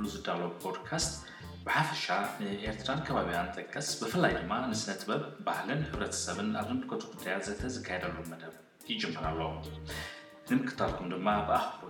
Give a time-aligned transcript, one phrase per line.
[0.00, 0.28] ሉ ዝዳ
[0.62, 1.12] ፖድካስት
[1.66, 2.04] ብሓፈሻ
[2.42, 8.54] ንኤርትራን ከባቢያ ጥቀስ ብፍላይ ድማ ንስነ ትበብ ባህልን ሕብረተሰብን ኣብ ዝምልኮት ጉዳያ ዘተ ዝካየደሉም መደብ
[8.90, 9.40] ይጅመራኣሎ
[10.52, 11.80] ንምክታትኩም ድማ ብኣክቦ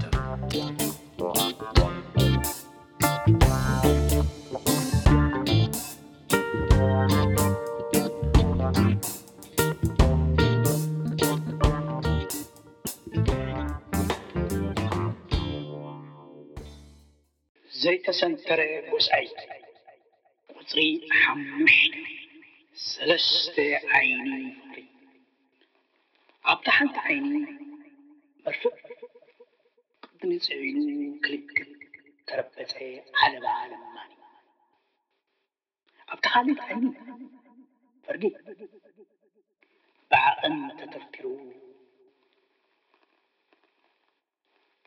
[0.00, 0.24] ድር
[17.88, 19.26] ዘይተሰንተረ ጎፃይ
[20.62, 20.70] ቁፅ
[21.20, 21.94] ሓሙሽት
[22.86, 23.56] ሰለስተ
[23.98, 24.26] ዓይኒ
[24.72, 24.76] ፍሪ
[26.52, 27.30] ኣብቲ ሓልቲ ዓይኒ
[28.46, 28.74] መርፍዕ
[30.08, 30.76] ቅድንፅብኑ
[31.24, 31.56] ክልግብ
[32.28, 32.74] ተረበፀ
[33.20, 34.12] ሓለባሃልማእ
[36.12, 36.84] ኣብቲ ሓሊት ዓይኒ
[38.06, 38.22] ፍርጊ
[40.10, 41.24] ብዕቐም ተተርቲሩ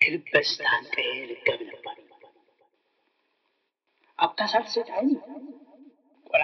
[0.04, 0.96] ክልበስታሃንጤ
[1.34, 2.00] ልገብ ል
[4.26, 4.96] ኣብታሳት ሴትዓ
[6.32, 6.44] ቆላ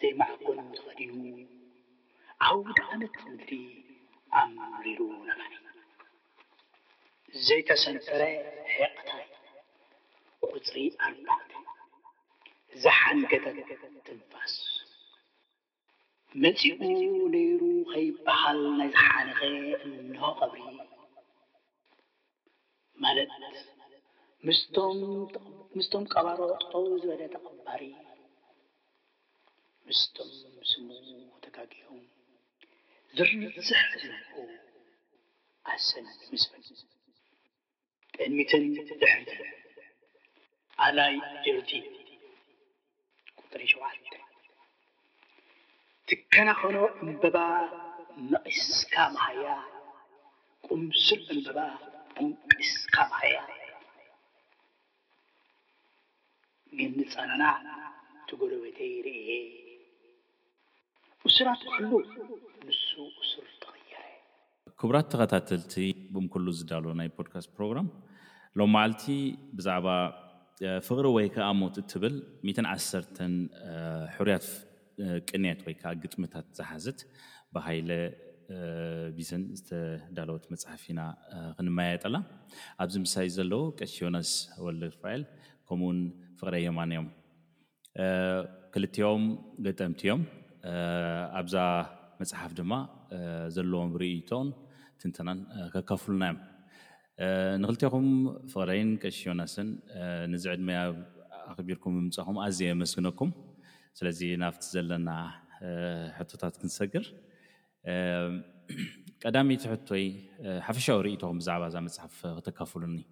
[0.00, 1.12] ዘይማዕጎኑ ተኽዲዩ
[2.46, 3.50] ዓብ ውድኣነት እንግዲ
[4.40, 4.98] ኣቢሩ
[7.48, 8.22] ዘይተሰንፈረ
[8.76, 9.08] ሕቅታ
[10.54, 10.70] ውፅ
[11.08, 11.52] ኣክቲ
[12.84, 13.70] ዝሓንገተገጠ
[14.08, 14.54] ትንፋስ
[16.44, 17.60] መፂዕኡ ነይሩ
[17.92, 19.40] ከይበሃል ናይ ዝሓነኸ
[19.84, 19.94] እን
[20.40, 20.60] ቐብሪ
[23.04, 23.32] ማለት
[24.46, 26.38] ምስቶም ቀባሮ
[26.72, 27.82] ጦው ዝበደ ተቐባሪ
[29.88, 30.30] ምስቶም
[30.70, 30.88] ስን
[31.44, 31.86] ተጋጊዮ
[33.16, 33.80] ዝርዝሕ
[35.72, 36.62] ኣስን ምስብል
[38.16, 38.64] ቅድሚትን
[39.02, 39.14] ድሕ
[40.86, 41.14] ኣላይ
[41.48, 41.70] የብቲ
[43.50, 43.94] ጥሪ ሸዋሕ
[46.10, 47.36] ትከናኸኖ እምበባ
[48.32, 49.46] መቒስካ ማህያ
[50.68, 51.58] ቅምስል እምበባ
[52.50, 53.36] ምቅስካ ማህያ
[56.82, 57.44] እኒፀናና
[58.30, 59.30] ትጎደበተ ርእየ
[61.36, 62.90] ሱራት ንሱ
[63.30, 64.08] ሱር ትኽየለ
[64.80, 65.74] ክቡራት ተኸታተልቲ
[66.14, 67.88] ብም ኩሉ ዝዳል ናይ ፖድካስት ፕሮግራም
[68.58, 69.04] ሎም ማዓለቲ
[69.58, 69.86] ብዛዕባ
[70.88, 72.66] ፍቅሪ ወይከዓ ሞት ትብል ሚ1
[74.16, 74.46] ሕርያት
[75.28, 77.00] ቅንት ወይከዓ ግጥምታት ዝሓዘት
[77.54, 77.90] ብሃይለ
[79.16, 81.00] ቢስን ዝተዳለወት መፅሓፍ ኢና
[81.58, 82.16] ክንመየጠላ
[82.82, 84.30] ኣብዚ ምሳይ ዘለዎ ቀሺዮነስ
[84.64, 85.22] ወል ፋኤል
[85.68, 85.98] ከምኡውን
[86.40, 87.06] ፍቅረይ ዮማን እዮም
[88.74, 89.24] ክልትዮም
[89.66, 90.22] ገጠምቲዮም
[91.40, 91.56] ኣብዛ
[92.20, 92.72] መፅሓፍ ድማ
[93.56, 94.48] ዘለዎም ርኢቶን
[95.02, 95.38] ትንተናን
[95.74, 96.38] ከካፍሉናዮም
[97.62, 98.06] ንክልትኹም
[98.52, 99.68] ፍቅረይን ቀሺዮናስን
[100.32, 100.80] ንዚ ዕድመያ
[101.52, 103.30] ኣኽቢርኩም ምምፃእኹም ኣዝየ መስግነኩም
[103.98, 105.10] ስለዚ ናብቲ ዘለና
[106.18, 107.04] ሕቶታት ክንሰግር
[109.24, 110.04] ቀዳሚ ቲ ሕቶይ
[110.68, 113.04] ሓፈሻዊ ርኢቶኹም ብዛዕባ እዛ መፅሓፍ ክተካፍሉኒይ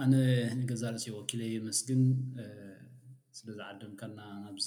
[0.00, 0.14] ኣነ
[0.60, 2.02] ንገዛ ርእሰዮ ወኪለ የመስግን
[3.38, 4.66] ስለዝዓደምከና ናብዚ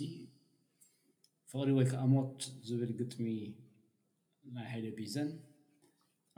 [1.51, 3.25] ፍቅሪ ወይ ከዓ ሞት ዝብል ግጥሚ
[4.55, 5.29] ናይ ሓይደ ቢዘን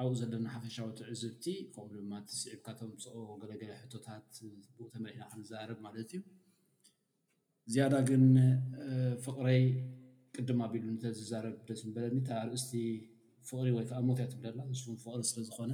[0.04, 3.10] ኣብኡ ዘለና ሓፈሻዊት ዕዝብቲ ከኡ ድማ እትስዕብካቶም ፀ
[3.42, 4.32] ገለገለ ሕቶታት
[4.78, 6.22] ብኡ ተመሪሒና ክንዛርብ ማለት እዩ
[7.74, 8.26] ዝያዳ ግን
[9.28, 9.62] ፍቅረይ
[10.38, 12.74] ቅድማ ኣቢሉ ተዝዛረብ ደስ በለኒታ ርእስቲ
[13.50, 15.74] ፍቅሪ ወይከዓ ሞት ያትብለላ ንስፉን ፍቅሪ ስለዝኮነ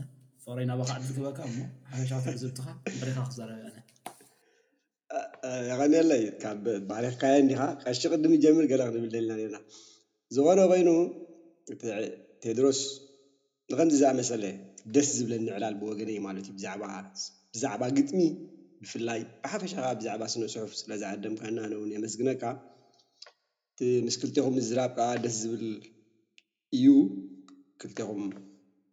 [0.57, 1.57] ረይ ናባካ ዓዲክበካ ሞ
[2.09, 2.67] ሓፈሻትዕዝብትካ
[3.07, 3.81] ሪካ ክዘረብ ዩ
[5.69, 9.55] የቀኒለይ ካብ ባረክካዮን እዲካ ቀሺ ቅድሚ ጀምር ገለ ክንብል ዘልና ርና
[10.35, 10.89] ዝኮነ ኮይኑ
[12.43, 12.79] ቴድሮስ
[13.71, 14.43] ንከምዚ ዛ መሰለ
[14.95, 16.55] ደስ ዝብለ ንዕላል ብወገንእዩ ማለት እዩ
[17.55, 18.19] ብዛዕባ ግጥሚ
[18.83, 22.43] ብፍላይ ብሓፈሻካ ብዛዕባ ስነስሑፍ ስለዝኣደም ከናነ እውን የመስግነካ
[23.73, 25.63] እቲ ምስ ክልትኩም ዝራብ ከዓ ደስ ዝብል
[26.77, 26.85] እዩ
[27.83, 28.23] ክልትኹም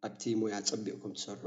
[0.07, 1.47] ኣብቲ ሞያ ፀቢቅኩም ትሰርሑ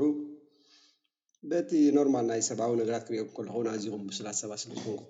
[1.51, 5.01] በቲ ኖርማል ናይ ሰብዊ ነገራት ክሪኦም ከልኩን ኣዝኹም ቡስላት ሰባት ስለዝኮንኩ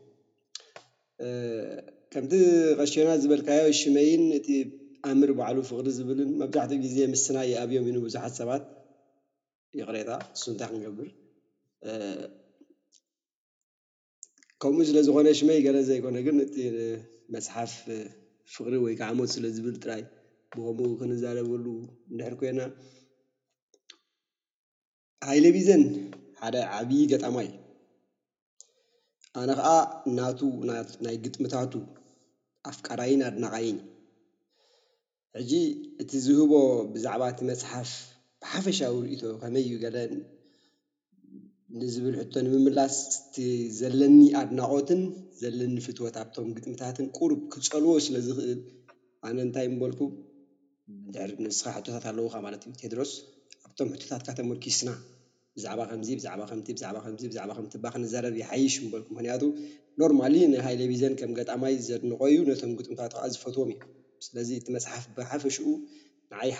[2.13, 2.33] ከምቲ
[2.79, 4.47] ቀሸና ዝበልካዮ ሽመይን እቲ
[5.09, 8.63] ኣምር በዕሉ ፍቅሪ ዝብልን መብዛሕትኡ ግዜ ምስናይ ኣብዮም ኢ ብዙሓት ሰባት
[9.79, 11.07] ይቅሬታ ንሱ እንታይ ክንገብር
[14.61, 16.55] ከምኡ ስለ ዝኮነ ሽመይ ገረ ዘይኮነ ግን እቲ
[17.33, 17.71] መፅሓፍ
[18.55, 20.03] ፍቅሪ ወይከዓ ሞት ስለዝብል ጥራይ
[20.55, 21.65] ብከምኡ ክንዘረበሉ
[22.15, 22.59] ንድሕር ኮይና
[25.27, 25.83] ሃይለቢዘን
[26.39, 27.49] ሓደ ዓብይ ገጣማ ይ
[29.39, 29.69] ኣነ ከዓ
[30.09, 30.39] እናቱ
[31.05, 31.73] ናይ ግጥምታቱ
[32.71, 33.77] ኣፍቃራይን ኣድናቃይን
[35.37, 35.51] ሕጂ
[36.01, 36.51] እቲ ዝህቦ
[36.93, 37.91] ብዛዕባ እቲ መፅሓፍ
[38.41, 39.97] ብሓፈሻዊ ርእቶ ከመ እዩ ገለ
[41.81, 42.97] ንዝብል ሕቶ ንምምላስ
[43.35, 43.45] ቲ
[43.79, 45.01] ዘለኒ ኣድናቆትን
[45.41, 48.61] ዘለኒ ፍትወት ኣብቶም ግጥምታትን ቁርብ ክፀልዎ ስለ ዝኽእል
[49.27, 50.01] ኣነ እንታይ እምበልኩ
[51.15, 53.13] ድር ንስኻ ሕቶታት ኣለው ከዓ ማለት እዩ ቴድሮስ
[53.67, 54.89] ኣብቶም ሕቶታት ካተመርኪስና
[55.57, 55.79] ብዛዕባ
[56.49, 56.69] ከምዚ
[57.29, 59.43] ብዛከዛዕ ከቲ ባክንዘረብ ይሓይሽ በልኩም ምክንያቱ
[60.01, 63.79] ኖርማሊ ንሃይለቢዘን ከም ገጣማይ ዘንቆዩ ነቶም ግጥምታተዓ ዝፈትዎም እዩ
[64.27, 65.65] ስለዚ እቲ መፅሓፍ ብሓፈሽኡ
[66.31, 66.51] ንዓይ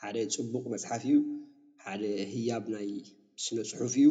[0.00, 1.16] ሓደ ፅቡቅ መፅሓፍ እዩ
[1.84, 2.02] ሓደ
[2.34, 2.88] ህያብ ናይ
[3.44, 4.08] ስነ ፅሑፍ እዩ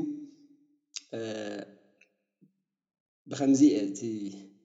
[3.32, 4.00] ብከምዚ እቲ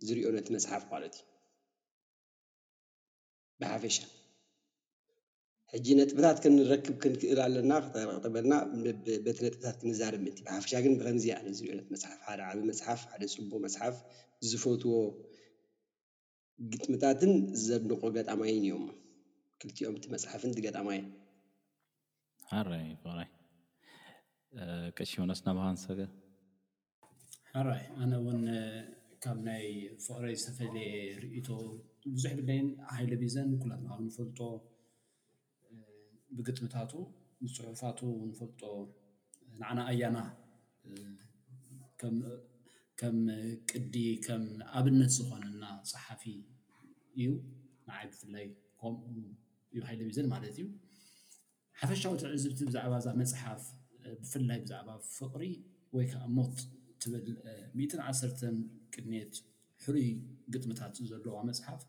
[0.08, 1.24] ዝሪኦ ነቲ መፅሓፍ ማለት እዩ
[3.62, 3.96] ብሓፈሻ
[5.72, 8.54] ሕጂ ነጥብታት ከንረክብ ክንክእል ኣለና ክተረጠበልና
[9.24, 13.60] በት ነጥብታት ክንዛርብ ምንቲ ብሓፈሻ ግን ብከምዚ ኣነ ዝርኦነት መፅሓፍ ሓደ ዓብ መፅሓፍ ሓደ ፅቡቅ
[13.64, 13.96] መፅሓፍ
[14.50, 14.92] ዝፈትዎ
[16.74, 17.32] ግጥምታትን
[17.64, 18.84] ዘድንቆ ገጣማይን እዮም
[19.62, 21.06] ክልቲኦምቲ መፅሓፍን ቲ ገጣማይን
[22.84, 23.26] ይ ፍቅይ
[24.98, 26.00] ቀሺው ነስ ናባሃንሰገ
[27.80, 28.40] ይ ኣነ ውን
[29.24, 29.66] ካብ ናይ
[30.06, 30.92] ፍቅረይ ዝተፈለየ
[31.24, 31.48] ርእቶ
[32.14, 34.40] ብዙሕ ብለይን ሃይለ ብዘን ኩላትካብ ንፈልጦ
[36.36, 36.92] ብግጥምታቱ
[37.44, 37.98] ንፅሑፋት
[38.30, 38.62] ንፈልጦ
[39.60, 40.18] ንዓና ኣያና
[43.00, 43.16] ከም
[43.70, 43.94] ቅዲ
[44.26, 44.44] ከም
[44.78, 46.22] ኣብነት ዝኮነና ፀሓፊ
[47.16, 47.26] እዩ
[47.88, 48.46] ንዓይ ብፍላይ
[48.80, 49.16] ከምኡ
[49.76, 50.62] ይባሂለብ ዘን ማለት እዩ
[51.80, 53.62] ሓፈሻዊ ትዕዝብቲ ብዛዕባ እዛ መፅሓፍ
[54.20, 55.42] ብፍላይ ብዛዕባ ፍቅሪ
[55.96, 56.56] ወይከዓ ሞት
[57.04, 57.26] ትብል
[57.78, 58.40] ሚዓሰርተ
[58.94, 59.34] ቅድኔት
[59.84, 60.08] ሕሩይ
[60.54, 61.82] ግጥምታት ዘለዋ መፅሓፍ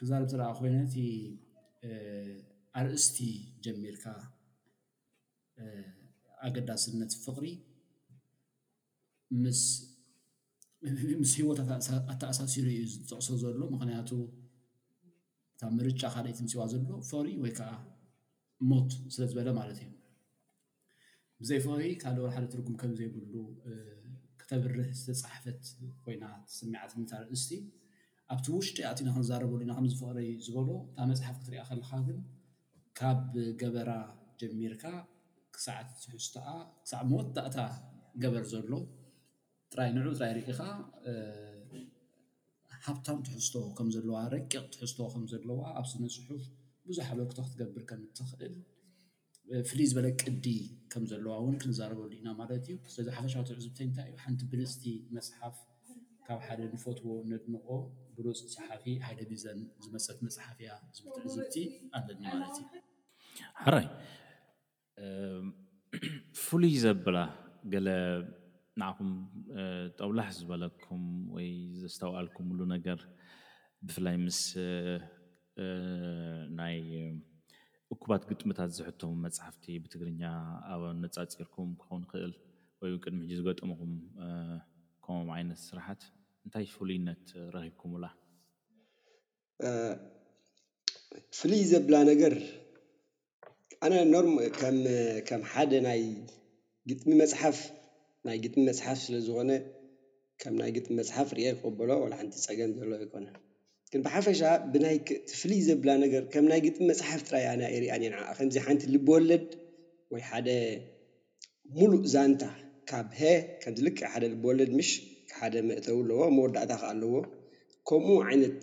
[0.00, 0.94] ክዛርብ ተኣ ኮይነቲ
[2.78, 3.18] ኣርእስቲ
[3.64, 4.04] ጀሚርካ
[6.48, 7.46] ኣገዳስነት ፍቅሪ
[9.42, 9.62] ምስ
[11.38, 11.58] ሂወት
[12.12, 14.10] ኣተኣሳሲሮ እዩ ዝጠቕሶ ዘሎ ምክንያቱ
[15.54, 17.72] እታ ምርጫ ካልእት ንፅዋ ዘሎ ፍቅሪ ወይ ከዓ
[18.70, 19.90] ሞት ስለ ዝበለ ማለት እዮ
[21.42, 23.34] ብዘይ ፍቅሪ ካል ሓደ ትርጉም ከምዘይብሉ
[24.40, 25.60] ክተብርህ ዝተፃሓፈት
[26.04, 26.24] ኮይና
[26.58, 27.50] ስሚዓትነት ኣርእስቲ
[28.32, 32.18] ኣብቲ ውሽጢ ኣትኢና ክንዛረበሉ ኢና ከምዝፍቅረ ዝበሎ እታ መፅሓፍ ክትሪኣ ከልካ ግን
[33.00, 33.20] ካብ
[33.60, 33.90] ገበራ
[34.40, 34.82] ጀሚርካ
[35.54, 36.44] ክሳዓት ትሕዝትኣ
[36.80, 37.58] ክሳዕ መወዳእታ
[38.22, 38.72] ገበር ዘሎ
[39.72, 40.58] ጥራይ ንዑ ጥራይ ርኢኻ
[42.86, 46.44] ሃብታም ትሕዝቶ ከም ዘለዋ ረቂቅ ትሕዝቶ ከምዘለዋ ኣብ ስነ ፅሑፍ
[46.90, 48.54] ብዙሕ ኣበክቶ ክትገብር ከምትኽእል
[49.70, 50.46] ፍልይ ዝበለ ቅዲ
[50.94, 54.82] ከም ዘለዋ እውን ክንዛረበሉ ኢና ማለት እዩ ስለዚ ሓፈሻዊትዕዝብቲ እንታይ እዩ ሓንቲ ብንስቲ
[55.16, 55.56] መፅሓፍ
[56.28, 57.68] ካብ ሓደ ንፈትዎ ነድምቆ
[58.18, 61.56] ብሉፅ ሰሓፊ ሓይደ ቢዘን ዝመፀት መፅሓፍ እያ ዝትዕዝብቲ
[61.98, 62.66] ኣለኒ ማለት እዩ
[63.62, 63.86] ሃራይ
[66.44, 67.16] ፍሉይ ዘብላ
[67.72, 67.88] ገለ
[68.80, 69.10] ንዓኹም
[69.98, 71.02] ጠብላሕ ዝበለኩም
[71.36, 71.48] ወይ
[71.82, 73.00] ዘስተዋኣልኩምሉ ነገር
[73.88, 74.40] ብፍላይ ምስ
[76.58, 76.78] ናይ
[77.94, 80.22] እኩባት ግጥምታት ዝሕትሙ መፅሓፍቲ ብትግርኛ
[80.72, 82.34] ኣ መፃፂርኩም ክኸን ይክእል
[82.82, 83.92] ወይ ቅድሚ ሕ ዝገጠሙኩም
[85.04, 86.02] ከምም ዓይነት ስራሓት
[86.46, 87.24] እንታይ ፍሉይነት
[87.56, 88.04] ረኪብኩምላ
[91.38, 92.34] ፍሉይ ዘብላ ነገር
[93.82, 94.14] ኣነ
[95.28, 96.02] ከም ሓደ ናይ
[96.90, 97.58] ግጥሚ መፅሓፍ
[98.26, 99.52] ናይ ግጥሚ መፅሓፍ ስለዝኮነ
[100.42, 103.26] ከም ናይ ግጥሚ መፅሓፍ ርኦ ክቅበሎ ሓንቲ ፀገም ዘሎ ይኮነ
[104.06, 104.40] ብሓፈሻ
[104.72, 109.48] ብትፍልይ ዘብላ ነገር ከም ናይ ግጥሚ መፅሓፍ ጥራያ የርኣ ኒ ከምዚ ሓንቲ ልበወለድ
[110.12, 110.48] ወይ ሓደ
[111.78, 112.42] ሙሉእ ዛንታ
[112.90, 114.90] ካብ ሄ ከምዝልክ ሓደ ልብወለድ ምሽ
[115.38, 117.12] ሓደ መእተው ኣለዎ መወዳእታ ከ ኣለዎ
[117.90, 118.60] ከምኡ ዓይነት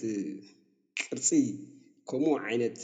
[1.01, 1.29] ቅርፂ
[2.09, 2.79] ከምኡ ዓይነት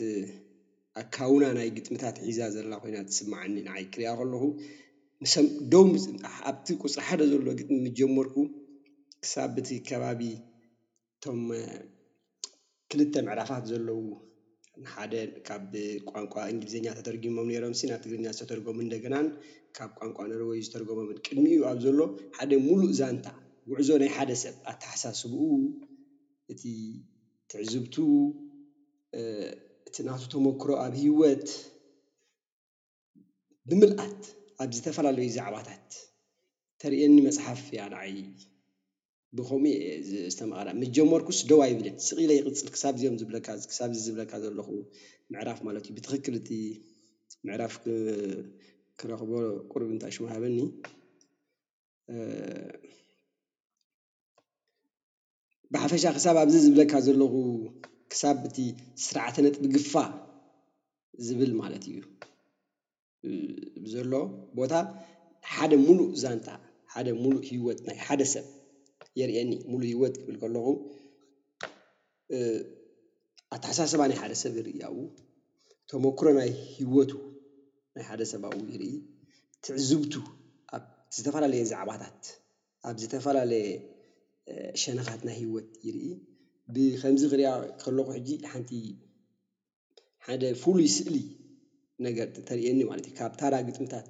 [1.01, 4.43] ኣካውና ናይ ግጥምታት ሒዛ ዘላ ኮይና ትስማዕኒ ንዓይ ክሪያ ከለኹ
[6.50, 8.35] ኣብቲ ቁፅሪ ሓደ ዘሎ ግጥሚ ምጀመርኩ
[9.23, 11.41] ክሳብ እቲ ከባቢ እቶም
[12.91, 14.01] ክልተ ምዕራፋት ዘለው
[14.83, 15.13] ንሓደ
[15.47, 15.73] ካብ
[16.09, 19.27] ቋንቋ እንግሊዝኛ ተተርጊሞም ነይሮም ናብ ትግርኛ ዝተተርጎሙ እንደገናን
[19.77, 22.00] ካብ ቋንቋ ነርወይ ዝተርገሞምን ቅድሚ እዩ ኣብ ዘሎ
[22.38, 23.27] ሓደ ሙሉእ ዛንታ
[23.73, 25.43] ውዕዞ ናይ ሓደ ሰብ ኣተሓሳስቡኡ
[26.53, 26.63] እቲ
[27.51, 27.95] ትዕዝብቱ
[30.07, 31.47] ናቲ ተመክሮ ኣብ ሂወት
[33.69, 34.21] ብምልኣት
[34.63, 35.88] ኣብ ዝተፈላለዩ ዛዕባታት
[36.81, 38.15] ተርእኒ መፅሓፍ ያ ንዓይ
[39.38, 39.75] ብከምኡ
[40.33, 43.15] ዝተመቐ መጀመርኩስ ደዋ ይብልን ስቅኢለ ይቅፅል ክሳብ እዚኦም
[43.62, 44.67] ዝካሳብዚ ዝብለካ ዘለኹ
[45.33, 46.50] ምዕራፍ ማለት እዩ ብትክክል እቲ
[47.47, 47.73] ምዕራፍ
[49.00, 49.31] ክረክቦ
[49.71, 50.57] ቁርብ እንታይ ሽማሃበኒ
[55.73, 57.33] ብሓፈሻ ክሳብ ኣብዚ ዝብለካ ዘለኹ
[58.13, 58.58] ክሳብ እቲ
[59.05, 59.93] ስራዓተ ነጥብግፋ
[61.27, 61.98] ዝብል ማለት እዩ
[63.84, 64.12] ብዘሎ
[64.58, 64.74] ቦታ
[65.53, 66.48] ሓደ ሙሉእ ዛንጣ
[66.93, 68.46] ሓደ ሙሉእ ሂወት ናይ ሓደ ሰብ
[69.20, 70.77] የርእየኒ ሙሉእ ሂወት ክብል ከለኹም
[73.55, 74.98] ኣተሓሳስባ ናይ ሓደ ሰብ ይርእያው
[75.91, 77.12] ተመክሮ ናይ ሂወቱ
[77.96, 78.91] ናይ ሓደ ሰባው የርኢ
[79.65, 80.13] ትዕዝብቱ
[80.75, 80.84] ኣብ
[81.17, 82.22] ዝተፈላለየ ዛዕባታት
[82.89, 83.67] ኣብ ዝተፈላለየ
[84.84, 86.05] ሸነካት ናይ ሂወት ይርኢ
[86.75, 87.50] ብከምዚ ክሪያ
[87.84, 88.72] ከለኩ ሕጂ ሓንቲ
[90.25, 91.15] ሓደ ፍሉይ ስእሊ
[92.06, 94.08] ነገር ተሪየኒ ማለት እዩ ካብ ታዳ ግጥምታት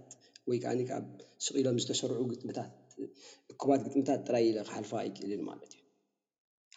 [0.49, 1.05] ወይ ከዓ ካብ
[1.45, 2.71] ስቂኢሎም ዝተሰርዑ ግጥምታት
[3.51, 5.81] እኩባት ግጥምታት ጥራይ ኢ ክሓልፋ ኣይክእልን ማለት እዩ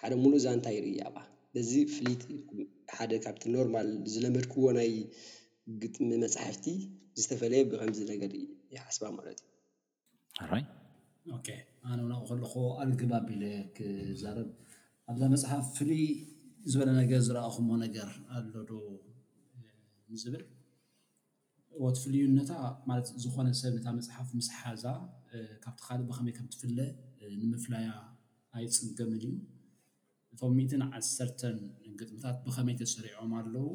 [0.02, 1.16] ሓደ ሙሉእ እዛ እንታይ ይርእያባ
[1.61, 2.23] እዚ ፍሊት
[2.97, 4.90] ሓደ ካብቲ ኖርማል ዝለመድክዎ ናይ
[5.85, 6.66] ግጥሚ መፅሕፍቲ
[7.21, 8.33] ዝተፈለየ ብከምዚ ነገር
[8.76, 9.40] ይሓስባ ማለት
[10.45, 11.61] እዩ ይ
[11.93, 13.43] ኣነ ናብ ከለኩ ኣልግባቢለ
[13.76, 14.49] ክዛርብ
[15.12, 16.04] ኣብዛ መፅሓፍ ፍልይ
[16.72, 18.75] ዝበለ ነገር ዝረኣኹዎ ነገር ኣሎ ዶ
[20.22, 20.44] ዝብል
[21.84, 22.50] ወት ፍልዩነታ
[22.90, 24.84] ማለት ዝኾነ ሰብ ነታ መፅሓፍ ምስሓዛ
[25.64, 26.78] ካብቲ ካሊእ ብከመይ ከምትፍለ
[27.40, 27.88] ንምፍላያ
[28.58, 29.26] ኣይፅንገምን እዩ
[30.34, 31.58] እቶም ምትዓሰርተን
[32.02, 33.68] ግጥምታት ብከመይ ተሰሪዖም ኣለው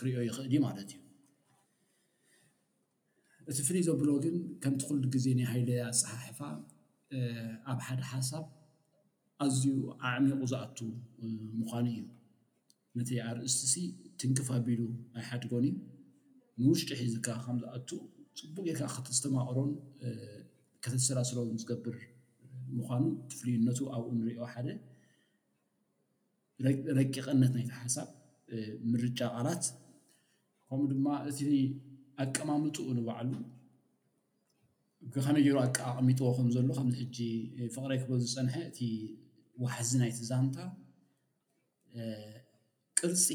[0.00, 1.02] ክሪኦ ይኽእል እዩ ማለት እዩ
[3.50, 6.40] እቲ ፍልይ ዘብሎ ግን ከምቲ ኩሉ ግዜ ናይ ሃይለያ ፀሓሕፋ
[7.72, 8.44] ኣብ ሓደ ሓሳብ
[9.42, 9.64] ኣዝዩ
[10.08, 10.78] ኣዕሚቑ ዝኣቱ
[11.58, 12.02] ምኳኑ እዩ
[12.98, 13.74] ነቲይ ኣርእስቲሲ
[14.20, 14.80] ትንክፋቢሉ
[15.18, 15.74] ኣይ ሓድጎንእዩ
[16.62, 17.88] ንውሽጢ ሒዙካ ከም ዝኣቱ
[18.38, 19.70] ፅቡቅ ልካ ክዝተማቅሮን
[20.84, 21.96] ከተሰላሰሎ ዝገብር
[22.76, 24.68] ምኳኑ ትፍልዩነቱ ኣብኡ ንሪኦ ሓደ
[26.98, 28.08] ረቂቐነት ናይቲ ሓሳብ
[28.92, 29.64] ምርጫ ቓላት
[30.68, 31.38] ከምኡ ድማ እቲ
[32.22, 33.32] ኣቀማምጡ እንባዕሉ
[35.24, 37.16] ከነጀሩ ኣቀቃቅሚጥዎ ከምዘሎ ከምዚሕጂ
[37.74, 38.88] ፍቅረይ ክብሎ ዝፀንሐ እ
[39.62, 40.58] ዋሕዚ ናይቲ ዛንታ
[42.98, 43.26] ቅርፂ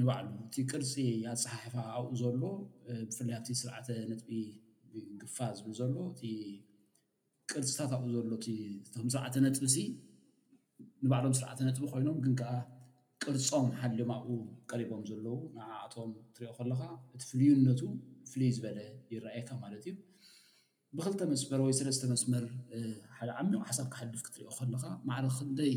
[0.00, 0.92] ንባዕሉ እቲ ቅርፂ
[1.32, 2.38] ኣፀሓሕፋ ኣብኡ ዘሎ
[3.08, 4.30] ብፍላይ ኣብቲ ስርዓተ ነጥቢ
[5.22, 6.22] ግፋ ዝብል ዘሎ እቲ
[7.50, 8.38] ቅርፅታት ኣብኡ ዘሎእ
[8.94, 9.78] ቶም ስርዓተ ነጥቢ ሲ
[11.04, 12.52] ንባዕሎም ስርዓተ ነጥቢ ኮይኖም ግን ከዓ
[13.24, 14.28] ቅርፆም ሓልዮም ኣብኡ
[14.70, 16.80] ቀሪቦም ዘለዉ ንዓኣቶም ትሪኦ ከለካ
[17.16, 17.80] እቲ ፍልይነቱ
[18.30, 18.78] ፍልይ ዝበለ
[19.12, 19.94] ይረኣየካ ማለት እዩ
[20.96, 22.42] ብክልተ መስመር ወይ ሰለስተ መስመር
[23.18, 25.74] ሓዓሚቅ ሓሳብ ክሓልፍ ክትሪኦ ከለካ ማዕር ክንደይ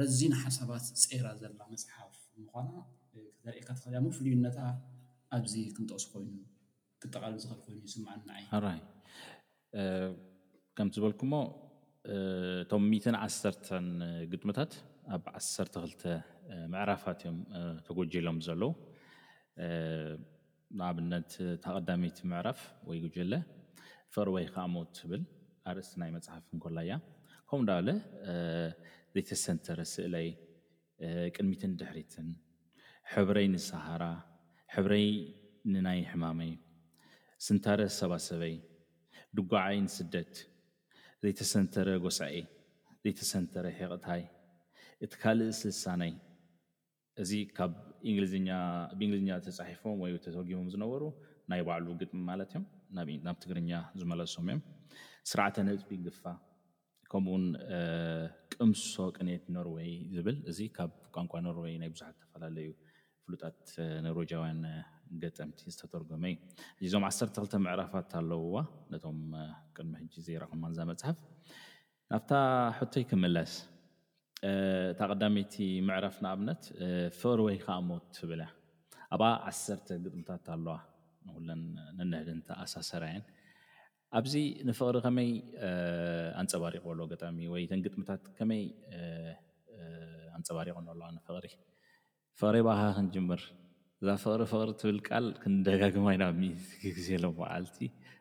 [0.00, 2.70] ረዚን ሓሳባት ፀራ ዘላ መፅሓፍ ምኳና
[3.44, 4.58] ዘርእካ ተኽልያ ምፍሉዩነታ
[5.36, 6.30] ኣብዚ ክንጠቕስ ኮይኑ
[7.02, 8.80] ክጠቃል ዝኽል ኮይኑ እዩስማዓና ዓነ ራይ
[10.78, 11.32] ከምቲ ዝበልኩሞ
[12.14, 12.86] እቶም
[13.24, 13.66] ዓሰተ
[14.34, 14.72] ግጥመታት
[15.16, 16.02] ኣብ ዓሰተ ክልተ
[16.72, 17.36] ምዕራፋት እዮም
[17.88, 18.70] ተጎጅሎም ዘለዉ
[20.78, 21.30] ንኣብነት
[21.64, 23.32] ተቐዳሚቲ ምዕራፍ ወይ ጉጅለ
[24.14, 25.22] ፍቅሪ ወይ ከዓ ሞት ትብል
[25.70, 26.94] ኣርእቲ ናይ መፅሓፍ እንኮላ ያ
[27.48, 27.88] ከምኡ ዳብለ
[29.14, 30.28] ዘይተሰንተረ ስእለይ
[31.36, 32.28] ቅድሚትን ድሕሪትን
[33.12, 34.04] ሕብረይ ንሰሃራ
[34.74, 35.06] ሕብረይ
[35.72, 36.52] ንናይ ሕማመይ
[37.46, 38.54] ስንተረ ሰባሰበይ
[39.38, 40.34] ድጉዓይ ንስደት
[41.22, 42.36] ዘይተሰንተረ ጎሳዒ
[43.04, 44.22] ዘይተሰንተረ ሒቕታይ
[45.04, 46.12] እቲ ካልእ ስልሳነይ
[47.22, 47.72] እዚካብ
[48.06, 51.02] ሊኛብእንግሊዝኛ ተፃሒፎም ወይ ተተርጊሞም ዝነበሩ
[51.50, 52.64] ናይ ባዕሉ ግጥሚ ማለት እዮም
[53.26, 53.70] ናብ ትግርኛ
[54.00, 54.60] ዝመለሶም እዮም
[55.30, 56.22] ስርዓተ ነፅቢ ግፋ
[57.12, 57.44] ከምኡውን
[58.54, 62.70] ቅምሶ ቅኔት ኖርዌይ ዝብል እዚ ካብ ቋንቋ ኖርዌይ ናይ ብዙሓት ዝተፈላለዩ
[63.26, 63.62] ፍሉጣት
[64.06, 64.60] ነርጃውያን
[65.22, 66.36] ገጠምቲ ዝተተርጎመ እዩ
[66.80, 68.58] ሕዚዞም 1ሰተክልተ ምዕራፋት ኣለውዋ
[68.94, 69.20] ነቶም
[69.78, 71.18] ቅድሚ ሕጂ ዘረኽማንዛ መፅሓፍ
[72.12, 72.30] ናብታ
[72.80, 73.54] ሕቶይ ክምለስ
[74.48, 75.54] እታ ቀዳሚይቲ
[75.88, 76.62] ምዕራፍና ኣብነት
[77.18, 78.40] ፍቅሪ ወይ ከዓ ሞት ትብል
[79.14, 80.76] ኣብኣ ዓሰርተ ግጥምታት ኣለዋ
[81.46, 81.62] ንን
[81.98, 83.24] ነነህድንተ ኣሳሰርየን
[84.18, 84.34] ኣብዚ
[84.68, 85.30] ንፍቅሪ ከመይ
[86.40, 88.62] ኣንፀባሪቑ ኣሎዎ ገጣሚ ወይን ግጥምታት ከመይ
[90.36, 91.46] ኣንፀባሪቅን ኣለዋ ንፍቅሪ
[92.40, 93.42] ፍቅሪ በቅካ ክንጅምር
[94.02, 96.24] እዛ ፍቅሪ ፍቅሪ ትብል ቃል ክንደጋግማይና
[96.96, 97.78] ግዜኣሎዓልቲ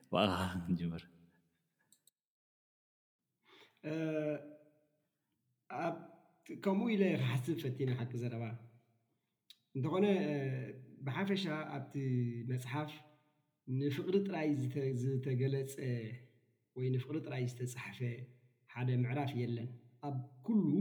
[0.09, 0.25] ቕ
[0.65, 1.03] ክንምር
[6.65, 8.43] ከምኡ ኢለ ካሓስብ ፈቲና ሓቂ ዘረባ
[9.77, 10.05] እንተኾነ
[11.05, 11.43] ብሓፈሻ
[11.77, 11.93] ኣብቲ
[12.51, 12.91] መፅሓፍ
[13.79, 14.49] ንፍቅሪ ጥራይ
[15.01, 15.73] ዝተገለፀ
[16.77, 17.99] ወይ ንፍቅሪ ጥራይ ዝተፃሓፈ
[18.73, 19.69] ሓደ ምዕራፍ የለን
[20.07, 20.71] ኣብ ኩሉ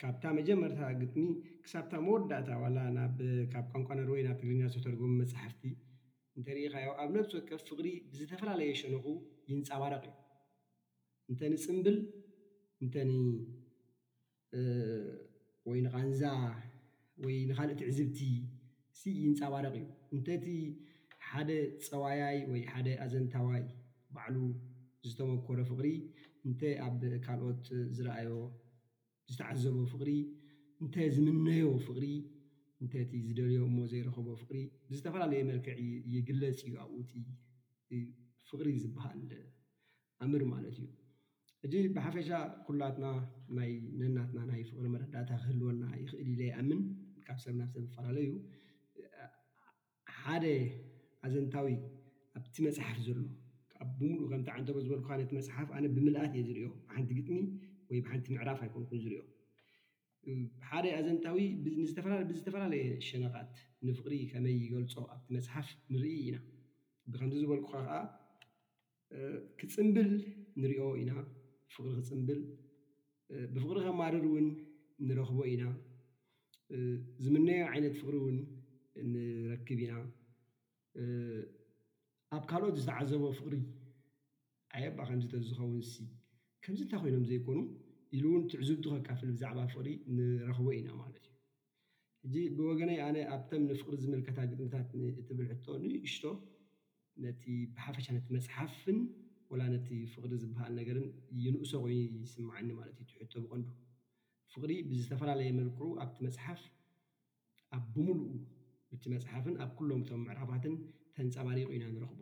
[0.00, 1.24] ካብታ መጀመርታ ግጥሚ
[1.64, 2.78] ክሳብታ መወዳእታ ዋላ
[3.52, 5.62] ካብ ቋንቋ ነሪወይ ናብ ትግርኛ ዝተርጎቦሙ መፅሓፍቲ
[6.38, 9.04] እንተሪኢካዮ ኣብ ነብሲ ወከፍ ፍቅሪ ብዝተፈላለየ ሸንኹ
[9.52, 10.14] ይንፀባረቕ እዩ
[11.32, 11.96] እንተንፅምብል
[12.84, 12.94] እንተ
[15.68, 16.20] ወይ ንቐንዛ
[17.24, 18.18] ወይ ንካልእቲ ዕዝብቲ
[19.22, 20.46] ይንፃባረቕ እዩ እንተቲ
[21.30, 21.50] ሓደ
[21.86, 23.64] ፀዋያይ ወይ ሓደ ኣዘንታዋይ
[24.14, 24.36] ባዕሉ
[25.08, 25.88] ዝተመኮሮ ፍቅሪ
[26.48, 27.64] እንተይ ኣብ ካልኦት
[27.96, 28.32] ዝረኣዮ
[29.32, 30.10] ዝተዓዘቦ ፍቅሪ
[30.82, 32.06] እንተ ዝምነዮ ፍቕሪ
[32.82, 35.82] እንተቲ ዝደልዮ እሞ ዘይረከቦ ፍቅሪ ብዝተፈላለየ መልክዒ
[36.14, 37.14] የግለፅ እዩ ኣብኡ ቲ
[38.50, 39.20] ፍቅሪ ዝበሃል
[40.24, 40.88] ኣምር ማለት እዩ
[41.66, 42.28] እጂ ብሓፈሻ
[42.66, 43.06] ኩላትና
[43.58, 43.70] ናይ
[44.00, 46.80] ነናትና ናይ ፍቅሪ መረዳእታ ክህልወና ይኽእል ኢለ ይኣምን
[47.26, 48.28] ካብ ሰብ ናብ ሰብ ዝፈላለዩ
[50.22, 50.44] ሓደ
[51.26, 51.68] ኣዘንታዊ
[52.40, 53.18] ኣብቲ መፅሓፍ ዘሎ
[53.98, 57.36] ብምሉእ ከምታ ዓንተ ዝበልኩከ ነቲ መፅሓፍ ኣነ ብምልኣት እየ ዝርኦ ብሓንቲ ግጥሚ
[57.90, 59.20] ወይ ብሓንቲ ምዕራፍ ኣይኮንኩ ዝርኦ
[60.68, 61.38] ሓደ ኣዘንታዊ
[62.34, 63.48] ብዝተፈላለየ ሸነካት
[63.88, 66.38] ንፍቅሪ ከመይ ይገልፆ ኣብቲ መፅሓፍ ንርኢ ኢና
[67.12, 67.92] ብከምዚ ዝበልኩካ ከዓ
[69.58, 70.12] ክፅምብል
[70.62, 71.10] ንሪኦ ኢና
[71.74, 72.40] ፍቅሪ ክፅምብል
[73.54, 74.46] ብፍቅሪ ከማርር እውን
[75.08, 75.64] ንረኽቦ ኢና
[77.24, 78.36] ዝምናያ ዓይነት ፍቅሪ እውን
[79.12, 79.92] ንረክብ ኢና
[82.36, 83.56] ኣብ ካልኦት ዝተዓዘቦ ፍቅሪ
[84.78, 85.76] ዓየባ ከምዚ ቶ ዝኸውን
[86.64, 87.58] ከምዚ እንታይ ኮይኖም ዘይኮኑ
[88.16, 91.34] ኢሉ እውን ትዕዝዱ ከካፍል ብዛዕባ ፍቅሪ ንረኽቦ ኢና ማለት እዩ
[92.26, 94.86] ሕጂ ብወገናይ ኣነ ኣብቶም ንፍቅሪ ዝምልከታ ግጥምታት
[95.28, 96.24] ትብል ሕቶ ንእሽቶ
[97.24, 97.42] ነቲ
[97.76, 98.96] ብሓፈሻ ነት መፅሓፍን
[99.60, 101.04] ላ ነቲ ፍቅሪ ዝበሃል ነገርን
[101.42, 103.68] ይንእሶ ኮይኑ ይስማዓኒ ማለት እዩ ይሕቶ ብቀንዱ
[104.52, 106.62] ፍቅሪ ብዝተፈላለየ መልክዑ ኣብቲ መፅሓፍ
[107.76, 108.30] ኣብ ብምልኡ
[108.94, 110.74] እቲ መፅሓፍን ኣብ ኩሎም ቶም ምዕራባትን
[111.16, 112.20] ተንፃባሪቅ ኢና ንረኽቦ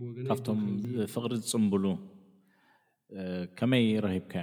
[0.00, 0.58] ብገኣብቶም
[1.14, 1.84] ፍቅሪ ዝፅምብሉ
[3.58, 4.34] ከመይ ረሂብካ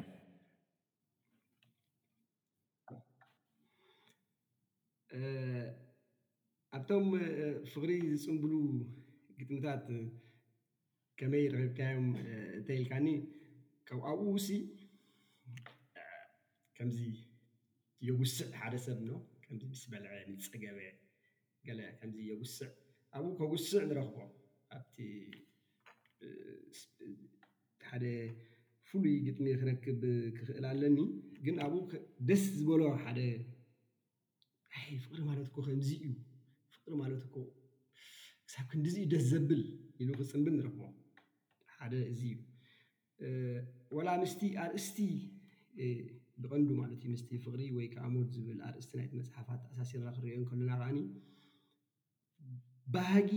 [5.18, 5.28] ዮም
[6.78, 7.06] ኣብቶም
[7.74, 8.54] ፍቅሪ ዝፅምብሉ
[9.40, 9.86] ግጥምታት
[11.20, 12.10] ከመይ ረክብካዮም
[12.58, 13.08] እተኢልካኒ
[14.10, 14.38] ኣብኡ ው
[16.78, 17.00] ከምዚ
[18.08, 19.00] የጉስዕ ሓደ ሰብ
[19.46, 20.80] ከዚ ምስ በልዐ ንፅ ገበ
[21.68, 21.70] ገ
[22.00, 22.68] ከምዚ የጉስዕ
[23.18, 24.30] ኣብኡ ከጉስዕ ንረክቦም
[24.76, 24.96] ኣብቲ
[27.90, 28.06] ሓደ
[28.88, 30.02] ፍሉይ ግጥሚ ክረክብ
[30.38, 30.98] ክክእል ኣለኒ
[31.46, 31.82] ግን ኣብኡ
[32.30, 33.20] ደስ ዝበሎ ሓደ
[35.06, 36.14] ፍቅሪ ማለት ኮ ከምዚ እዩ
[36.76, 37.38] ፍቅሪ ማለት ኮ
[38.48, 39.64] ክሳብ ክንዲዚ ዩ ደስ ዘብል
[40.02, 40.94] ኢሉ ክፅምብል ንረክቦም
[41.82, 42.36] ሓደ እዚ እዩ
[43.98, 45.00] ዋላ ምስቲ ኣርእስቲ
[46.42, 50.98] ብቐንዱ ማለት እዩ ምስ ፍቅሪ ወይ ከዓሞት ዝብል ኣርእስቲ ናይቲ መፅሓፋት ኣሳሲር ክሪኦ ከለና ከዓኒ
[52.96, 53.32] ባህጊ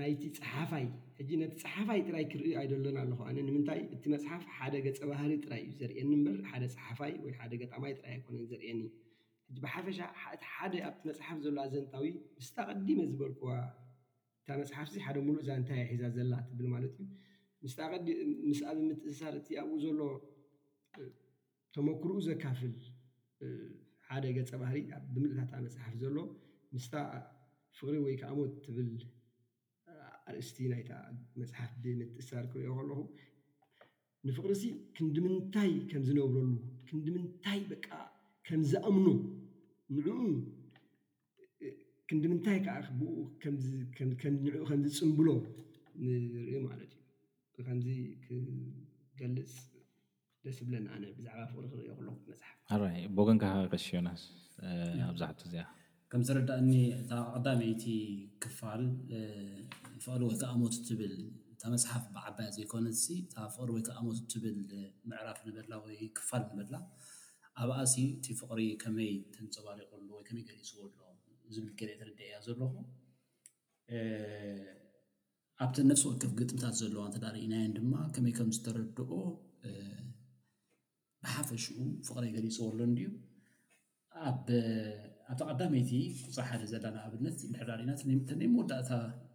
[0.00, 0.84] ናይቲ ፀሓፋይ
[1.18, 5.62] ሕጂ ነቲ ፀሓፋይ ጥራይ ክሪእዩ ኣይደሎና ኣለኩ ኣነ ንምንታይ እቲ መፅሓፍ ሓደ ገፀ ባህሪ ጥራይ
[5.66, 8.80] እዩ ዘርእኒ በር ሓደ ፀሓፋይ ወይ ሓደ ገጣማይ ጥራይ ኣይኮነን ዘርእኒ
[9.64, 9.98] ብሓፈሻ
[10.54, 12.04] ሓደ ኣብቲ መፅሓፍ ዘሎ ኣዘንታዊ
[12.38, 13.50] ምስተቀዲመ ዝበልክዋ
[14.42, 17.08] እታ መፅሓፍ ዚ ሓደ ሙሉእ እዛ እንታይሒዛ ዘላ ትብል ማለት እዩ
[17.64, 18.06] ምስታቀዲ
[18.46, 19.98] ምስ ኣብ ምትእስሳር እቲኣብኡ ዘሎ
[21.74, 22.72] ተመክርኡ ዘካፍል
[24.06, 24.78] ሓደ ገፀ ባህሪ
[25.14, 26.16] ብምልእታት መፅሓፍ ዘሎ
[26.74, 26.94] ምስታ
[27.78, 28.88] ፍቅሪ ወይ ከዓ ሞት ትብል
[30.30, 30.82] ኣርእስቲ ናይ
[31.42, 32.98] መፅሓፍ ብምትእስሳር ክሪኦ ከለኹ
[34.28, 34.64] ንፍቅሪ ሲ
[34.96, 36.52] ክንዲምንታይ ከም ዝነብረሉ
[36.88, 37.86] ክንዲምንታይ በቃ
[38.48, 39.06] ከም ዝኣምኖ
[39.98, 40.18] ንዕኡ
[42.08, 43.22] ክንዲምንታይ ከዓብኡንኡ
[44.62, 45.28] ከምዝፅምብሎ
[46.04, 47.01] ንርኢ ማለት እዩ
[47.66, 47.88] ከምዚ
[48.36, 49.52] ክገልፅ
[50.44, 52.16] ደስ ዝብለና ኣነ ብዛዕባ ፍቅሪ ክሪዮ ክሎኩ
[52.68, 54.08] ትመፅሓፍይ ቦጎን ካ ቀሽዮና
[55.10, 55.64] ኣብዛሕቲ እዚኣ
[56.12, 57.84] ከምትረዳእኒ እታ ቅዳመይቲ
[58.44, 58.82] ክፋል
[60.04, 61.14] ፍቅሪ ወይ ከኣመቱ ትብል
[61.54, 63.20] እታ መፅሓፍ ብዓባያ ዘይኮነ እ
[63.56, 64.56] ፍቅሪ ወይ ከኣመቱ ትብል
[65.10, 66.76] ምዕራፍ ንበላ ወይ ክፋል ንበላ
[67.62, 70.98] ኣብኣሲ እቲ ፍቅሪ ከመይ ተንፀባሪቁሎ ወከመይ ገሊፅዎ ሎ
[71.54, 72.72] ዝብል ከልአ ትርድአ እያ ዘለኹ
[75.64, 79.12] ኣብቲ ነፍሲ ወከፍ ግጥምታት ዘለዋ እተዳርእናየን ድማ ከመይ ከም ዝተረድኦ
[81.24, 83.08] ብሓፈሽኡ ፍቅረይ ገሊፅዎ ኣሎን ድዩ
[84.30, 84.48] ኣብቲ
[85.50, 85.90] ቀዳመይቲ
[86.22, 88.90] ኩፃሓሪ ዘለና ኣብነት ንድሕዳሪእናናይ መወዳእታ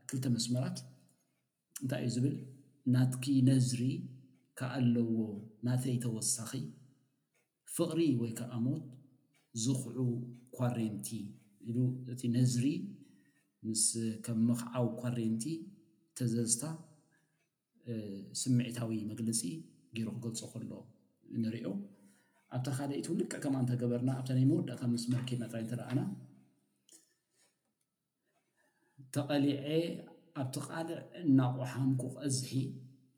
[0.09, 0.77] ክልተ መስመራት
[1.83, 2.35] እንታይ እዩ ዝብል
[2.93, 3.83] ናትኪ ነዝሪ
[4.59, 5.09] ካ ኣለዎ
[5.67, 6.51] ናተይተወሳኺ
[7.77, 8.85] ፍቅሪ ወይ ከኣሞት
[9.63, 9.99] ዝኽዑ
[10.57, 11.07] ኳሬንቲ
[11.69, 11.77] ኢሉ
[12.13, 12.65] እቲ ነዝሪ
[13.69, 13.83] ምስ
[14.25, 15.43] ከም ምክዓው ኳሬንቲ
[16.17, 16.63] ተዘዝታ
[18.41, 19.41] ስምዒታዊ መግለፂ
[19.95, 20.71] ገይሩ ክገልፆ ከሎ
[21.43, 21.67] ንሪኦ
[22.55, 25.99] ኣብታ ካሊእ እቲልቀ ከማ እንተገበርና ኣብታ ናይ መወዳእታ መስመርኬድናትይ እንተረኣና
[29.15, 29.59] ተቐሊዐ
[30.41, 32.49] ኣብቲ ቃልዕ እናቑሓምኩ ቀዝሒ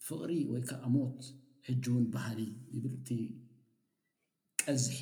[0.08, 1.24] ፍቅሪ ወይ ከዓ ሞት
[1.68, 2.40] ሕጂ እውን ባህሊ
[2.76, 3.10] ይብል እቲ
[4.62, 5.00] ቀዝሒ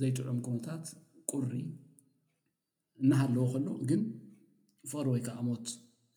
[0.00, 0.84] ዘይጥዑም ኩመታት
[1.30, 1.52] ቁሪ
[3.02, 4.02] እናሃለዎ ከሎ ግን
[4.90, 5.66] ፍቅሪ ወይ ከዓ ሞት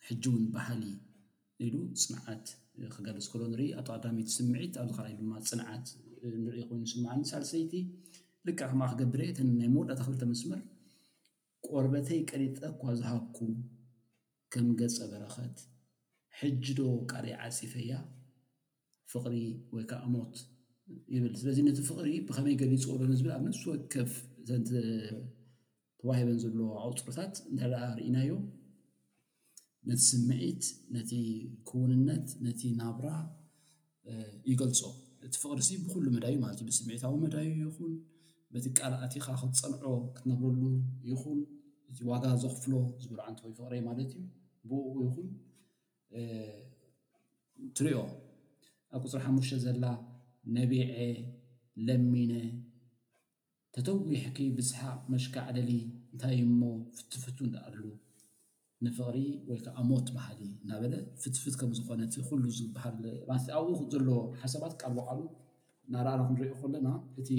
[0.07, 0.81] ሕጂ ውን ባህሊ
[1.65, 2.45] ኢሉ ፅንዓት
[2.93, 5.85] ክገልፅ ከሎ ንሪኢ ኣቶኣዳሚት ስምዒት ኣብዚ ካልዩ ድማ ፅንዓት
[6.45, 7.73] ንሪኢ ኮይኑ ስማዓን ሳልሰይቲ
[8.47, 10.59] ልካ ከማ ክገብረየ እተን ናይ መውዳታ ክልተ ምስምር
[11.67, 13.37] ቆርበተይ ቀሊጠ እኳ ዝሃኩ
[14.55, 15.57] ከም ገፀ በረከት
[16.41, 17.93] ሕጂ ዶ ቃልይ ዓፂፈያ
[19.13, 19.33] ፍቅሪ
[19.75, 20.35] ወይ ከዓ እሞት
[21.15, 24.11] ይብል ስለዚ ነቲ ፍቅሪ ብኸመይ ገሊፅ ሎ ዝብል ኣብ ንፍስ ወከፍ
[24.57, 28.31] እንተዋሂበን ዘሎዎ ኣውፅሮታት እንተኣ ርኢናዮ
[29.89, 30.63] ነቲ ስምዒት
[30.95, 31.11] ነቲ
[31.69, 33.07] ክውንነት ነቲ ናብራ
[34.51, 34.79] ይገልፆ
[35.25, 37.93] እቲ ፍቅሪ ሲ ብኩሉ መዳዩ ማለት እዩ ብስሚዒታዊ መዳዩ ይኹን
[38.53, 39.83] በቲ ቃልኣቲኻ ክትፀንዖ
[40.15, 40.63] ክትነብረሉ
[41.09, 41.39] ይኹን
[41.91, 44.25] እ ዋጋ ዘኽፍሎ ዝብሉ ዓንተ ወይፍቅሪዩ ማለት እዩ
[44.69, 45.27] ብኡ ይኹን
[47.77, 47.99] ትሪኦ
[48.95, 49.85] ኣብ ቁፅሪ ሓሙሽተ ዘላ
[50.57, 50.87] ነቢዐ
[51.87, 52.33] ለሚነ
[53.77, 55.71] ተተዊሕኪ ብዝሓቅ መሽካዕለሊ
[56.13, 56.59] እንታይ እሞ
[56.97, 57.81] ፍትፍቱ እኣሉ
[58.83, 59.17] ንፍቅሪ
[59.49, 62.95] ወይ ከዓ ሞት ባህሊ እናበለ ፍትፍት ከምዝኾነቲ ኩሉ ዝባሃል
[63.57, 64.07] ኣብኡ ዘሎ
[64.41, 65.21] ሓሳባት ቃልቦቃል
[65.93, 66.87] ናርኣና ክንሪኦ ከለና
[67.21, 67.29] እቲ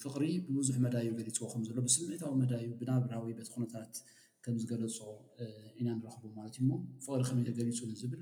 [0.00, 3.94] ፍቅሪ ብብዙሕ መዳዩ ገሊፅዎ ከምዘሎ ብስምዒታዊ መዳዩ ብናብራዊ ቤት ኩነታት
[4.46, 4.96] ከም ዝገለፆ
[5.80, 6.72] ኢና ንረኽቦ ማለት እዩ ሞ
[7.04, 8.20] ፍቅሪ ከመይ ተገሊፁ ን ዝብል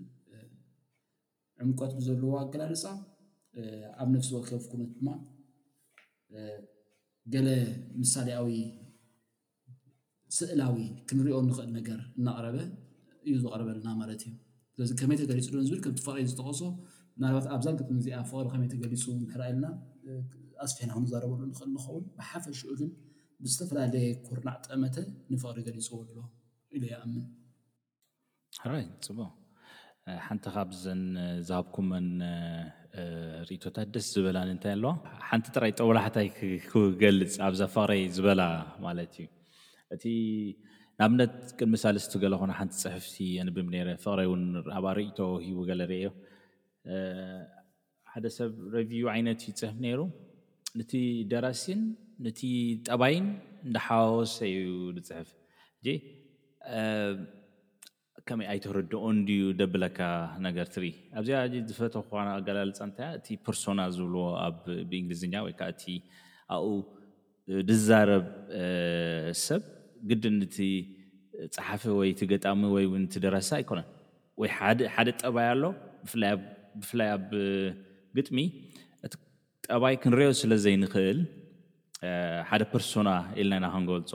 [1.62, 2.84] ዕምቀት ብዘለዎ ኣገዳርፃ
[4.02, 5.08] ኣብ ነፍሲ ወከብ ኩነት ድማ
[7.34, 7.48] ገለ
[8.02, 8.46] ምሳሊያዊ
[10.36, 10.76] ስእላዊ
[11.08, 12.56] ክንሪኦ ንኽእል ነገር እናቅረበ
[13.26, 14.32] እዩ ዝቅረበለና ማለት እዩ
[14.76, 16.62] ስለዚ ከመይ ተገሊፅሎ ዝብል ከምቲ ፍቅረ ዝተቀሶ
[17.22, 19.66] ናባት ኣብዛንቶም እዚኣ ፍቅሪ ከመይ ተገሊፁ ምሕራይ ልና
[20.64, 22.90] ኣስፈሕና ክዘረበሉ ንኽእል ንኸውን ብሓፈሽኡ ግን
[23.44, 24.96] ብዝተፈላለየ ኩርናዕ ጠመተ
[25.32, 26.16] ንፍቅሪ ገሊፅዎ ኣሎ
[26.76, 27.24] ኢሉ ይኣምን
[28.72, 29.30] ራይ ፅቡቅ
[30.26, 31.04] ሓንቲ ካብዘን
[31.48, 32.08] ዝሃብኩመን
[33.48, 34.92] ርእቶታት ደስ ዝበላንእንታይ ኣለዋ
[35.28, 36.28] ሓንቲ ጥራይ ጠወላሕታይ
[36.72, 38.42] ክገልፅ ኣብዛ ፍቅረይ ዝበላ
[38.86, 39.26] ማለት እዩ
[39.96, 40.04] እቲ
[41.00, 44.44] ናኣብነት ቅድ ምሳሊስቲ ገለኮነ ሓንቲ ፅሕፍ የንብብ ነረ ፍቅረ እን
[44.78, 46.12] ኣባ ርእቶ ሂቡ ገለርአ
[48.12, 50.00] ሓደ ሰብ ረቪዩ ዓይነት እዩ ፅሕፍ ነይሩ
[50.82, 50.92] እቲ
[51.32, 51.80] ደራሲን
[52.26, 52.40] ነቲ
[52.88, 53.26] ጠባይን
[53.70, 54.66] እዳሓዋወሰ እዩ
[54.98, 55.30] ንፅሕፍ
[58.28, 59.98] ከመይ ኣይተርድቆ ንድዩ ደብለካ
[60.44, 61.94] ነገር ትርኢ ኣብዚኣ ዝፈተ
[62.36, 65.82] ኣገላልፃንታ እቲ ፐርሶና ዝብልዎ ኣብ ብእንግሊዝኛ ወይከዓእቲ
[66.54, 66.72] ኣብኡ
[67.68, 68.24] ድዛረብ
[69.46, 69.62] ሰብ
[70.10, 70.56] ግድን እቲ
[71.54, 73.86] ፃሓፍ ወይእቲ ገጣሚ ወይ ቲ ደረሰ ኣይኮነን
[74.40, 74.48] ወይ
[74.94, 75.62] ሓደ ጠባይ ኣሎ
[76.80, 77.26] ብፍላይ ኣብ
[78.18, 78.38] ግጥሚ
[79.06, 79.12] እቲ
[79.66, 81.18] ጠባይ ክንሪኦ ስለዘይ ንክእል
[82.50, 84.12] ሓደ ፐርሶና ኢልና ኢና ክንገልፆ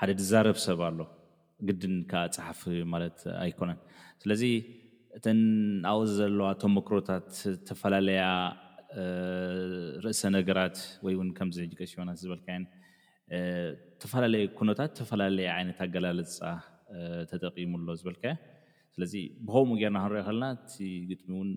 [0.00, 0.98] ሓደ ድዛረብ ሰብ ኣሎ
[1.68, 2.60] ግድን ካዓ ፀሓፍ
[2.94, 3.78] ማለት ኣይኮነን
[4.22, 4.42] ስለዚ
[5.18, 5.40] እተን
[5.90, 8.22] ኣብኡ ዘለዋ ቶም መክሮታት ዝተፈላለያ
[10.04, 10.76] ርእሰ ነገራት
[11.06, 12.64] ወይ ውን ከምዚሕ ቀሽዮናስ ዝበልካን
[13.32, 16.40] ዝተፈላለየ ኩኖታት ዝተፈላለየ ዓይነት ኣገላለፅፃ
[17.30, 18.24] ተጠቂሙኣሎ ዝበልካ
[18.96, 19.14] ስለዚ
[19.46, 20.74] ብከምኡ ገርና ክንሪኦ ከለና እቲ
[21.10, 21.50] ግጥሚ እውን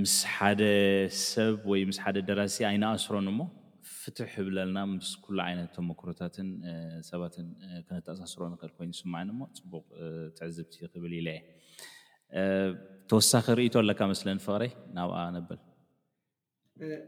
[0.00, 0.62] ምስ ሓደ
[1.28, 3.40] ሰብ ወይ ምስ ሓደ ደራሲ ኣይነኣስሮን እሞ
[4.00, 6.48] ፍትሕ ዝብል ልና ምስ ኩሉ ዓይነትመክሮታትን
[7.10, 7.46] ሰባትን
[7.86, 9.22] ክነተኣሳስሮ ንክእል ኮይኑ ስማዕ
[9.60, 9.86] ፅቡቅ
[10.38, 11.40] ትዕዝብቲ ክብል ኢለ የ
[13.10, 14.62] ተወሳኺ ርእቶ ኣለካ መስለ ንፍቅረ
[14.96, 15.60] ናብኣ ነብል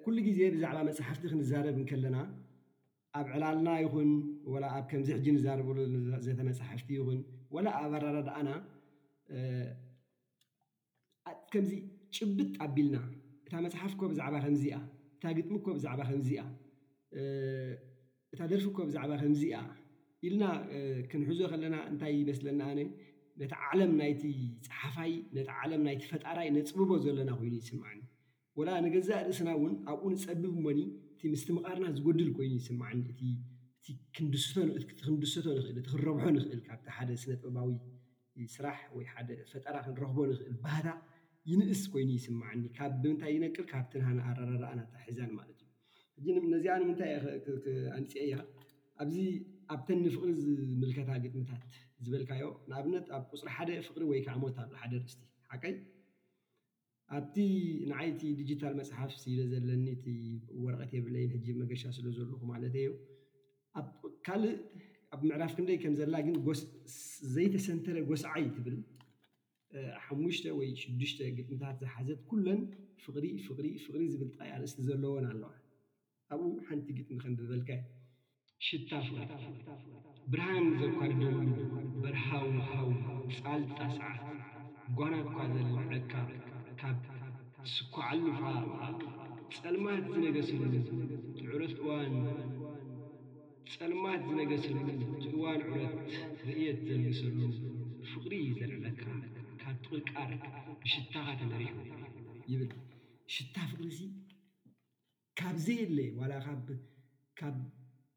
[0.02, 2.16] ኩሉ ግዜ ብዛዕባ መፅሓፍቲ ክንዛረብ ንከለና
[3.18, 4.10] ኣብ ዕላልና ይኹን
[4.52, 5.76] ወላ ኣብ ከምዚ ሕጂ ንዛርብሉ
[6.26, 7.18] ዘተመፃሓፍቲ ይኹን
[7.54, 8.48] ወላ ኣባራራ ድኣና
[11.52, 11.72] ከምዚ
[12.16, 12.96] ጭብጥ ኣቢልና
[13.46, 14.64] እታ መፅሓፍኮ ብዛዕባ ከምዚ
[15.16, 16.30] እታ ግጥም ኮ ብዛዕባ ከምዚ
[18.34, 19.64] እታ ደርፊ ኮ ብዛዕባ ከምዚ ኣ
[20.28, 20.44] ኢልና
[21.10, 22.80] ክንሕዞ ከለና እንታይ ይመስለናኣነ
[23.40, 24.22] ነቲ ዓለም ናይቲ
[24.66, 28.00] ፀሓፋይ ነቲ ዓለም ናይቲ ፈጣራይ ነፅብቦ ዘለና ኮይኑ ይስማዕኒ
[28.58, 30.78] ወላ ንገዛእ ርእስና እውን ኣብኡ ንፀብብ ሞኒ
[31.14, 32.98] እቲ ምስቲ ምቃርና ዝጎድል ኮይኑ ይስማዕኒ
[34.16, 37.70] ክንድሰቶ ንኽእል እቲ ክረብሖ ንኽእል ካብቲ ሓደ ስነ-ጥበባዊ
[38.56, 40.88] ስራሕ ወይ ሓደ ፈጣራ ክንረክቦ ንኽእል ባህታ
[41.50, 45.60] ይንእስ ኮይኑ ይስማዕኒ ካብ ብምንታይ ይነቅር ካብቲሃ ኣራራረኣና ታ ሒዛን ማለት
[46.18, 47.12] እዩ ነዚኣ ንምንታይ
[47.96, 48.34] ኣንፅ እያ
[49.02, 49.16] ኣብዚ
[49.74, 51.62] ኣብተን ንፍቅሪ ዝምልከታ ግጥምታት
[52.04, 55.74] ዝበልካዮ ንኣብነት ኣብ ቁፅሪ ሓደ ፍቅሪ ወይ ከዓሞት ኣሎ ሓደ ኣርእስቲ ሓቀይ
[57.16, 57.36] ኣብቲ
[57.90, 60.14] ንዓይቲ ዲጂታል መፅሓፍ ዝደ ዘለኒ እ
[60.64, 62.88] ወረቀት የብለይን ሕጂ መገሻ ስለዘለኹ ማለት እዩ
[64.28, 64.56] ካልእ
[65.16, 66.34] ኣብ ምዕራፍ ክንደይ ከምዘላ ግን
[67.34, 68.78] ዘይተሰንተረ ጎሳዓ ትብል
[70.06, 72.60] ሓሙሽተ ወይ ሽዱሽተ ግጥምታት ዝሓዘት ኩለን
[73.04, 75.50] ፍሪ ፍፍሪ ዝብል ጥቃይ ኣርእስቲ ዘለዎን ኣለዋ
[76.34, 77.80] ኣብኡ ሓንቲ ግጥሚ ከም ብበልካዩ
[78.66, 79.18] ሽታ ፍቅሪ
[80.32, 81.20] ብርሃን ዘኳድድ
[82.02, 82.88] በርሃው ሃው
[83.40, 84.18] ፃልፃ ሰዓት
[84.98, 86.12] ጓና እኳ ዘለዕለካ
[86.80, 87.02] ካብ
[87.74, 88.40] ስኳዓሉፍ
[88.86, 89.00] ኣቅ
[89.58, 90.62] ፀልማት ዝነገሰሉ
[91.52, 92.12] ዕረት እዋን
[93.76, 94.76] ፀልማት ዝነገሰሉ
[95.36, 95.94] እዋን ዑረት
[96.50, 97.38] ርእየት ዘለገሰሉ
[98.10, 99.02] ፍቕሪ ዘርዕለካ
[99.62, 100.30] ካብ ትቕልቃር
[100.94, 101.72] ሽታኻ ተነሪሕ
[102.52, 102.70] ይብል
[103.36, 103.92] ሽታ ፍቅሪ
[105.40, 106.20] ካብ ዘይ ኣለ ዋ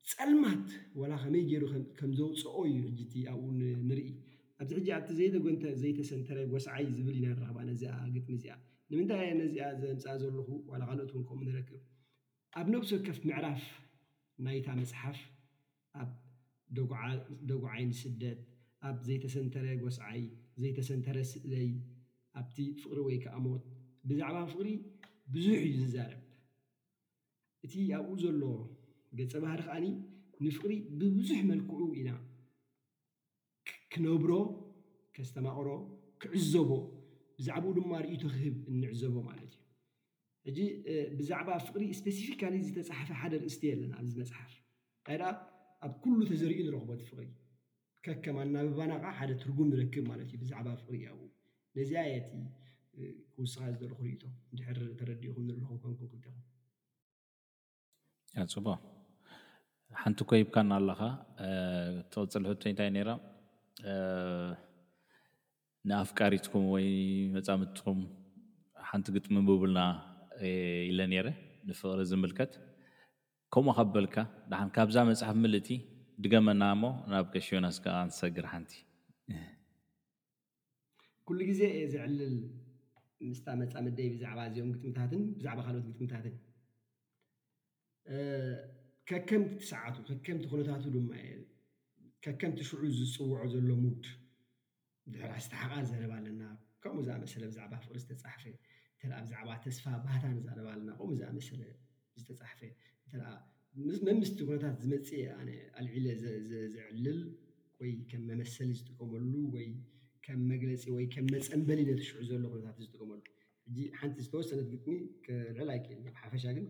[0.10, 0.68] ፀልማት
[1.00, 1.64] ዋላ ከመይ ገይሩ
[2.00, 3.44] ከምዘውፅኦ እዩ ሕጂ እቲ ኣብኡ
[3.90, 4.08] ንርኢ
[4.62, 8.56] ኣብዚ ሕጂ ኣብቲ ዘይተጎንተ ዘይተሰንተረ ጎሳዓይ ዝብል ኢና ረክባ ነዚኣ ግጥሚ እዚኣ
[8.92, 11.82] ንምንታይ ነዚኣ ዘምፃ ዘለኹ ዋላ ካልኦትኩን ከምኡ ንረክብ
[12.60, 13.62] ኣብ ነብሶ ከፍ ምዕራፍ
[14.46, 15.20] ናይታ መፅሓፍ
[16.02, 16.10] ኣብ
[17.52, 18.42] ደጉዓይን ስደት
[18.90, 20.24] ኣብ ዘይተሰንተረ ጎሳዓይ
[20.64, 21.70] ዘይተሰንተረ ስእለይ
[22.40, 23.64] ኣብቲ ፍቅሪ ወይ ከዓ ሞት
[24.10, 24.68] ብዛዕባ ፍቅሪ
[25.36, 26.22] ብዙሕ እዩ ዝዛረብ
[27.66, 28.44] እቲ ኣብኡ ዘሎ
[29.20, 29.86] ገፀ ባህሪ ከዓኒ
[30.46, 32.10] ንፍቅሪ ብብዙሕ መልክዑ ኢና
[33.94, 34.32] ክነብሮ
[35.16, 35.68] ከስተማቅሮ
[36.22, 36.70] ክዕዘቦ
[37.40, 39.58] ብዛዕባኡ ድማ ርእቶ ክህብ እንዕዘቦ ማለት እዩ
[40.46, 40.60] ሕጂ
[41.20, 44.54] ብዛዕባ ፍቅሪ ስፔሲፊካሊ ዝተፃሓፈ ሓደ ርእስት ኣለና ኣብዚ መፅሓፍ
[45.08, 45.24] ታይ ድ
[45.88, 47.28] ኣብ ኩሉ ተዘርኢ ዝረኽቦ ትፍቅሪ
[48.08, 51.20] ከከማ ናብባና ከዓ ሓደ ትርጉም ዝረክብ ማለት እዩ ብዛዕባ ፍቅሪ እኣብ
[51.80, 52.30] ነዚየቲ
[53.36, 54.24] ክውስኻ ዝሎ ክርእቶ
[54.58, 55.94] ድሕር ተረዲእኹም ንልኹ ኮን
[56.24, 58.68] ክኹምኣፅቦ
[60.00, 61.02] ሓንቲ ኮይብካና ኣለካ
[62.12, 63.12] ተቕፅልሕእቶይ እንታይ ራ
[65.90, 66.86] ንኣፍቃሪትኩም ወይ
[67.36, 68.00] መፃምድትኩም
[68.90, 69.80] ሓንቲ ግጥሚ ብብልና
[70.92, 71.28] ኢለ ነረ
[71.70, 72.52] ንፍቅሪ ዝምልከት
[73.54, 74.16] ከምኡ ከበልካ
[74.60, 75.70] ሓ ካብዛ መፅሓፍ ምልእቲ
[76.24, 78.72] ድገመና ሞ ናብ ከሽዮናስከዓ ንሰግር ሓንቲ
[81.30, 81.62] ኩሉ ግዜ
[81.94, 82.20] ዝዕልል
[83.30, 86.36] ምስታ መፃምደይ ብዛዕባ እዚኦም ግጥምታትን ብዛዕባ ካልኦት ግጥምታትን
[89.08, 91.30] ከ ከምቲ ትሰዓቱ ከከምቲ ኩነታቱ ድማየ
[92.24, 94.04] ከ ከምቲ ሽዑ ዝፅውዖ ዘሎ ሙድ
[95.14, 96.42] ድሕራ ዝተሓቃር ዘለባ ኣለና
[96.82, 98.44] ከምኡ ዝኣ መሰለ ብዛዕባ ፍቅሪ ዝተፃሓፈ
[98.98, 101.62] እተ ብዛዕባ ተስፋ ባህታን ዘለባ ኣለና ከምኡ ዝኣ መሰለ
[102.22, 102.60] ዝተፃሓፈ
[103.08, 105.36] እ መምስቲ ኩነታት ዝመፅ ኣ
[105.80, 106.06] ኣልዒለ
[106.76, 107.20] ዝዕልል
[107.82, 113.20] ወይ ከም መመሰሊ ዝጥቀመሉ ወይከም መግለፂ ወይ ከም መፀንበሊ ተሽዑ ዘሎ ነታት ዝጥቀመሉ
[113.68, 114.94] ሕጂ ሓንቲ ዝተወሰነት ግጥሚ
[115.58, 116.66] ልዕል ኣይል ሓፈሻግን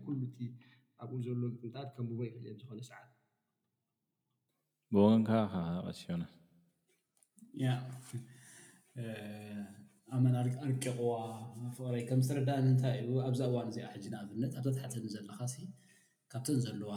[1.02, 3.08] ኣብኡ ዘሎ ግጥምታት ከም ብቦ ይኽእልዮም ዝኮነ ሰዓት
[4.94, 6.30] ብን ከ ከቀስዮናያ
[10.16, 11.10] ኣመን ኣርቂቅዋ
[11.76, 15.40] ፍቅረይ ከምዝተረዳ ምንታይ እዩ ኣብዚ እዋን እዚኣ ሕጂን ኣፍነት ኣብዛትሓተን ዘለካ
[16.32, 16.92] ካብተን ዘለዋ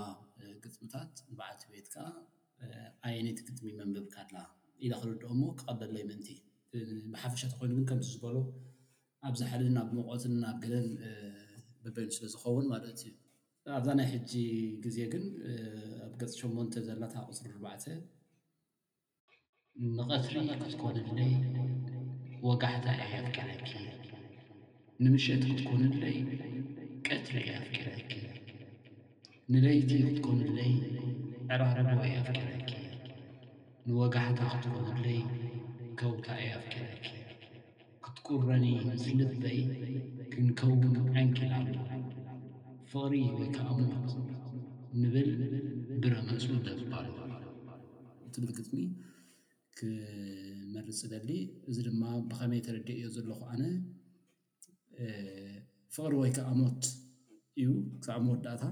[0.63, 2.06] ግጥምታት ንባዓልቲ ቤት ከዓ
[3.08, 4.38] ዓይነት ግጥሚ መምልብካኣላ
[4.86, 6.28] ኢና ክርድኦ ሞ ክቐበለይ ምእንቲ
[7.13, 8.38] ብሓፈሻት ኮይኑግን ከምቲ ዝበሎ
[9.30, 10.88] ኣብዝሓሊን ናብ ምቆትን ናብ ገለን
[11.84, 13.13] በበይን ስለዝከውን ማለት እዩ
[13.78, 14.32] ኣብዛናይ ሕጂ
[14.84, 15.23] ግዜ ግን
[16.06, 17.86] ኣብ ገፂ ሸሞንተ ዘላታ ቅፅሪ ኣርባዕተ
[19.95, 21.32] ንቐትሪ ክትኮንድለይ
[22.47, 23.71] ወጋሕታ ኣያ ፍ ኬረኪ
[25.04, 26.15] ንምሸት ክትኮኑድለይ
[27.08, 28.12] ቀትሪ ያፍኬረኪ
[29.54, 30.71] ንለይቲ ክትኮንድለይ
[31.56, 32.69] ዕራረዋ ኣፍኬረኪ
[33.88, 35.19] ንወጋሕታ ክትኮን ድለይ
[36.01, 37.08] ከውታ እያፍኬረኪ
[38.06, 39.60] ክትቁረኒ ምስልበይ
[40.34, 41.54] ክንከውን ዐንኪላ
[42.95, 44.10] ፍቅሪ ወይከ ኣሞት
[44.99, 45.29] ንብል
[46.03, 46.43] ብረመሱ
[46.91, 47.15] ባሃሉ
[48.27, 48.75] እትብል ግጥሚ
[49.77, 51.29] ክመርፅ ደሊ
[51.69, 53.63] እዚ ድማ ብከመይ ተረድ ዮ ዘለኩ ኣነ
[55.95, 56.81] ፍቅሪ ወይከ ኣሞት
[57.62, 57.67] እዩ
[58.05, 58.63] ካኣሚ ወዳእታ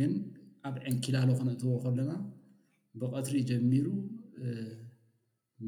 [0.00, 0.12] ግን
[0.70, 2.12] ኣብ ዕንኪላሎ ክነእትዎ ከለና
[3.02, 3.86] ብቀትሪ ጀሚሩ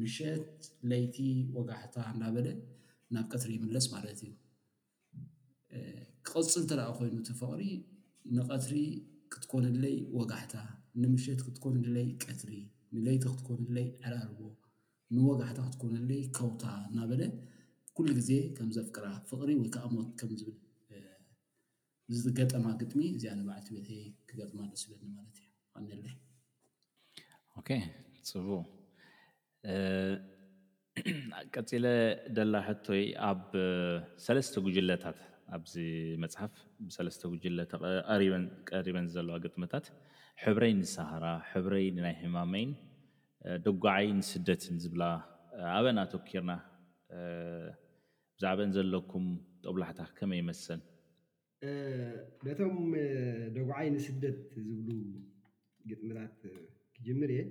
[0.01, 0.49] ንሸት
[0.91, 1.17] ለይቲ
[1.57, 2.47] ወጋሕታ እዳበለ
[3.15, 4.31] ናብ ቀትሪ ይምለስ ማለት እዩ
[6.25, 7.61] ክቀፅ እተደኣ ኮይኑቲ ፍቅሪ
[8.37, 8.75] ንቀትሪ
[9.33, 10.55] ክትኮንለይ ወጋሕታ
[11.01, 12.51] ንምሸት ክትኮንለይ ቀትሪ
[12.95, 14.39] ንለይቲ ክትኮንለይ ዕራርቦ
[15.15, 17.21] ንወጋሕታ ክትኮንለይ ከውታ እናበለ
[17.97, 20.57] ኩሉ ግዜ ከም ዘፍቅራ ፍቅሪ ወይከዓ ሞት ከምዝብል
[22.23, 26.05] ዝገጠማ ግጥሚ እዚኣ ንባዓልቲ ቤተይ ክገጥማ ኣለስዝብለኒ ማለት እዩ ንቀኒኣለ
[28.33, 28.67] ፅቡቅ
[31.53, 31.85] ቀፂለ
[32.37, 33.43] ደላ ሕቶይ ኣብ
[34.23, 35.19] ሰለስተ ጉጅለታት
[35.55, 35.73] ኣብዚ
[36.23, 36.53] መፅሓፍ
[36.87, 37.59] ብሰለስተ ጉጅለ
[38.77, 39.85] ቀሪበን ዘለዋ ግጥምታት
[40.43, 42.71] ሕብረይ ንሳሃራ ሕብረይናይ ሕማመይን
[43.65, 45.03] ደጉዓይ ንስደትን ዝብላ
[45.77, 46.51] ኣበና ኣተኪርና
[48.35, 49.25] ብዛዕበን ዘለኩም
[49.65, 50.79] ጠቡላሕታ ከመይ ይመስል
[52.49, 52.77] ነቶም
[53.57, 54.89] ደጉዓይ ንስደት ዝብሉ
[55.89, 56.37] ግጥምታት
[56.95, 57.43] ክጅምር እየ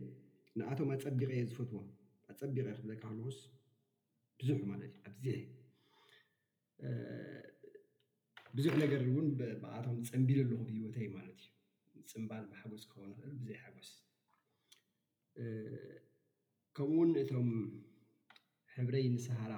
[0.59, 1.81] ንኣቶም ኣፀቢቀ የ ዝፈትዎ
[2.33, 3.39] ኣፀቢቀ ክለካልስ
[4.41, 5.39] ብዙሕ ማለት እዩኣዚ
[8.59, 11.41] ብዙሕ ነገር እውን ብቃቶም ፀንቢል ኣልኩ ብሂወተይ ማለት
[11.97, 13.91] እዩ ፅምባል ብሓጎስ ክኸውንክእል ብዘይ ሓጎስ
[16.77, 17.49] ከምኡ ውን እቶም
[18.77, 19.55] ሕብረይ ንሳሃራ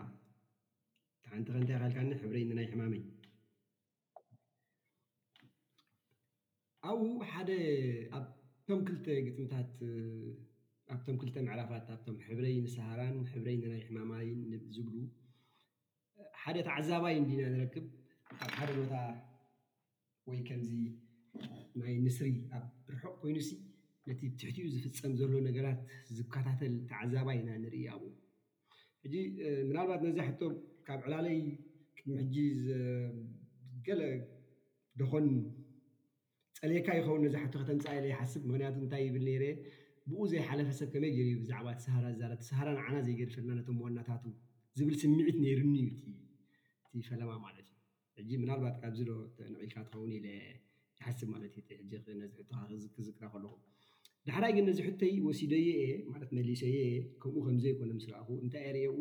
[1.24, 3.02] ተሓንቲ ከ እንታይይካልካኒ ሕብረይ ንናይ ሕማመይ
[6.90, 7.50] ኣብኡ ሓደ
[8.18, 9.72] ኣብቶም ክልተ ግጥምታት
[10.94, 14.28] ኣብቶም ክልተ መዕላፋት ኣቶም ሕብረይ ንሰሃራን ሕብረይ ንናይ ሕማማይ
[14.76, 14.98] ዝብሉ
[16.42, 17.86] ሓደ ተዓዛባይ እንዲና ንረክብ
[18.44, 18.94] ኣብ ሓደ ቦታ
[20.28, 20.70] ወይ ከምዚ
[21.80, 23.36] ናይ ንስሪ ኣብ ርሑቅ ኮይኑ
[24.08, 25.80] ነቲ ብትሕትኡ ዝፍፀም ዘለ ነገራት
[26.16, 28.02] ዝከታተል ተዓዛባ ኢና ንርኢ ኣብ
[29.04, 29.14] ሕጂ
[29.68, 30.40] ምናልባት ነዛ ሕቶ
[30.86, 31.38] ካብ ዕላለይ
[31.96, 32.36] ቅድሚ ሕጂ
[33.88, 34.02] ገለ
[35.00, 35.26] ደኮን
[36.62, 39.54] ፀሌየካ ይኸውን ነዛ ሓቶ ከተምፃኢለ ይሓስብ ምክንያቱ እንታይ ይብል ረየ
[40.10, 41.68] ብኡ ዘይሓለፈሰብ ከመይ ገይርዩ ብዛዕባ
[42.46, 44.24] ቲሃ ሃራ ንዓና ዘይገርፈና ነቶም ዋናታቱ
[44.80, 45.74] ዝብል ስሚዒት ነርኒ
[46.92, 47.71] እዩ ፈላማ ማለት እዩ
[48.18, 49.12] ሕጂ ምናልባት ካብዚ ዶ
[49.50, 50.26] ንዒኢልካ ትኸውን ኢለ
[51.00, 52.52] ይሓስብ ማለት እዩነዚሕትካ
[52.96, 53.52] ክዝግራ ከለኹ
[54.26, 58.96] ድሓዳይ ግን ነዚ ሕተይ ወሲደየ እየ ማለት መሊሶየ የ ከምኡ ከምዘይኮነ ምስ ረኣኹ እንታይ የርእኡ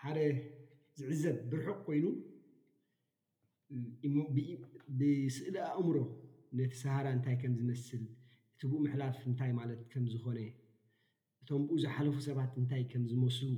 [0.00, 0.18] ሓደ
[1.00, 2.06] ዝዕዘብ ብርሑቅ ኮይኑ
[4.98, 5.96] ብስእሊ ኣእምሮ
[6.58, 8.02] ነቲ ሰሃራ እንታይ ከምዝመስል
[8.54, 10.40] እቲ ብኡ ምሕላፍ እንታይ ማለት ከምዝኮነ
[11.42, 13.48] እቶም ብኡ ዝሓለፉ ሰባት እንታይ ከም ዝመስሉ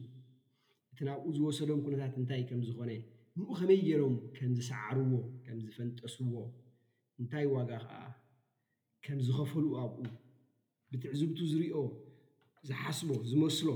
[0.93, 2.93] እቲ ናብኡ ዝወሰዶም ኩነታት እንታይ ከም ዝኮነ
[3.39, 5.11] ንኡ ከመይ ገይሮም ከም ዝሰዓርዎ
[5.47, 6.33] ከም ዝፈንጠስዎ
[7.21, 7.99] እንታይ ዋጋ ከዓ
[9.07, 10.01] ከም ዝኸፈሉ ኣብኡ
[10.93, 11.79] ብትዕዝብቱ ዝርኦ
[12.69, 13.69] ዝሓስቦ ዝመስሎ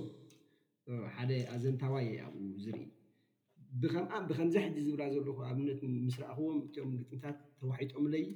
[1.17, 2.81] ሓደ ኣዘንታዋይ ኣብኡ ዝርኢ
[3.83, 8.27] ብከም ብከምዛሕዚ ዝብላ ዘለኩ ኣብነት ምስ ረእኽቦም እቶም ግጥምታት ተዋሒጦምለይ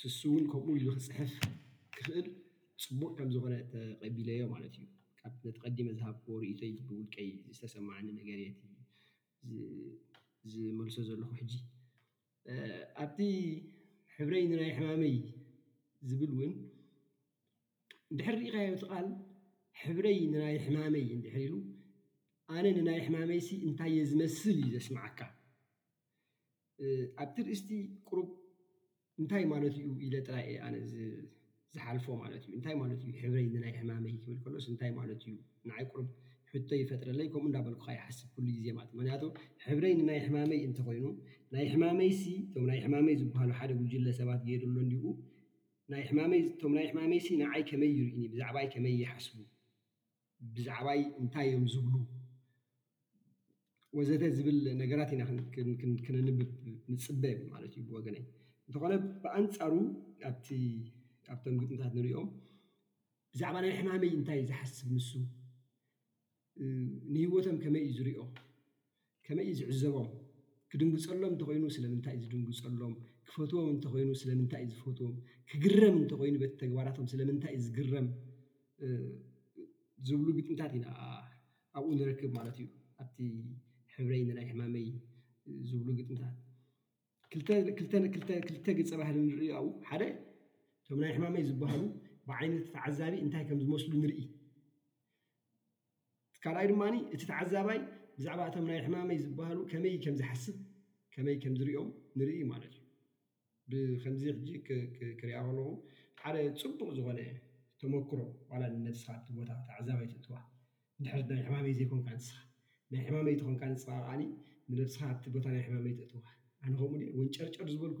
[0.00, 1.30] ትሱእውን ከምኡ ልኽፅሕፍ
[1.96, 2.28] ክኽእል
[2.84, 4.88] ፅቡቅ ከም ዝኮነ ተቀቢለዮ ማለት እዩ
[5.20, 8.75] ካብ ነተቀዲመ ዝሃብ ዎርኢቶይ ብውልቀይ ዝተሰማዓኒ ነገሬት እዩ
[10.52, 11.30] ዝመልሶ ዘለኹ
[13.02, 13.18] ኣብቲ
[14.16, 15.16] ሕብረይ ንናይ ሕማመይ
[16.08, 16.52] ዝብል እውን
[18.18, 19.08] ድሕር ሪኢኻዮ ቲቃል
[19.82, 21.54] ሕብረይ ንናይ ሕማመይ እንድሕር ኢሉ
[22.54, 25.18] ኣነ ንናይ ሕማመይሲ እንታይ የ ዝመስል እዩ ዘስማዓካ
[27.22, 27.70] ኣብቲ ርእስቲ
[28.08, 28.28] ቁሩብ
[29.20, 30.74] እንታይ ማለት እዩ ኢለ ጥራእ ኣነ
[31.74, 35.34] ዝሓልፎ ማለት እዩ እንታይ ማለት እዩ ሕብረይ ንናይ ሕማመይ ክብል ከሎስ እንታይ ማለት እዩ
[35.68, 36.08] ንዓይ ቁሩብ
[36.52, 39.22] ሕቶ ይፈጥረለይ ከምኡ እናበልኩካ ይሓስብ ኩሉ ግዜ ማለት ምክንያቱ
[39.66, 41.06] ሕብረይንናይ ሕማመይ እንተኮይኑ
[41.54, 45.04] ናይ ሕማመይ እቶምናይ ሕማመይ ዝበሃሉ ሓደ ጉጅለ ሰባት ገይሩሎን ዲኡ
[46.60, 49.36] ቶም ናይ ሕማመይ ንዓይ ከመይ ይርኢኒ ብዛዕባ ከመይ ይሓስቡ
[50.56, 50.88] ብዛዕባ
[51.22, 51.94] እንታይ እዮም ዝብሉ
[53.98, 55.22] ወዘተ ዝብል ነገራት ኢና
[56.06, 56.40] ክነንብብ
[56.92, 58.24] ንፅበብ ማለትእዩ ብወገነይ
[58.68, 59.74] እንተኾነ ብኣንፃሩ
[61.32, 62.28] ኣብቶም ግጥምታት ንሪኦም
[63.34, 65.08] ብዛዕባ ናይ ሕማመይ እንታይ ዝሓስብ ንስ
[67.14, 68.30] ንህወቶም ከመይ እዩ ዝሪኦም
[69.26, 70.08] ከመይ እዩ ዝዕዘቦም
[70.70, 72.92] ክድንግፀሎም እንተኮይኑ ስለምንታእ ዝድንግፀሎም
[73.28, 75.14] ክፈትዎም እንተኮይኑ ስለምንታእእ ዝፈትዎም
[75.50, 78.08] ክግረም እንተኮይኑ ቤት ተግባራቶም ስለምንታይእ ዝግረም
[80.08, 80.86] ዝብሉ ግጥምታት ኢና
[81.78, 82.68] ኣብኡ ንረክብ ማለት እዩ
[83.02, 83.18] ኣብቲ
[83.96, 84.86] ሕብረይንናይ ሕማመይ
[85.68, 86.36] ዝብሉ ግጥምታት
[88.16, 90.02] ክልተ ግፀ ባህሊ ንሪኦው ሓደ
[90.82, 91.82] እቶም ናይ ሕማመይ ዝበሃሉ
[92.30, 94.20] ብዓይነት ተዓዛቢ እንታይ ከም ዝመስሉ ንርኢ
[96.42, 96.82] ካልኣይ ድማ
[97.14, 97.78] እቲ ተዓዛባይ
[98.18, 100.56] ብዛዕባ እቶም ናይ ሕማመይ ዝበሃሉ ከመይ ከምዝሓስብ
[101.14, 102.74] ከመይ ከምዝርኦም ንርኢ ማለት
[103.76, 104.50] እዩ ብከምዚ ጂ
[105.20, 105.68] ክሪያ ከለኹ
[106.20, 107.20] ሓደ ፅቡቅ ዝኮነ
[107.80, 108.20] ተመክሮ
[108.50, 110.34] ዋ ንነብስኻ ቲ ቦታ ተዓዛባይ ትእትዋ
[111.04, 112.28] ድሕር ናይ ሕማመይ ዘይኮንካ ንስ
[112.92, 114.22] ናይ ሕማመይ ኾንካ ንስ ዓኒ
[114.70, 116.18] ንነብስኻ ቲ ቦታ ናይ ሕማመይ ትእትዋ
[116.64, 118.00] ኣነ ከምኡ ወይን ጨርጨር ዝበልኩ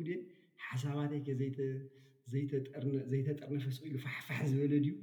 [0.66, 1.28] ሓሳባትይከ
[3.10, 4.94] ዘይተጠርነፈስኪ እዩ ፋሕፋሕ ዝበለድ እዩ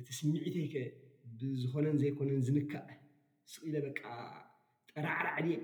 [0.00, 0.74] እቲስሚዒተይከ
[1.62, 2.88] ዝኮነን ዘይኮነን ዝንካእ
[3.52, 4.00] ስኢለ በቃ
[4.92, 5.54] ጠራዕር ዓድየ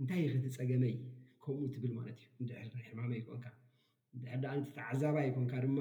[0.00, 0.94] እንታይ ክትፀገመይ
[1.42, 3.46] ከምኡ ትብል ማለት እዩ ንድሕር ሕማመይ ኮንካ
[4.16, 5.78] ንድሕር ዳኣነትተዓዛባይ ኮንካ ድማ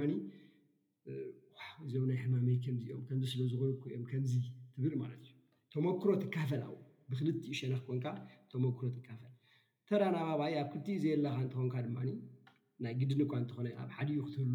[1.85, 4.33] እዞም ናይ ሕማመይ ከምዚኦም ከምዚ ስለዝኮልኩ ዮም ከምዚ
[4.75, 5.31] ትብል ማት እዩ
[5.73, 6.69] ተመክሮ ትካፈል ኣ
[7.09, 8.05] ብክልኡ ዝሸነክ ኮንካ
[8.51, 9.31] ተመክሮ ትካፈል
[9.89, 11.97] ተራናባባይ ኣብ ክልቲኡ ዘየላካ እንትኾንካ ድማ
[12.83, 14.53] ናይ ግድንኳ እንትኾነ ኣብ ሓድኡ ክትህሉ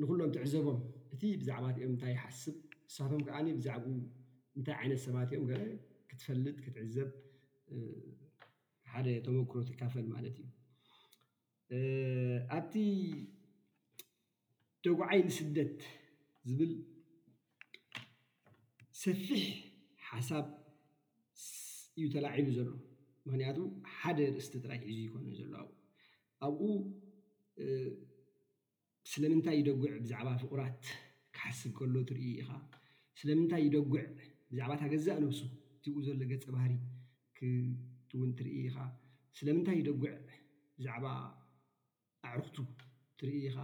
[0.00, 0.80] ንኩሎም ትዕዘቦም
[1.14, 2.56] እቲ ብዛዕባ እኦም እንታይ ይሓስብ
[2.86, 3.92] ንሳቶም ከዓ ብዛዕባኡ
[4.56, 5.52] እንታይ ዓይነት ሰባት እዮም ከ
[6.10, 7.08] ክትፈልጥ ክትዕዘብ
[8.92, 10.48] ሓደ ተመክሮ ትካፈል ማለት እዩ
[12.56, 12.74] ኣብቲ
[14.86, 15.78] ደጉዓይ ንስደት
[16.50, 16.72] ዝብል
[19.02, 19.44] ሰፊሕ
[20.10, 20.46] ሓሳብ
[21.98, 22.70] እዩ ተላዒሉ ዘሎ
[23.26, 23.58] ምክንያቱ
[23.98, 25.70] ሓደ ርእስቲጥራይ ሒዙ ይኮኑ ዘሎ ኣብ
[26.46, 26.62] ኣብኡ
[29.12, 30.80] ስለምንታይ ይደጉዕ ብዛዕባ ፍቁራት
[31.36, 32.50] ክሓስብ ከሎ ትርኢ ኢኻ
[33.20, 34.02] ስለምንታይ ይደጉዕ
[34.50, 35.40] ብዛዕባ እታ ገዛእ ነብሱ
[35.76, 36.72] እትብኡ ዘሎ ገፀ ባህሪ
[38.14, 38.76] እውን ትርኢኢኻ
[39.38, 40.12] ስለምንታይ ይደጉዕ
[40.78, 41.04] ብዛዕባ
[42.28, 42.56] ኣዕሩኽቱ
[43.20, 43.58] ትርኢኢኻ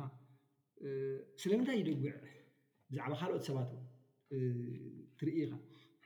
[1.42, 2.14] ስለምንታይ ይደጉዕ
[2.90, 3.70] ብዛዕባ ካልኦት ሰባት
[5.20, 5.52] ትርኢኢኻ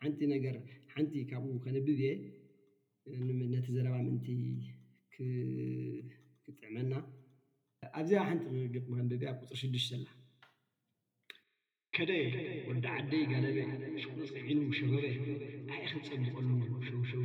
[0.02, 0.56] ሓንቲ ነገር
[0.94, 2.04] ሓንቲ ካብኡ ከነብብ እየ
[3.54, 4.26] ነቲ ዘረባ ምእንቲ
[6.44, 6.92] ክጥዕመና
[7.98, 8.44] ኣብዝኣ ሓንቲ
[8.92, 10.15] ከንብብ ያ ኣብ ቁፅሪ ሽዱሽ ዘለካ
[11.96, 12.24] ከደይ
[12.68, 13.58] ወዳ ዓደይ ጋለበ
[14.02, 15.04] ሽቕርፂ ዒኑ ሸበበ
[15.74, 16.48] ኣእ ክፀብቐሉ
[17.10, 17.22] ሸውሸው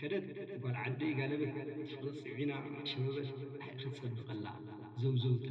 [0.00, 0.12] ከደ
[0.62, 1.42] ባል ዓደይ ጋለበ
[1.90, 2.52] ሽቕፅ ዒና
[2.90, 3.18] ሸበበ
[3.64, 4.46] ኣእ ክፀብቐላ
[5.02, 5.50] ዘውዘው ጥ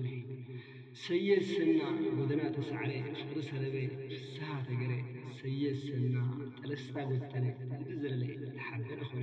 [1.04, 1.80] ሰየዝ ሰና
[2.20, 3.76] ጎደና ተሳዕረ ፍቅሪ ሰለበ
[4.16, 4.92] ፍሳተገረ
[5.42, 6.16] ሰየዝ ሰና
[6.62, 7.36] ጠለስታ ገተ
[8.02, 9.14] ዘለለይ ተሓበር ኣኮ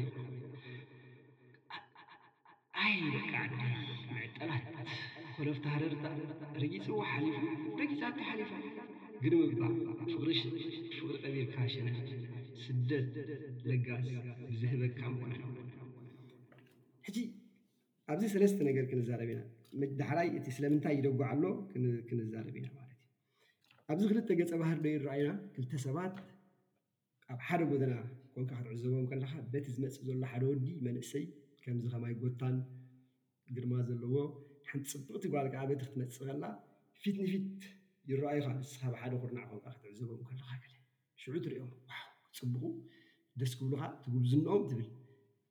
[2.93, 3.37] ይ ደቂዓ
[4.27, 4.71] ዕጠባት
[5.39, 6.07] ኮለፍታሃደርታ
[6.63, 7.43] ርጊፅዋ ሊፉ
[7.91, 8.51] ጊፃተ ሓሊፉ
[9.23, 10.33] ግምፍቅሪ
[11.21, 11.75] ቀቢርካሸ
[12.65, 13.09] ስደት
[13.69, 13.87] ለጋ
[14.49, 15.01] ብዝህበካ
[17.07, 17.19] ሕጂ
[18.13, 19.43] ኣብዚ ሰለስተ ነገር ክንዛረብ ኢና
[20.01, 21.45] ዳሓላይ እ ስለምንታይ ይደጉዓኣሎ
[22.09, 26.17] ክንዛረብ ኢና ማለት እዩ ኣብዚ ክልተ ገፀ ባህር ደይ ንረኣዩና ክልተ ሰባት
[27.33, 27.95] ኣብ ሓደ ጎደና
[28.35, 31.25] ኮንካ ክትዕዘቦም ከለካ በቲ ዝመፅ ዘሎ ሓደ ወዲ መንእሰይ
[31.65, 32.57] ከምዚ ከማይ ጎታን
[33.57, 34.15] ግርማ ዘለዎ
[34.71, 36.45] ሓንቲ ፅብቕቲ ግባል ከዓ በት ክትመፅእ ከላ
[37.03, 37.45] ፊት ንፊት
[38.11, 41.91] ይረኣዩካ ንስ ካብ ሓደ ኩርናዕ ኮን ክትዕዘቦም ለካሽዑ ትሪኦም ዋ
[42.35, 42.65] ክፅቡቁ
[43.41, 44.89] ደስ ክብሉካ እቲ ጉብዝንኦም ትብል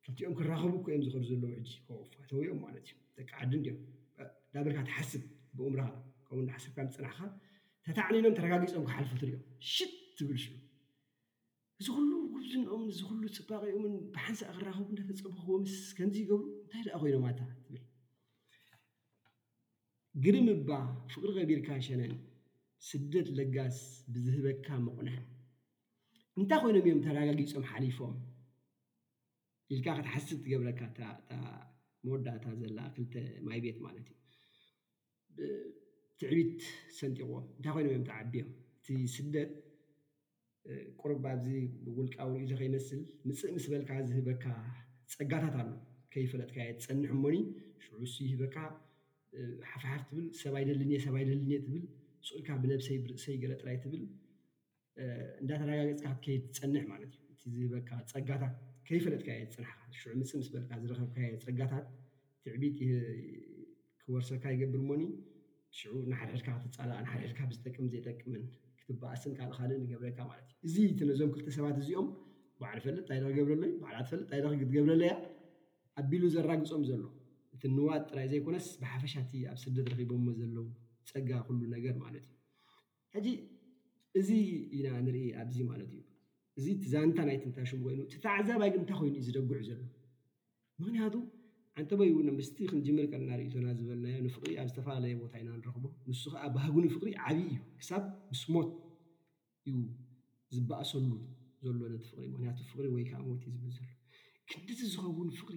[0.04, 5.22] ክልቲኦም ክራኸቡ ኮዮም ዝኽሩ ዘለዉ ሕጂ ከቁፋተውእዮም ማለት እዩ ደቂ ዓድን ምእዳበልካ ትሓስብ
[5.58, 5.82] ብኡምራ
[6.28, 7.18] ከምሓስብካ ምፅናዕካ
[7.88, 9.42] ተታዕኒኖም ተረጋጊፆም ክሓልፉ ትሪኦም
[9.74, 9.88] ሽ
[10.18, 10.54] ትብል ሽዑ
[11.80, 17.42] እዚ ኩሉ ጉብዝንኦምን እዚሉ ፅባቂኦምን ብሓንሳእ ክራኽቡ እናተፀበኽዎ ምስ ከምዚ ይገብሩ እንታይ ደኣ ኮይኖም ታ
[17.66, 17.82] ትብል
[20.24, 20.70] ግርምባ
[21.12, 22.12] ፍቅሪ ቀቢርካ ሸነን
[22.86, 23.78] ስደት ለጋስ
[24.14, 25.16] ብዝህበካ መቑንሕ
[26.40, 28.12] እንታይ ኮይኖም እዮም ተዳጋጊፆም ሓሊፎም
[29.74, 31.00] ኢልካ ክትሓስ ትገብለካ እታ
[32.04, 33.14] መወዳእታ ዘላ ክልተ
[33.48, 35.50] ማይ ቤት ማለት እዩ
[36.20, 36.52] ትዕሪት
[36.98, 39.52] ሰንጢቑዎም እንታይ ኮይኖም እዮም ተዓቢዮም እቲ ስደት
[41.00, 41.46] ቁርኣብዚ
[41.84, 44.44] ብውልቃው ኢቶ ከይመስል ምፅእ ምስ በልካ ዝህበካ
[45.14, 45.68] ፀጋታት ኣሎ
[46.12, 47.36] ከይፈለጥካ እየ ፀንሕ ሞኒ
[47.84, 48.00] ሽዑ
[48.30, 48.56] ይህበካ
[49.70, 51.84] ሓፍሓፍ ትብል ሰብኣይደልኒ ሰብይደልኒ ትብል
[52.28, 54.02] ስልካ ብነብሰይ ብርእሰይ ገለ ጥራይ ትብል
[55.40, 58.54] እንዳተረጋገፅካ ትከይድ ዝፀንሕ ማለት እዩ እቲ ዝበካ ፀጋታት
[58.88, 61.86] ከይፈለጥካ የ ዝፅንሕካ ዝሽ ምፅ ምስ በልካ ዝረከብካ ፀጋታት
[62.44, 62.78] ትዕቢጥ
[64.02, 65.02] ክወርሰካ ይገብር ሞኒ
[65.78, 68.44] ሽ ንሓድሕድካ ክትፃል ሓድሕድካ ብዝጠቅም ዘይጠቅምን
[68.80, 72.08] ክትበኣስን ካልእካል ንገብረካ ማለት እዩ እዚ እቲ ነዞም ክልት ሰባት እዚኦም
[72.62, 75.14] ባዓል ፈልጥ ታይደ ገብረለዩባዓልትፈልጥ ታይደ ትገብረለያ
[76.02, 77.02] ኣቢሉ ዘራግፆም ዘሎ
[77.56, 80.66] እቲ ንዋጥ ጥራይ ዘይኮነስ ብሓፈሻቲ ኣብ ስደት ረኪቦዎ ዘለው
[81.12, 82.16] ፀጋእዩሕጂ
[84.18, 84.28] እዚ
[84.76, 86.00] ኢና ንርኢ ኣብዚ ማለት እዩ
[86.58, 89.80] እዚ ትዛንታ ናይ ትንታሽም ኮይኑ ተዓዛባይ እታይ ኮይኑዩ ዝደግዕ ዘለ
[90.80, 91.14] ምክንያቱ
[91.80, 96.42] ዓንተ በይ እው ምስቲ ክንጅምር ከእናሪእቶና ዝበልናዮ ንፍቅሪ ኣብ ዝተፈላለዩ ቦታ ኢና ንረኽቦ ንሱ ከዓ
[96.56, 98.02] ባህግን ፍቅሪ ዓብይ እዩ ክሳብ
[98.32, 98.70] ምስሞት
[99.70, 99.76] እዩ
[100.56, 101.12] ዝባኣሰሉ
[101.66, 103.86] ዘሎ ነቲ ፍቅሪ ምክንያቱ ፍቅሪ ወይከዓ ሞትእዩ ዝብል ዘሎ
[104.50, 105.56] ክንዲዚ ዝኸውን ፍሪ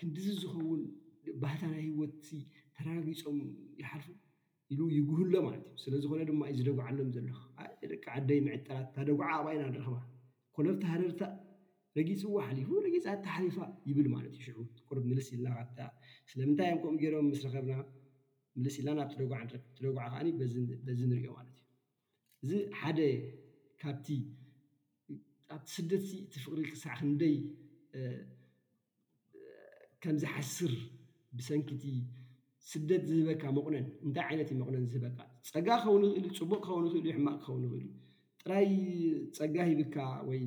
[0.00, 0.82] ክንዲ ዝኸውን
[1.44, 2.26] ባህታና ሂወት
[2.76, 3.38] ተረጋጊፆም
[3.82, 4.08] ይሓልፉ
[4.72, 7.28] ኢሉ ይጉህሎ ማለት እዩ ስለዝኮነ ድማ እዩ ዝደጉዓሎም ዘለ
[7.92, 9.96] ደቂ ዓደይ ምዕጠራት እታደጉዓ ኣብይና ንረክማ
[10.56, 11.22] ኮለርታ ሃረርታ
[11.98, 13.56] ረጊፅዎ ሓሊፉ ረጊፃ ተ ሓሊፋ
[13.88, 15.82] ይብል ማለት እዩ ሽ ቁር ምልስ ኢልናካ
[16.30, 17.74] ስለምንታይ ምኡ ገይሮም ምስ ረከብና
[18.60, 19.40] ምልስ ኢልና ናብትደጉዓ
[19.76, 20.22] ትደጉዓ ከዓ
[20.86, 23.00] በዚ ንሪኦ ማለት እዩ እዚ ሓደ
[23.82, 24.06] ካብቲ
[25.56, 27.36] ኣብቲ ስደት እ እቲ ፍቅሪ ክሳዕ ክንደይ
[30.04, 30.72] ከምዝ ሓስር
[31.38, 31.84] ብሰንኪቲ
[32.70, 35.18] ስደት ዝህበካ መቁነን እንታይ ዓይነትዩመቁነን ዝህበካ
[35.52, 37.88] ፀጋ ክኸውን ይኽእል ፅቡቅ ክኸውን ይክእል ዩ ሕማቅ ክኸውን ይኽእል
[38.42, 38.68] ጥራይ
[39.38, 39.96] ፀጋ ሂብካ
[40.28, 40.40] ወይ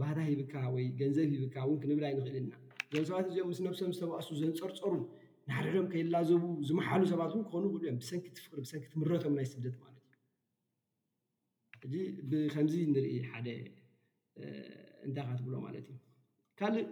[0.00, 2.52] ባህታ ሂብካ ወይ ገንዘብ ሂብካ ውን ክንብላይ ንኽእልና
[2.94, 4.94] እዞም ሰባት እዚኦም ምስ ነብሶም ዝተባእሱ ዘንፀርፀሩ
[5.50, 9.98] ናሕደዶም ከይላዘቡ ዝመሓሉ ሰባት እውን ክኾኑ ይክእሉ እዮም ብሰንኪ ትፍቅሪ ብሰንኪ ትምረቶም ናይ ስደት ማለት
[11.86, 12.02] እዩ ሕዚ
[12.32, 13.48] ብከምዚ ንርኢ ሓደ
[15.06, 15.98] እንታይ ካትብሎ ማለት እዩ
[16.60, 16.88] ካልእ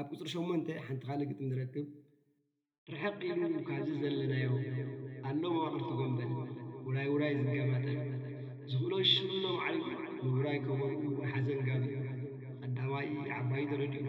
[0.00, 1.86] ኣብ ቁፅሪ ሸሞንተ ሓንቲ ካሊእ ግጥም ንረክብ
[2.92, 4.48] ርሕቕኢሉ ካብዚ ዘለናዮ
[5.30, 6.24] ኣሎ ኣኣቅርቲጎምዘ
[6.86, 7.98] ዉላይ ዉራይ ዝጋባጠን
[8.70, 9.76] ዝክእሎ ሽርኖምዓል
[10.22, 11.84] ንቡራይ ከበል ብሓዘን ጋቢ
[12.62, 13.06] ቀዳማይ
[13.36, 14.04] ዓባይ ተረድኡ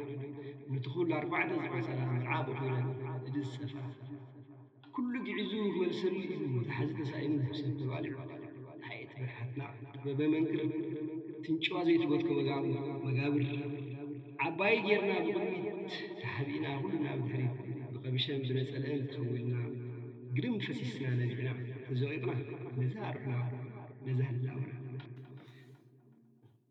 [0.71, 2.73] ንትኩሉ ኣርባዕተ ዝዕሳላ ዝዓብ ኮነ
[3.27, 3.75] እዝሰፋ
[4.95, 6.15] ኩሉ ግዕዙ መብሰብ
[6.69, 7.25] ተሓዚተሳኢ
[7.59, 8.13] ሰ ባልዩ
[8.87, 9.61] ሃየት በርሓትና
[10.05, 10.63] በበመንክር
[11.45, 12.49] ትንጫዋ ዘይወት ከመ
[13.05, 13.45] መጋብር
[14.47, 17.61] ዓባይ ጌይርና ብድሚት ተሓብእና ሉ ናብ ድሕሪት
[18.07, 19.55] ኣብ ሸም ዝለፀለአን ትኸው ኢልና
[20.37, 21.49] ግድም ፈሲስና ነቢዕና
[21.85, 22.35] ተዘቂቕና
[22.79, 24.73] ነዛ ኣርሑና ነዛ ላወና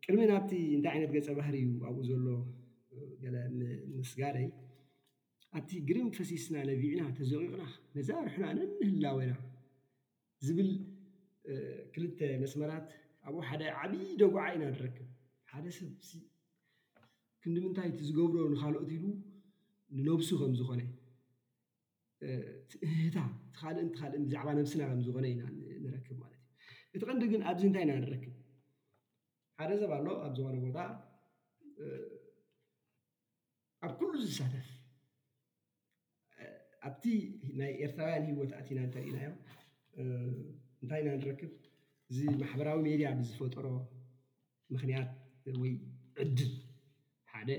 [0.03, 2.27] ቅድሚ ናብቲ እንታይ ዓይነት ገፀ ባህሪ እዩ ኣብኡ ዘሎ
[3.23, 3.33] ገ
[3.99, 4.47] ምስጋደይ
[5.57, 7.65] ኣብቲ ግድም ፈሲስና ነቢዕና ተዘቂቕና
[7.97, 9.33] ነዛ ርሑና ነንህላወና
[10.47, 10.69] ዝብል
[11.95, 12.87] ክልተ መስመራት
[13.27, 15.07] ኣብኡ ሓደ ዓብይ ደጉዓ ኢና ንረክብ
[15.53, 15.91] ሓደ ሰብ
[17.43, 19.05] ክምዲምንታይ ቲ ዝገብሮ ንካልኦት ኢሉ
[19.99, 20.81] ንነብሱ ከም ዝኾነ
[22.71, 23.17] ትእህታ
[23.55, 25.41] ቲካልእእ ብዛዕባ ነብስና ከምዝኮነ ኢና
[25.85, 28.33] ንረክብ ማለት እዩ እቲ ቀንዲግን ኣብዚ እንታይ ኢና ንረክብ
[29.59, 30.79] ሓደ ዘ ብ ኣሎ ኣብ ዝኮነ ቦታ
[33.85, 34.69] ኣብ ኩሉ ዝሳተፍ
[36.87, 37.03] ኣብቲ
[37.59, 39.29] ናይ ኤርትራውያን ሂወትኣቲና እንተርኢናዮ
[40.83, 41.51] እንታይ ኢና ንረክብ
[42.11, 43.67] እዚ ማሕበራዊ ሜድያ ብዝፈጠሮ
[44.75, 45.11] ምክንያት
[45.63, 45.71] ወይ
[46.23, 46.51] ዕድል
[47.33, 47.49] ሓደ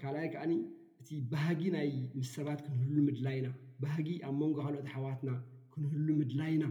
[0.00, 0.52] ካልኣይ ከዓኒ
[1.00, 3.46] እቲ ባህጊ ናይ ምስ ሰባት ክንህሉ ምድላይና
[3.82, 5.30] ባህጊ ኣብ መንጎ ካልኦት ሓዋትና
[5.72, 6.64] ክንህሉ ምድላይና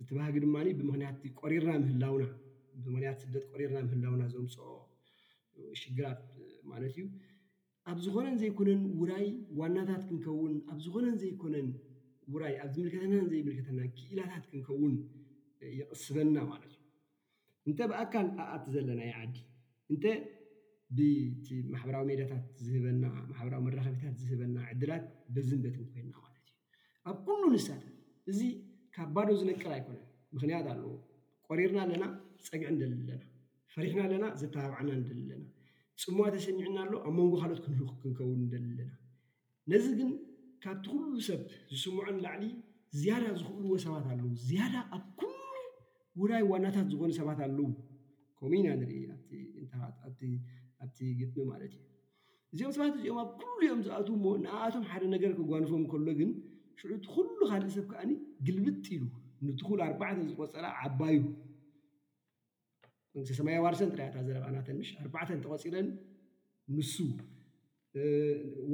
[0.00, 2.26] ዝተባህጊ ድማ ብምክንያት ቆሪርና ምህላውና
[2.86, 4.56] ብምክንያት ስደት ቆሪርና ምህላውና ዞምፅ
[5.82, 6.20] ሽግራት
[6.72, 7.04] ማለት እዩ
[7.92, 9.26] ኣብ ዝኮነን ዘይኮነን ዉራይ
[9.60, 11.68] ዋናታት ክንከውን ኣብ ዝኮነን ዘይኮነን
[12.34, 14.94] ውራይ ኣብ ዝምልከተናን ዘይምልከተና ክኢላታት ክንከውን
[15.78, 16.82] ይቅስበና ማለት እዩ
[17.70, 19.34] እንተ ብኣካል ኣኣት ዘለና ይዓዲ
[20.96, 26.54] ብቲማሕበራዊ ሜድያታት ዝህናማሕራዊ መራኸብታት ዝህበና ዕድላት በዝንበትን ኮይና ማለት እዩ
[27.10, 27.82] ኣብ ኩሉ ንሳት
[28.32, 28.40] እዚ
[28.96, 30.04] ካብ ባዶ ዝነቀር ኣይኮነን
[30.36, 30.92] ምክንያት ኣለው
[31.48, 32.04] ቆሪርና ኣለና
[32.46, 33.10] ፀግዕ ንደለና
[33.74, 35.44] ፈሪሕና ኣለና ዘተባብዓና ንደለና
[36.02, 38.92] ፅምዋ ተሰኒዕና ኣሎ ኣብ መንጎ ካልኦት ክን ክንከውን ደልለና
[39.72, 40.10] ነዚ ግን
[40.64, 41.40] ካብቲ ኩሉ ሰብ
[41.74, 42.44] ዝስምዖን ላዕሊ
[43.00, 45.34] ዝያዳ ዝኽእልዎ ሰባት ኣለዉ ዝያዳ ኣብ ኩሉ
[46.22, 47.66] ውላይ ዋናታት ዝኾኑ ሰባት ኣለው
[48.38, 49.00] ከምኢና ንርኢ
[49.62, 49.72] ኣታ
[50.82, 51.84] ኣብቲ ጌጥሚ ማለት እዩ
[52.58, 56.30] እዚኦም ሰባት እዚማ ብኩሉ እዮም ዝኣቱ ሞ ንኣቶም ሓደ ነገር ክጓንፎም ከሎ ግን
[56.80, 58.10] ሽዑቲ ኩሉ ካልእ ሰብ ከዓኒ
[58.46, 59.02] ግልብኢሉ
[59.46, 61.16] ንትኩሉ ኣርባዕተ ዝቆፀራ ዓባዩ
[63.32, 65.88] እሰማያ ዋርሰን ጥራይእታ ዘረብኣ ናተን ሽ ኣርባዕተን ተቆፂረን
[66.76, 66.94] ንሱ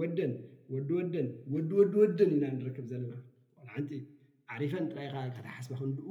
[0.00, 0.32] ወደን
[0.74, 3.14] ወድወደን ወድወድወደን ኢና ንረከብ ዘለና
[3.58, 3.92] ቆሓንቲ
[4.54, 6.06] ዓሪፈን ጥራይካ ካታ ሓስ ክንኡ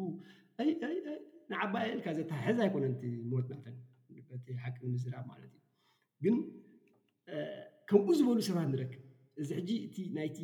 [1.51, 3.75] ንዓባይል ካ ዘታ ሕዛ ኣይኮነንቲ ሞት ናተን
[4.45, 5.62] ቲ ሓቂ ንዝራብ ማለት እዩ
[6.24, 6.36] ግን
[7.89, 9.01] ከምኡ ዝበሉ ሰባት ንረክብ
[9.41, 10.38] እዚ ሕጂ እቲ ናይቲ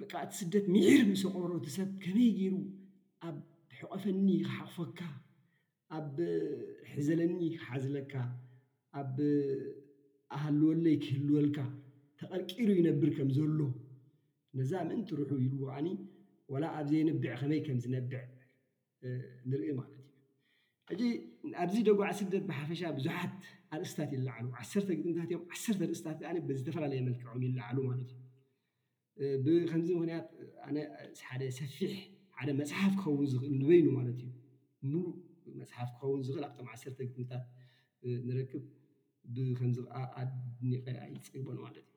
[0.00, 2.54] ብቃእቲ ስደት ምሂር ምሰቆሮቲ ሰብ ከመይ ገይሩ
[3.28, 3.36] ኣብ
[3.78, 5.00] ሕቆፈኒ ክሓቕፈካ
[5.98, 6.16] ኣብ
[6.92, 8.14] ሕዘለኒ ክሓዝለካ
[9.00, 9.16] ኣብ
[10.36, 11.58] ኣሃልወለይ ክህልወልካ
[12.20, 13.60] ተቐርቂሩ ይነብር ከም ዘሎ
[14.58, 15.88] ነዛ ምእንቲ ርሑ ኢሉዓኒ
[16.52, 18.14] ዋላ ኣብ ዘይነብዕ ከመይ ከምዝነብዕ
[19.50, 19.94] ንርኢ ማለት
[20.94, 21.00] እዩ
[21.62, 23.32] ኣብዚ ደጉዓ ስደት ብሓፈሻ ብዙሓት
[23.74, 26.18] ኣርእስታት ይላዓሉ ዓሰርተ ግጥምታት እዮም ዓሰርተ ርእስታት
[26.58, 28.10] ዝተፈላለየ መልክዖም ይላዓሉ ማለት
[29.28, 30.26] እዩ ብከምዚ ምክንያት
[30.68, 31.92] ኣነሓደ ሰፊሕ
[32.38, 34.30] ሓደ መፅሓፍ ክኸውን ዝኽእል ንበይኑ ማለት እዩ
[34.94, 35.10] ምሉእ
[35.60, 37.44] መፅሓፍ ክኸውን ዝኽእል ኣብቶም ዓሰርተ ግጥምታት
[38.28, 38.64] ንረክብ
[39.36, 41.94] ብከምዚ ከዓ ኣድኒቀ ኣይፀግበሉ ማለት እዩ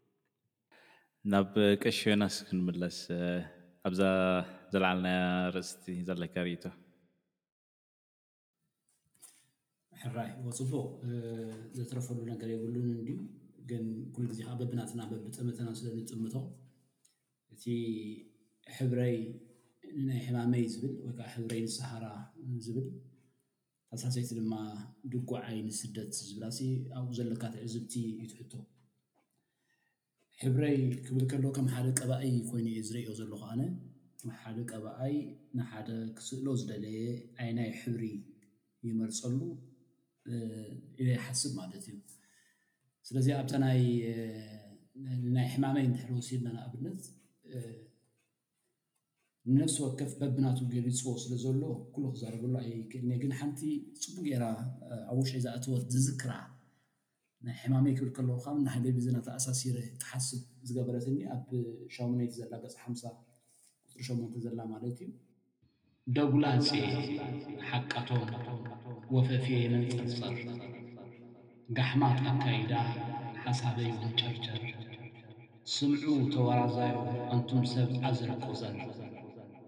[1.31, 2.99] ናብ ቀሺዮናስ ክንምለስ
[3.87, 5.07] ኣዘለዓለና
[5.55, 6.65] ርእስቲ ዘለካ ርእቶ
[10.01, 10.83] ሕራይ ወፅቡቅ
[11.77, 13.09] ዘተረፈሉ ነገር የብሉን እንድ
[13.69, 13.83] ግን
[14.13, 16.35] ኩሉ ግዜ ከዓ በብናትና በቢጠመተና ስለ እንጥምቶ
[17.53, 17.65] እቲ
[18.77, 19.15] ሕብረይ
[20.07, 22.05] ናይ ሕማመይ ዝብል ወይከዓ ሕብረይ ንሰሃራ
[22.65, 22.87] ዝብል
[23.91, 24.53] ተሳሰይቲ ድማ
[25.13, 26.59] ድጉዓይ ንስደት ዝብላሲ
[26.97, 27.93] ኣብኡ ዘለካ ት ዕዝብቲ
[28.23, 28.53] ዩትሕቶ
[30.43, 30.77] ሕብረይ
[31.07, 33.61] ክብል ከሎ ከም ሓደ ቀባኣይ ኮይኑ እዩ ዝሪዮ ዘሎ ካዓነ
[34.43, 35.15] ሓደ ቀባኣይ
[35.59, 37.01] ንሓደ ክስእሎ ዝደለየ
[37.43, 38.03] ዓይናይ ሕብሪ
[38.87, 39.37] ይመርፀሉ
[40.99, 41.95] ኢለ ይሓስብ ማለት እዩ
[43.07, 43.79] ስለዚ ኣብታ ናይ
[45.53, 47.03] ሕማመይ እንትሕሪ ወሲሉናን ኣብነት
[49.51, 51.61] ንነፍሲ ወከፍ በብናት ገቢፅዎ ስለ ዘሎ
[51.93, 53.59] ኩሉ ክዛረብሉ ኣይክእልእኒ ግን ሓንቲ
[54.01, 54.43] ፅቡ ገራ
[55.11, 56.31] ኣብ ውሽ ዝእትወት ዝዝክራ
[57.47, 61.47] ናይ ሕማመይ ክብል ከለዉካ ናሓደቢዝና ተኣሳሲረ ተሓስብ ዝገበረትኒ ኣብ
[61.95, 63.01] ሸሙነይቲ ዘላ ገፅ ሓምሳ
[63.87, 65.11] ቁፅሪ ሸመንተ ዘላ ማለት እዩ
[66.15, 66.69] ደጉላ ፀ
[67.69, 68.21] ሓቃቶም
[69.15, 70.33] ወፈፍየ ምን ፀፀር
[71.77, 72.73] ጋሕማት ኣካይዳ
[73.43, 74.63] ሓሳበይ ምንጨርቸር
[75.73, 76.95] ስምዑ ተወራዛዩ
[77.35, 78.77] ኣንቱም ሰብ ኣዘረቆዘል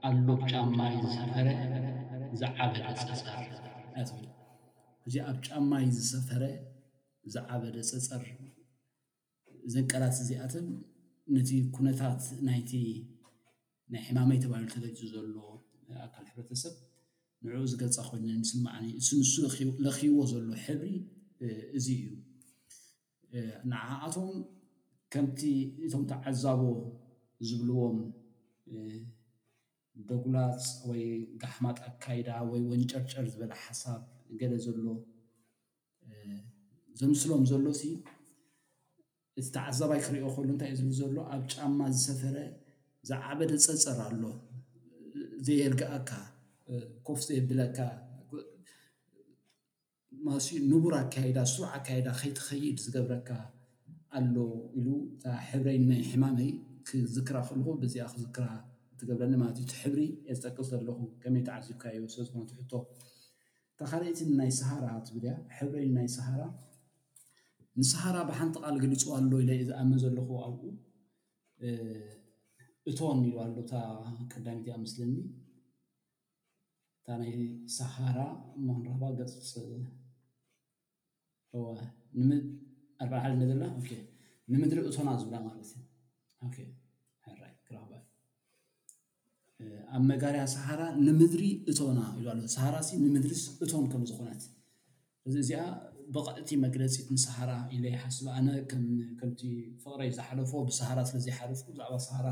[0.10, 1.48] ኣሎ ጫማይ ዝሰፈረ
[2.40, 3.40] ዝዓበደ ፀፀር
[5.08, 6.44] እዚ ኣብ ጫማይ ዝሰፈረ
[7.34, 8.26] ዝዓበደ ፀፀር
[9.74, 10.68] ዘንቀላት እዚኣተም
[11.36, 12.50] ነቲ ኩነታት ና
[13.94, 15.36] ናይ ሕማመይ ተባሂሉ ተለጅዙ ዘሎ
[16.06, 16.76] ኣካል ሕብረተሰብ
[17.46, 19.34] ንዕኡ ዝገልፃ ኮይኑ ምስማዕኒ እዚ ንሱ
[19.86, 20.92] ለኪይዎ ዘሎ ሕብሪ
[21.78, 22.06] እዚ እዩ
[23.72, 24.30] ንዓኣቶም
[25.14, 25.40] ከምቲ
[25.86, 26.62] እቶም ተዓዛቦ
[27.50, 27.98] ዝብልዎም
[30.10, 31.04] ደጉላፅ ወይ
[31.42, 34.02] ጋሕማጥ ኣካይዳ ወይ ወንጨርጨር ዝበለ ሓሳብ
[34.40, 34.80] ገደ ዘሎ
[37.00, 37.84] ዘምስሎም ዘሎሲ
[39.40, 42.38] እቲ ተዓዛባይ ክሪኦ ከሉ እንታይ እዩ ዝብ ዘሎ ኣብ ጫማ ዝሰፈረ
[43.10, 44.24] ዝዓበደ ፀፀር ኣሎ
[45.48, 46.12] ዘየርጋኣካ
[47.08, 47.78] ኮፍ ዘየብለካ
[50.72, 53.30] ንቡር ኣካይዳ ሱዕ ኣካይዳ ከይትኸይድ ዝገብረካ
[54.18, 54.36] ኣሎ
[54.80, 54.88] ኢሉ
[55.30, 56.52] እ ሕብረይ ናይ ሕማመይ
[56.88, 58.46] ክዝክራ ክእልኩ ብዚኣ ክዝክራ
[59.00, 62.74] ትገብረኒ ማለትኡቲ ሕብሪ የ ዝጠቅስ ዘለኹ ከመይ ተዓዚብካ እዩ ሰ ዝኮነትሕቶ
[63.80, 66.42] ተካልይትን ናይ ስሃራ ትብልያ ሕብረይን ናይ ሰሃራ
[67.80, 70.62] ንስሓራ ብሓንቲ ቃል ገሊፁ ኣሎ ኢለ ዩ ዝኣመ ዘለኹ ኣብኡ
[72.92, 73.82] እቶን ይባሃሉ ታ
[74.34, 75.14] ቀዳሚትኣብ ምስለኒ
[77.00, 77.32] እታ ናይ
[77.78, 78.18] ሰሃራ
[78.68, 79.84] ምክንረባ ገፅኣርዕሓሊ
[83.52, 83.64] ዘላ
[84.52, 85.70] ንምድሪ እቶና ዝብላ ማለት
[86.46, 87.76] እዩክረ
[89.96, 94.44] ኣብ መጋርያ ሰሓራ ንምድሪ እቶና ይባሉ ሳሃራ ንምድሪ እቶን ከምዝኾነት
[95.28, 95.62] እዚ እዚኣ
[96.16, 99.42] ብቐዕቲ መግለፂት ንሳሃራ ኢለ ይሓስብ ኣነ ከምቲ
[99.84, 102.28] ፍቕረ ዩ ዝሓለፎዎ ብሳሃራ ስለዘይሓለፍኩ ብዛዕባ ሳሃራ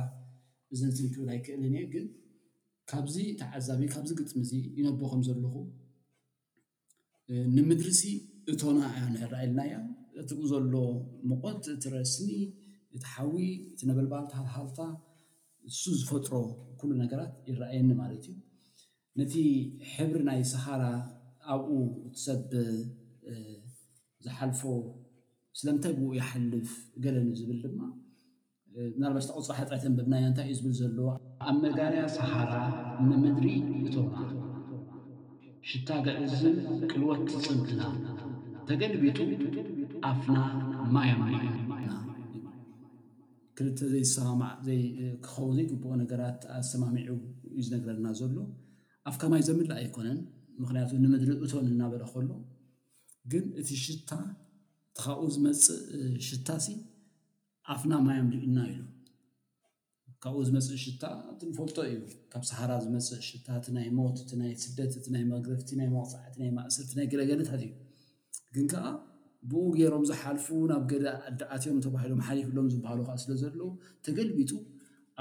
[0.73, 2.05] እዚ እንዚንትብል ኣይክእልን እሄ ግን
[2.89, 5.55] ካብዚ ተዓዛቢ ካብዚ ግጥም እዚ ይነቦ ከም ዘለኹ
[7.55, 8.01] ንምድሪሲ
[8.51, 9.73] እቶና እያንረኣየልናያ
[10.21, 10.73] እቲ ዘሎ
[11.29, 12.29] ሙቆት እቲ ረስኒ
[12.95, 13.35] እቲ ሓዊ
[13.71, 14.79] እቲ ነበልባልታሃሃልታ
[15.67, 16.33] ንሱ ዝፈጥሮ
[16.79, 18.37] ኩሉ ነገራት ይረኣየኒ ማለት እዩ
[19.19, 19.33] ነቲ
[19.93, 20.83] ሕብሪ ናይ ሰኻራ
[21.53, 21.69] ኣብኡ
[22.15, 22.39] እሰብ
[24.25, 24.61] ዝሓልፎ
[25.59, 26.71] ስለምንታይ ብኡ ይሓልፍ
[27.03, 27.79] ገለኒ ዝብል ድማ
[29.01, 31.07] ናርባስተቁፅሓጥተን በብናያ ንታይ እዩ ዝብል ዘለዎ
[31.49, 32.51] ኣብ መዳርያ ሰሓራ
[33.07, 33.47] ንምድሪ
[33.87, 34.07] እቶም
[35.69, 36.55] ሽታ ጋዕዝብ
[36.91, 37.81] ቅልወት ፅምትና
[38.69, 39.17] ተገልቢጡ
[40.09, 40.37] ኣፍና
[40.95, 41.21] ማያም
[43.59, 43.79] ክልተ
[45.25, 47.09] ክኸው ዘይግብኦ ነገራት ኣሰማሚዑ
[47.49, 48.37] እዩ ዝነገርና ዘሎ
[49.11, 50.19] ኣፍ ከማይ ዘምላእ ኣይኮነን
[50.61, 52.29] ምክንያቱ ንምድሪ እቶን እናበለ ከሎ
[53.33, 54.09] ግን እቲ ሽታ
[54.97, 55.77] ትካብኡ ዝመፅእ
[56.29, 56.47] ሽታ
[57.73, 58.81] ኣፍና ማያም ዲኡና ኢሉ
[60.23, 61.19] ካብኡ ዝመፅእ ሽታት
[61.51, 61.97] ንፈልጦ እዩ
[62.31, 66.91] ካብ ሳሓራ ዝመፅእ ሽታቲ ናይ ሞት እቲ ናይ ስደት እቲ ናይ መግረፍቲ ናይ ማቅፃዕቲናይ ማእሰርቲ
[66.99, 67.71] ናይ ገገለታት እዩ
[68.55, 68.83] ግን ከዓ
[69.51, 73.63] ብኡ ገይሮም ዝሓልፉ ናብ ገለ ኣዳኣትዮም ተባሂሎም ሓሊፍሎም ዝበሃሉ ከዓ ስለ ዘለዉ
[74.05, 74.51] ተገልቢጡ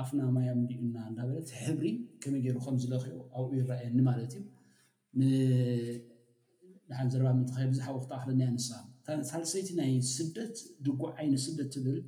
[0.03, 1.86] ኣፍና ማያም ዲኡና እናበለት ሕብሪ
[2.22, 4.45] ከመይ ገይሩ ከምዝለኽኡ ኣብኡ ይራኣየኒ ማለት እዩ
[6.91, 8.68] ድሓ ዝረ ምትኸ ብዙሓ ወክትኣክልኒኣኣንሳ
[9.32, 11.99] ሳልሰይቲ ናይ ስደት ድጉዕዓይኒ ስደት ትብል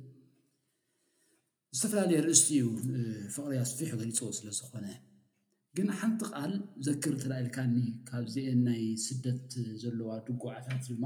[1.77, 2.65] ዝተፈላለየ ርእሲ እዩ
[3.35, 4.85] ፍቕርያ ኣስፊሑ ገሊፅዎ ስለዝኮነ
[5.77, 6.51] ግን ሓንቲ ቃል
[6.87, 7.75] ዘክር ተላኢልካኒ
[8.09, 9.51] ካብዚአን ናይ ስደት
[9.83, 11.05] ዘለዋ ዱጉዓታት ድማ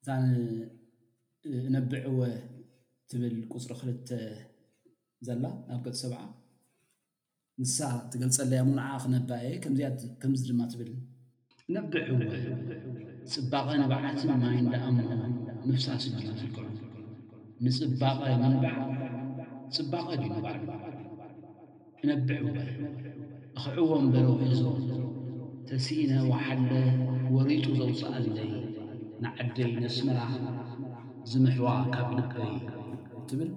[0.00, 0.24] እታን
[1.68, 2.18] እነብዕወ
[3.10, 4.10] ትብል ቁፅሪ ክልተ
[5.26, 5.44] ዘላ
[5.74, 6.18] ኣብ ገፂ ሰብዓ
[7.62, 7.78] ንሳ
[8.14, 9.54] ትገልፀለያ ሙንዓ ክነባኣ የ
[10.22, 10.90] ከምዚ ድማ ትብል
[11.68, 12.18] እነብዕወ
[13.34, 14.98] ፅባቐ ነባዓት ማ እንዳኣም
[15.70, 16.04] መፍሳስ
[16.42, 16.64] ዝልከዑ
[17.64, 18.74] ንፅባቐ መንባዓ
[19.76, 20.50] ፅባቐ ንባዕ
[22.04, 22.40] እነብዕ
[23.60, 24.62] ኣክዕዎም በሎ እዞ
[25.68, 26.68] ተስኢነ ወሓለ
[27.34, 28.38] ወሪጡ ዘውፃኣልዘ
[29.24, 30.20] ንዓደይ ንስመራ
[31.30, 32.56] ዝምሕዋ ካብ ልግበዩ
[33.30, 33.50] ትብል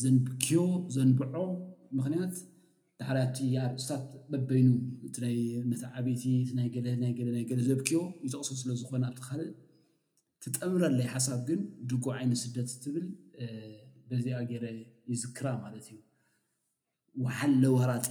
[0.00, 0.60] ዘንብክዮ
[0.96, 1.34] ዘንብዖ
[1.98, 2.34] ምክንያት
[3.00, 4.68] ዳሕርያቲ ኣርእስታት በበይኑ
[5.08, 5.16] እቲ
[5.82, 7.08] ት ዓበይቲ እይ ገናይ
[7.50, 9.50] ገለ ዘብኪዮ ይተቕሶ ስለዝኮነ ኣብቲካልእ
[10.44, 13.06] ትጠምረ ኣለይ ሓሳብ ግን ዱጉዕ ዓይነት ስደት ትብል
[14.08, 14.64] በዚኣ ገይረ
[15.12, 15.98] ይዝክራ ማለት እዩ
[17.24, 18.08] ወሓለ ወራጢ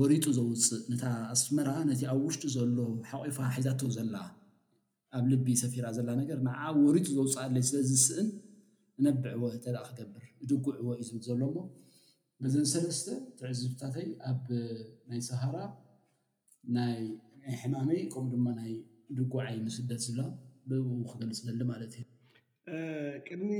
[0.00, 1.04] ወሪጡ ዘውፅእ ነታ
[1.34, 2.78] ኣስመራ ነቲ ኣብ ውሽጡ ዘሎ
[3.10, 4.14] ሓቆፋ ሓዛቶው ዘላ
[5.16, 8.28] ኣብ ልቢ ሰፊራ ዘላ ነገር ንዓ ወሪጡ ዘውፅእ ኣለይ ስለዝስእን
[8.98, 11.56] እነብዕዎ ተ ክገብር ድጉዕዎ እዩ ዝብል ዘሎሞ
[12.44, 14.44] በዘን ሰለስተ ትዕዝብታተይ ኣብ
[15.10, 15.58] ናይ ሰሃራ
[16.76, 16.96] ናይ
[17.62, 18.72] ሕማመይ ከምኡ ድማ ናይ
[19.16, 20.18] ድጉዓይ ምስደት ዝሎ
[20.70, 22.80] ብኡ ክገልፅ ዘሊ ማለት እ
[23.26, 23.50] ቅድሚ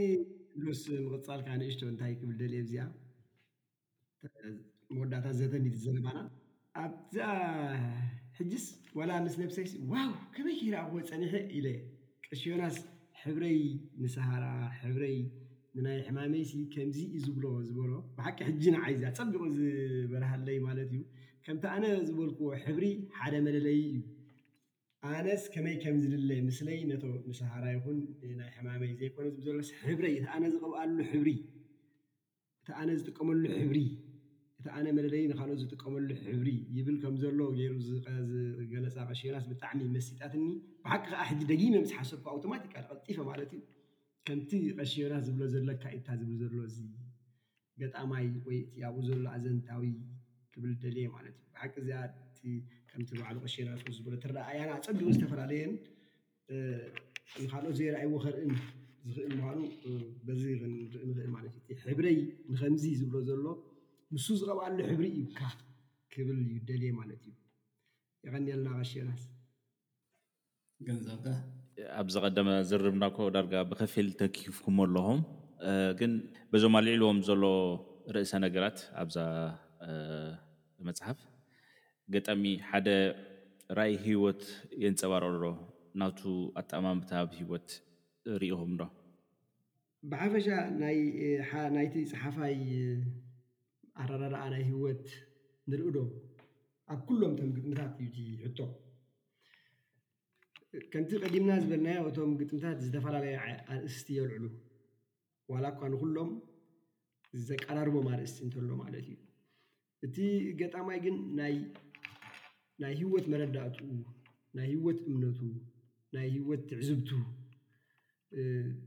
[0.64, 0.80] ንስ
[1.12, 2.84] ምቕፃልካ ንእሽቶ እንታይ ክብል ደል ዚኣ
[4.94, 6.18] መወዳእታ ዘተኒት ዘለማና
[6.86, 7.32] ኣብዛኣ
[8.38, 8.66] ሕጅስ
[9.00, 11.62] ዋላ ምስ ነብሰይ ዋው ከበይ የዳኣኽዎ ፀኒሐ ኢ
[12.26, 12.76] ቀሽዮናስ
[13.22, 13.58] ሕብረይ
[14.02, 14.44] ንሰሃራ
[14.82, 15.16] ሕብረይ
[15.76, 16.42] ንናይ ሕማመይ
[16.72, 21.00] ከምዚ እዩ ዝብሎ ዝበሎ ብሓቂ ሕጂ ንዓይዝ ፀቢቑ ዝበረሃለይ ማለት እዩ
[21.44, 22.84] ከምቲ ኣነ ዝበልክዎ ሕብሪ
[23.18, 24.00] ሓደ መደለዪ እዩ
[25.12, 27.96] ኣነስ ከመይ ከም ዝድለ ምስለይ ነቶ ንሳሃራ ይኹን
[28.40, 29.56] ናይ ሕማመይ ዘይኮነ ሎ
[29.88, 30.96] ሕብረይ እቲ ኣነ ዝቅብኣሉ
[32.60, 33.78] እቲ ኣነ ዝጥቀመሉ ሕብሪ
[34.60, 37.74] እቲ ኣነ መደለዪ ንካልኦት ዝጥቀመሉ ሕብሪ ይብል ከምዘሎ ገይሩ
[38.58, 40.44] ዝገለፃ ቀሽላስ ብጣዕሚ መሲጣትኒ
[40.84, 43.62] ብሓቂ ከዓ ሕጂ ደጊመ ምዝሓሰኮ ኣውቶማቲካ ቀልጢፈ ማለት እዩ
[44.26, 46.76] ከምቲ ቀሺዮናት ዝብሎ ዘሎካ ኢታ ዝብል ዘሎ እዚ
[47.80, 49.86] ገጣማይ ወይ እቲያብኡ ዘሎ ኣዘንታዊ
[50.52, 52.02] ክብል ደል ማለት እዩ ብሓቂ እዚኣ
[52.36, 52.40] ቲ
[52.90, 55.72] ከምቲ ባዕሉ ቀሽዮናስ ዝበሎ ተረኣያና ፀድኡ ዝተፈላለየን
[57.44, 58.52] ንካልኦት ዘይራኣይዎ ክርኢን
[59.12, 59.60] ዝኽእል ንኳኑ
[60.26, 61.10] በዚ ክንርኢ ንኽእል
[61.46, 62.18] ለትእሕብረይ
[62.52, 63.46] ንከምዚ ዝብሎ ዘሎ
[64.14, 65.40] ንሱ ዝቀባኣሉ ሕብሪ ይካ
[66.14, 67.34] ክብል እዩ ደል ማለት እዩ
[68.26, 69.22] የቀኒልና ቀሽየናስ
[70.88, 71.26] ገንዛብካ
[72.00, 75.20] ኣብዚ ቀደማ ዝርብናኮ ዳርጋ ብክፍል ተኪፍኩም ኣለኹም
[75.98, 76.12] ግን
[76.52, 77.42] በዞም ኣልዕልዎም ዘሎ
[78.14, 79.16] ርእሰ ነገራት ኣብዛ
[80.88, 81.18] መፅሓፍ
[82.14, 82.88] ገጣሚ ሓደ
[83.78, 84.42] ራእይ ሂወት
[84.82, 85.44] የንፀባረዶ
[86.00, 86.20] ናብቱ
[86.60, 87.68] ኣጠቀማምታብ ሂወት
[88.42, 88.84] ርኢኹም ዶ
[90.12, 90.48] ብሓፈሻ
[91.74, 92.58] ናይቲ ፀሓፋይ
[94.02, 95.06] ኣራራራኣ ናይ ሂወት
[95.72, 96.00] ንርእ ዶ
[96.92, 98.16] ኣብ ኩሎም ቶም ግጥምታት እዩ
[98.46, 98.58] ሕቶ
[100.92, 103.32] ከምቲ ቀዲምና ዝበልናዮ እቶም ግጥምታት ዝተፈላለዩ
[103.72, 104.44] ኣርእስቲ የልዕሉ
[105.52, 106.30] ዋላ እኳ ንኩሎም
[107.48, 109.16] ዘቀራርቦም ኣርእስቲ እንተሎ ማለት እዩ
[110.06, 110.16] እቲ
[110.60, 111.16] ገጣማይ ግን
[112.82, 113.90] ናይ ሂወት መረዳእትኡ
[114.58, 115.40] ናይ ሂወት እምነቱ
[116.16, 117.10] ናይ ህወት ትዕዝብቱ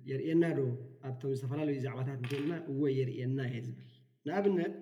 [0.10, 0.60] የርእየናዶ
[1.10, 3.84] ኣብቶም ዝተፈላለዩ ዛዕባታት እንተለና እወይ የርእየና እየ ዝብል
[4.28, 4.76] ንኣብነት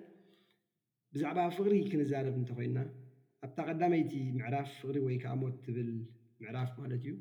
[1.16, 2.78] ብዛዕባ ፍቅሪ ክንዛርብ እንተኮይና
[3.46, 5.90] ኣብታ ቀዳመይቲ ምዕራፍ ፍቅሪ ወይ ከዓ ሞት ትብል
[6.54, 7.14] ራ ማለት እዩ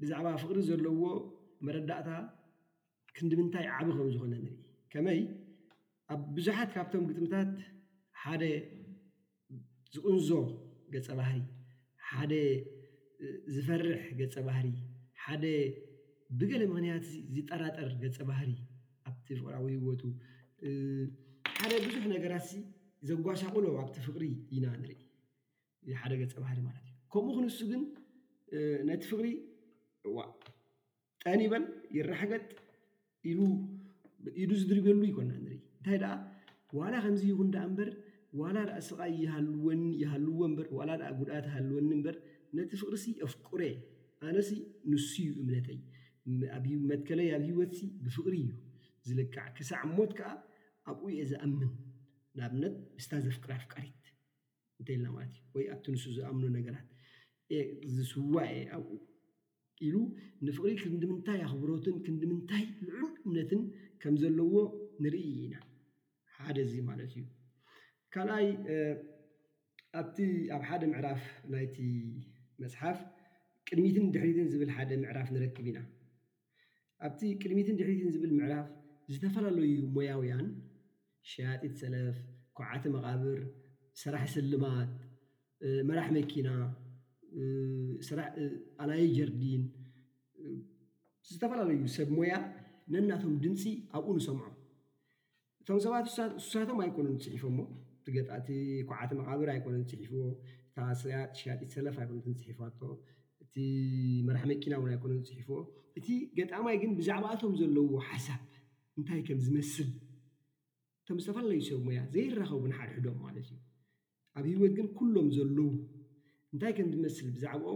[0.00, 1.00] ብዛዕባ ፍቅሪ ዘለዎ
[1.66, 2.08] መረዳእታ
[3.16, 4.56] ክንዲምንታይ ዓብ ከም ዝኮነ ንርኢ
[4.92, 5.20] ከመይ
[6.14, 7.50] ኣብ ቡዙሓት ካብቶም ግጥምታት
[8.22, 8.42] ሓደ
[9.94, 10.28] ዝቕንዞ
[10.94, 11.38] ገፀ ባህሪ
[12.10, 12.32] ሓደ
[13.54, 14.68] ዝፈርሕ ገፀ ባህሪ
[15.24, 15.44] ሓደ
[16.40, 18.50] ብገለ ምክንያት እ ዝጠራጠር ገፀ ባህሪ
[19.10, 20.02] ኣብቲ ፍቅራዊ ህወቱ
[21.60, 22.48] ሓደ ብዙሕ ነገራት
[23.10, 24.24] ዘጓሳቁሎ ኣብቲ ፍቅሪ
[24.56, 24.98] ኢና ንርኢ
[26.02, 27.82] ሓደ ገፀ ባህሪ ማለት እዩ ከምኡ ክንሱ ግን
[28.88, 29.26] ነቲ ፍቅሪ
[30.08, 30.16] እዋ
[31.24, 31.64] ጠኒበን
[31.96, 32.44] ይራሓገጥ
[34.38, 36.14] ኢሉ ዝድርብየሉ ይኮና ንሪኢ እንታይ ደኣ
[36.78, 37.90] ዋላ ከምዚ ይኹን ዳኣ እምበር
[38.40, 38.98] ዋላ ድኣ ስቃ
[39.82, 42.16] ኒይሃልዎ ምበር ዋላ ድኣ ጉድኣት ይሃልወኒ እምበር
[42.58, 43.62] ነቲ ፍቅሪ ኣፍቁረ
[44.26, 44.36] ኣነ
[44.92, 45.78] ንሱ እዩ እምነተይ
[46.90, 48.50] መትከለያብ ሂወት ሲ ብፍቅሪ እዩ
[49.08, 50.30] ዝልክዕ ክሳዕ ሞት ከዓ
[50.90, 51.70] ኣብኡ የ ዝኣምን
[52.38, 54.04] ንኣብነት ምስታ ዘፍቅራፍ ቃሪት
[54.80, 56.87] እንተይኢልና ማለት እዩ ወይ ኣብቲ ንሱ ዝኣምኖ ነገራት
[57.96, 58.92] ዝስዋ የ ኣብኡ
[59.86, 59.94] ኢሉ
[60.46, 63.60] ንፍቅሪ ክንዲምንታይ ኣኽብሮትን ክንዲምንታይ ልዑን እምነትን
[64.02, 64.54] ከም ዘለዎ
[65.02, 65.54] ንርኢ ኢና
[66.38, 67.22] ሓደ እዚ ማለት እዩ
[68.14, 68.46] ካልኣይ
[70.00, 70.18] ኣብቲ
[70.56, 71.22] ኣብ ሓደ ምዕራፍ
[71.52, 71.76] ናይቲ
[72.62, 72.98] መፅሓፍ
[73.68, 75.78] ቅድሚትን ድሕሪትን ዝብል ሓደ ምዕራፍ ንረክብ ኢና
[77.06, 78.66] ኣብቲ ቅድሚትን ድሕሪትን ዝብል ምዕራፍ
[79.12, 80.46] ዝተፈላለዩ ሞያውያን
[81.30, 82.18] ሸያጢት ሰለፍ
[82.58, 83.40] ኩዓቲ መቓብር
[84.02, 84.92] ሰራሕ ስልማት
[85.88, 86.48] መራሕ መኪና
[88.08, 89.62] ስራኣላይጀርዲን
[91.30, 92.34] ዝተፈላለዩ ሰብ ሞያ
[92.92, 93.62] ነናቶም ድምፂ
[93.96, 94.44] ኣብኡ ንሰምዖ
[95.62, 96.06] እቶም ሰባት
[96.40, 97.56] እሱሳቶም ኣይኮኑ ዝፅሒፎሞ
[97.98, 98.48] እቲገጣእቲ
[98.90, 100.20] ኩዓቲ መቃብር ኣይኮነ ፅሒፍዎ
[100.78, 102.80] እኣስያ ተሻጢት ሰለፍ ኣይኮነፅሒፋቶ
[103.44, 103.54] እቲ
[104.26, 105.56] መራሕ መኪናውን ኣይኮኑ ዝፅሒፍዎ
[106.00, 106.06] እቲ
[106.38, 108.40] ገጣማይ ግን ብዛዕባ እቶም ዘለዎ ሓሳብ
[109.00, 109.90] እንታይ ከም ዝመስል
[111.02, 113.60] እቶም ዝተፈላለዩ ሰብ ሞያ ዘይረከቡን ሓድሕዶም ማለት እዩ
[114.38, 115.68] ኣብ ሂወት ግን ኩሎም ዘለው
[116.52, 117.70] እንታይ ከምዝመስል ብዛዕብኦ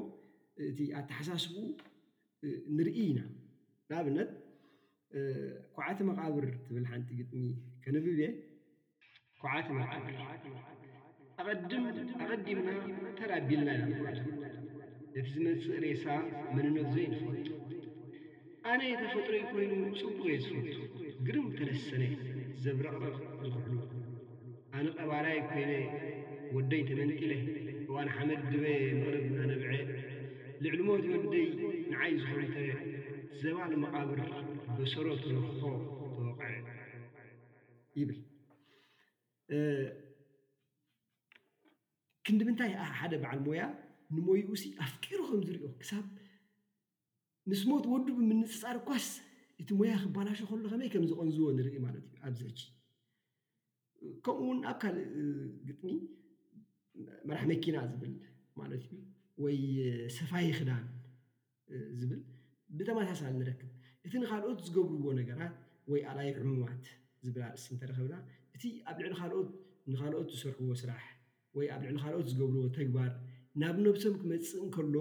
[0.68, 1.54] እቲ ኣተሓሳስቡ
[2.76, 3.18] ንርኢ ኢና
[3.90, 4.30] ንኣብነት
[5.76, 7.42] ኩዓቲ መቃብር ትብል ሓንቲ ግጥሚ
[7.84, 8.28] ከነግብ የ
[9.42, 10.14] ኩዓቲ መቃብር
[12.26, 12.68] ኣቐዲምና
[13.18, 13.80] ተራቢልናኢ
[15.18, 16.06] እቲ ዝመስእ ሬሳ
[16.56, 17.48] መንነቱ ዘይ ዝፈልጡ
[18.70, 20.76] ኣነ የተፈጥረይ ኮይኑ ፅቡቅ እየ ዝፈልጡ
[21.26, 22.02] ግርም ተለሰነ
[22.64, 23.02] ዘብረቕ
[23.54, 23.76] ዝሉ
[24.76, 25.72] ኣነ ቐባላይ ኮይነ
[26.56, 27.32] ወደይ ተመንጢለ
[27.94, 28.64] ዋን ሓመድ ድበ
[28.98, 29.70] ምቅርብ ናነብዐ
[30.64, 31.44] ልዕሊ ሞት ወደይ
[31.92, 32.54] ንዓይ ዝተ
[33.40, 34.20] ዘባል መቃብር
[34.76, 36.48] በሰሮ ትረክኮ ተወቕዕ
[38.00, 38.18] ይብል
[42.26, 43.62] ክንዲምንታይ ሓደ በዓል ሞያ
[44.16, 46.04] ንሞይኡሲ ኣፍቂሩ ከም ዝሪኦ ክሳብ
[47.50, 49.06] ምስ ሞት ወድብ ምንፅፃር እኳስ
[49.62, 52.60] እቲ ሞያ ክባላሾ ከሎ ከመይ ከምዝቆንዝዎ ንርኢ ማለት እዩ ኣብዚሕጂ
[54.24, 55.06] ከምኡ እውን ኣብ ካልእ
[55.68, 55.90] ግጥሚ
[57.28, 58.10] መራሕ መኪና ዝብል
[58.60, 58.96] ማለት እዩ
[59.42, 59.56] ወይ
[60.18, 60.82] ሰፋይ ክዳን
[61.98, 62.20] ዝብል
[62.78, 63.70] ብተማሳሳል ንረክብ
[64.06, 65.54] እቲ ንካልኦት ዝገብርዎ ነገራት
[65.92, 66.84] ወይ ኣላይ ዕሙባት
[67.26, 68.14] ዝብላርስ እንተረከብና
[68.56, 69.50] እቲ ኣብ ልዕሊ ካልኦት
[69.92, 71.02] ንካልኦት ዝሰርሕዎ ስራሕ
[71.58, 73.10] ወይ ኣብ ልዕሊ ካልኦት ዝገብርዎ ተግባር
[73.62, 74.94] ናብ ነብሶም ክመፅእ ንከሎ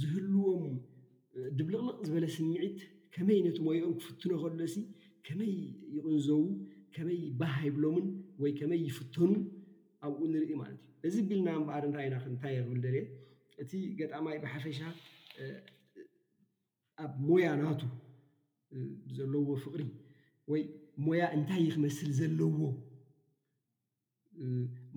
[0.00, 0.66] ዝህልዎም
[1.58, 2.78] ድብልቕንቕ ዝበለ ስምዒት
[3.14, 4.76] ከመይ ነቲ ሞይኦም ክፍትኖ ከሎሲ
[5.26, 5.54] ከመይ
[5.94, 6.42] ይቕንዘው
[6.96, 8.06] ከመይ ባህ ይብሎምን
[8.42, 9.32] ወይ ከመይ ይፍተኑ
[10.06, 12.96] ኣብኡ ንርኢ ማለት እዩ እዚ ቢልና እምበኣር እንታይ ኢና ክንታይ የክብል ደለ
[13.62, 14.78] እቲ ገጣማይ ብሓፈሻ
[17.04, 17.82] ኣብ ሞያ ናቱ
[19.16, 19.82] ዘለዎ ፍቅሪ
[20.52, 20.62] ወይ
[21.06, 22.50] ሞያ እንታይ ይ ክመስል ዘለዎ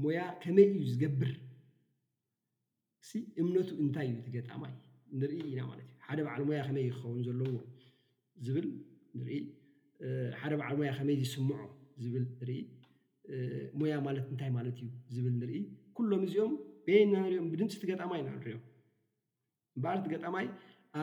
[0.03, 1.31] ሞያ ከመይ እዩ ዝገብር
[3.17, 4.75] እ እምነቱ እንታይ እዩ እቲ ገጣማይ
[5.19, 7.49] ንርኢ ኢና ማለት እዩ ሓደ በዓል ሞያ ከመይ ይክኸውን ዘለዎ
[8.47, 8.67] ዝብል
[9.25, 9.37] ንኢ
[10.41, 11.51] ሓደ በዓል ሞያ ከመይ ዝስምዖ
[12.03, 12.59] ዝብል ንኢ
[13.79, 15.55] ሞያ ማለት እንታይ ማለት እዩ ዝብል ንርኢ
[15.97, 16.53] ኩሎም እዚኦም
[16.85, 18.63] በየ ናንሪኦም ብድምፂቲ ገጣማይ ኢና ንሪኦም
[19.77, 20.47] እበርቲ ገጣማይ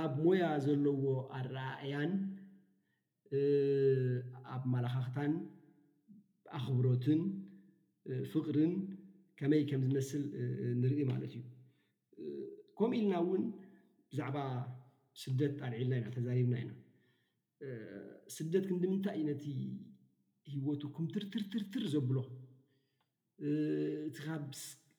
[0.01, 1.03] ኣብ ሞያ ዘለዎ
[1.39, 2.13] ኣራእያን
[4.55, 5.33] ኣብ መላካክታን
[6.59, 7.21] ኣኽብሮትን
[8.33, 8.73] ፍቅርን
[9.41, 10.25] ከመይ ከም ዝመስል
[10.83, 11.43] ንርኢ ማለት እዩ
[12.79, 13.45] ከምኡ ኢልና እውን
[14.13, 14.37] ብዛዕባ
[15.23, 16.73] ስደት ኣልዒልና ኢና ተዛሪብና ኢና
[18.37, 19.45] ስደት ክንዲምንታይ ነቲ
[20.53, 22.31] ሂወቱ ኩም ትርትርትርትር ዘብሎእቲ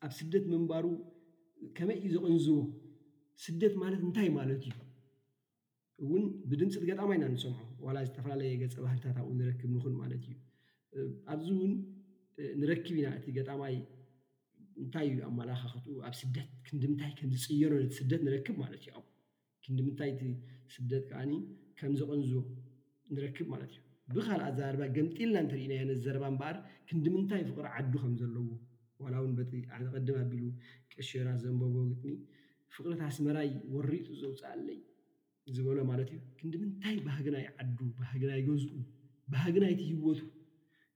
[0.06, 0.86] ኣብ ስደት ምንባሩ
[1.78, 2.60] ከመይ እዩ ዘቐንዝዎ
[3.45, 4.76] ስደት ማለት እንታይ ማለት እዩ
[6.06, 10.36] እውን ብድምፅቲ ገጣማይ ኢና ንሰምዖ ዋላ ዝተፈላለየ ገፀ ባህርታትኣብኡ ንረክብ ንኹን ማለት እዩ
[11.34, 11.74] ኣብዚ እውን
[12.62, 13.76] ንረክብ ኢና እቲ ገጣማይ
[14.84, 20.24] እንታይ እዩ ኣማላካክትኡ ኣብ ስደት ክንዲምታይ ከምዝፅየሮ ቲ ስደት ንረክብ ማለት እዩክንዲምንታይ እቲ
[20.76, 21.24] ስደት ዓ
[21.82, 22.32] ከምዘቐንዝ
[23.16, 23.82] ንረክብ ማለት እዩ
[24.16, 26.56] ብካልእ ዛርባ ገምጢልና እንተሪእናዮ ነዘረባ ምበር
[26.89, 28.43] ክንዲምንታይ ፍቅሪ ዓዱ ከም ዘለዎ
[29.04, 30.45] ዋላ እውን በቀድም ኣቢሉ
[30.93, 32.14] ቀሽራት ዘንቦቦ ግጥሚ
[32.76, 34.80] ፍቅረት ኣስመራይ ወሪጡ ዘውፃኣለይ
[35.56, 38.76] ዝበሎ ማለት እዩ ክንዲምንታይ ባሃግናይ ዓዱ ባህግናይ ገዝኡ
[39.36, 40.22] ባህግናይ ትሂወቱ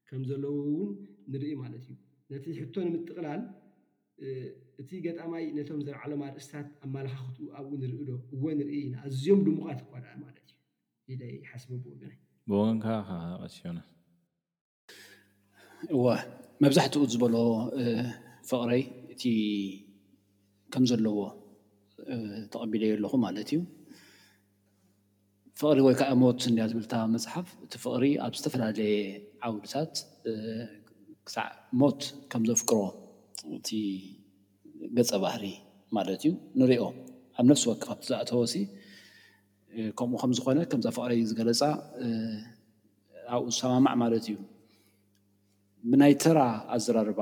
[0.09, 0.93] ከም ዘለዎ ውን
[1.33, 1.95] ንርኢ ማለት እዩ
[2.33, 3.41] ነቲ ሕቶ ንምጥቕላል
[4.81, 10.15] እቲ ገጣማይ ነቶም ዘብዓሎም ኣርእስታት ኣማላካክት ኣብኡ ንርኢ ዶ እዎ ንርኢ ኢና ኣዝዮም ድሙቃ ትኳድእ
[10.25, 10.47] ማለት
[11.15, 13.79] እዩ እ ሓስቦ ብወገናይ ብወገን ከ ከ ቀስዮና
[15.95, 16.03] እዋ
[16.63, 17.35] መብዛሕትኡ ዝበሎ
[18.49, 18.83] ፍቅረይ
[19.13, 19.23] እቲ
[20.73, 21.17] ከም ዘለዎ
[22.53, 23.59] ተቐቢለዩ ኣለኹ ማለት እዩ
[25.59, 28.93] ፍቅሪ ወይ ከዓ ሞት እ ዝብልታ መፅሓፍ እቲ ፍቅሪ ኣብ ዝተፈላለየ
[29.47, 29.93] ዓውልታት
[31.27, 31.47] ክሳዕ
[31.81, 31.99] ሞት
[32.31, 32.79] ከም ዘፍቅሮ
[33.57, 33.69] እቲ
[34.97, 35.43] ገፀ ባህሪ
[35.97, 36.83] ማለት እዩ ንሪኦ
[37.39, 38.65] ኣብ ነፍሲ ወክብቲ ዝኣተወ ሲ
[39.99, 41.61] ከምኡ ከምዝኾነ ከምዛ ፍቅረይ ዝገለፃ
[43.35, 44.35] ኣብኡ ዝሰማማዕ ማለት እዩ
[45.89, 46.39] ብናይ ተራ
[46.75, 47.21] ኣዘራርባ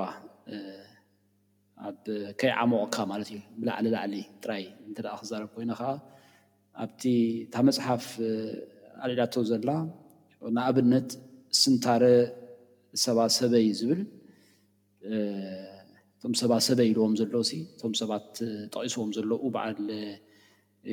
[1.88, 2.04] ኣብ
[2.40, 5.90] ከይዓሞቕካ ማለት እዩ ብላዕሊ ላዕሊ ጥራይ እንተደ ክዛረብ ኮይኑ ከዓ
[6.84, 7.02] ኣብቲ
[7.46, 8.06] እታ መፅሓፍ
[9.06, 9.70] ኣልዒላቶ ዘላ
[10.58, 11.10] ንኣብነት
[11.62, 12.04] ስንታረ
[13.06, 14.02] ሰባሰበይ ዝብል
[15.12, 17.38] እቶም ሰባ ሰበይ ኢልዎም ዘሎዉ
[17.76, 18.30] እቶም ሰባት
[18.76, 19.80] ጠቂስዎም ዘለው በዓል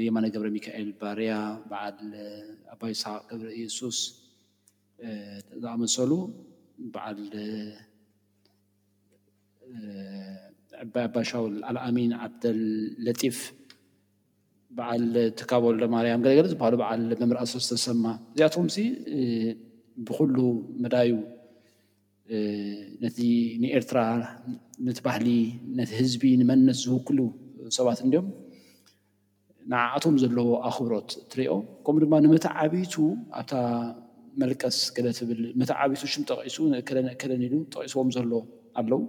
[0.09, 1.33] የማነ ገብረ ሚካኤል ባርያ
[1.71, 2.01] በዓል
[2.75, 3.99] ኣባይሳ ገብረ እየሱስ
[5.65, 6.13] ዝኣመሰሉ
[6.93, 7.19] በዓል
[10.83, 12.61] ይዓባሻውል ኣልኣሚን ዓብደል
[13.07, 13.39] ለጢፍ
[14.77, 15.05] በዓል
[15.39, 18.67] ቲካቦል ዶማርያም ገለገለ ዝበሃሉ በዓል መምርኣሰ ዝተሰማ እዚኣቶም
[20.09, 20.37] ብኩሉ
[20.83, 21.13] መዳዩ
[23.03, 23.07] ነ
[23.63, 24.01] ንኤርትራ
[24.87, 25.29] ነቲ ባህሊ
[25.79, 27.19] ነቲ ህዝቢ ንመነት ዝውክሉ
[27.77, 28.29] ሰባት እንድኦም
[29.71, 31.55] ንዓኣቶም ዘለዎ ኣኽብሮት ትሪኦ
[31.87, 32.95] ከኡ ድማ ንምት ዓበይቱ
[33.41, 33.53] ኣብታ
[34.41, 36.57] መልቀስ ገለ ትብል መተዓበቱ ሽ ጠሱ
[37.21, 38.33] ከለኒኢሉ ጠቂስዎም ዘሎ
[38.81, 39.01] ኣለው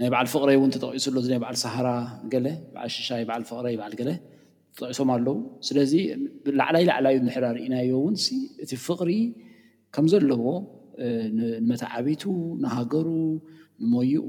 [0.00, 1.88] ናይ ባዓል ፍቕረይ እውን ተጠቂሱሎ ዚናይ ባዓል ሳሃራ
[2.32, 2.46] ገለ
[2.82, 4.10] ዓል ሽሻ ባዓል ፍቕረይ ዓል ገለ
[4.78, 5.36] ጠሶም ኣለው
[5.68, 5.92] ስለዚ
[6.58, 8.14] ላዕላይ ላዕላዩ ንሕራ ርእናዮ እውን
[8.64, 9.10] እቲ ፍቅሪ
[9.96, 10.44] ከም ዘለዎ
[11.38, 12.22] ንመተዓበቱ
[12.62, 13.08] ንሃገሩ
[13.82, 14.26] ንሞይኡ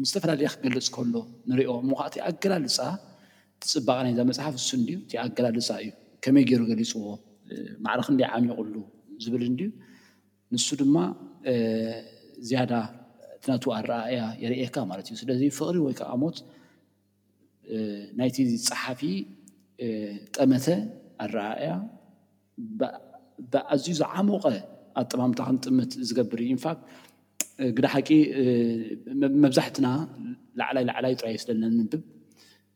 [0.00, 1.14] ንዝተፈላለየ ክገልፅ ከሎ
[1.50, 2.76] ንሪኦ እሞካ እቲ ኣገላልፃ
[3.62, 5.90] ትፅባቐና ዛ መፅሓፍ እሱን እ ኣገላልፃ እዩ
[6.24, 7.02] ከመይ ገይሩ ገሊፅዎ
[7.84, 8.74] ማዕር ክንደ ዓሚቁሉ
[9.24, 9.60] ዝብል እንድ
[10.54, 10.96] ንሱ ድማ
[12.48, 12.72] ዝያዳ
[13.36, 16.38] እቲናት ኣረኣእያ የርየካ ማለት እዩ ስለዚ ፍቅሪ ወይከዓ ሞት
[18.18, 18.36] ናይቲ
[18.68, 19.00] ፀሓፊ
[20.36, 20.66] ጠመተ
[21.24, 21.70] ኣረኣእያ
[23.74, 24.44] ኣዝዩ ዝዓሞቐ
[25.00, 26.82] ኣጥማምታክን ጥምት ዝገብር እዩ ኢንፋክት
[27.76, 28.08] ግዳ ሓቂ
[29.44, 29.86] መብዛሕትና
[30.60, 32.02] ላዕላይ ላዕላይ ጥራዩ ስለለን ምብብ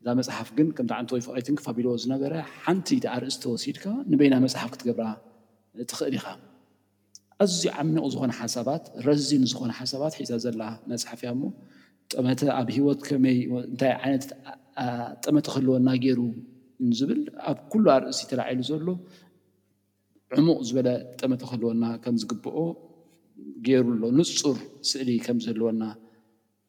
[0.00, 2.32] እዛ መፅሓፍ ግን ከምቲዓንትወይ ፍቀይት ክፋቢለዎ ዝነበረ
[2.64, 5.04] ሓንቲ ኣርእስተወሲድካ ንበና መፅሓፍ ክትገብራ
[5.90, 6.26] ትኽእል ኢኻ
[7.42, 11.42] ኣዝዩ ዓምኒቕ ዝኾነ ሓሳባት ረዚን ዝኾነ ሓሳባት ሒሳ ዘላ መፅሓፍ እያ ሞ
[12.12, 14.26] ጠመተ ኣብ ሂወት ከመይእንታይ ዓይነት
[15.24, 16.20] ጠመተ ክህልወና ገይሩ
[16.98, 17.20] ዝብል
[17.50, 18.88] ኣብ ኩሉ ኣርእሲ ተላዒሉ ዘሎ
[20.38, 20.88] ዕሙቕ ዝበለ
[21.20, 22.58] ጠመተ ክህልወና ከም ዝግብኦ
[23.66, 25.82] ገይሩ ኣሎ ንፁር ስእሊ ከምዝህልወና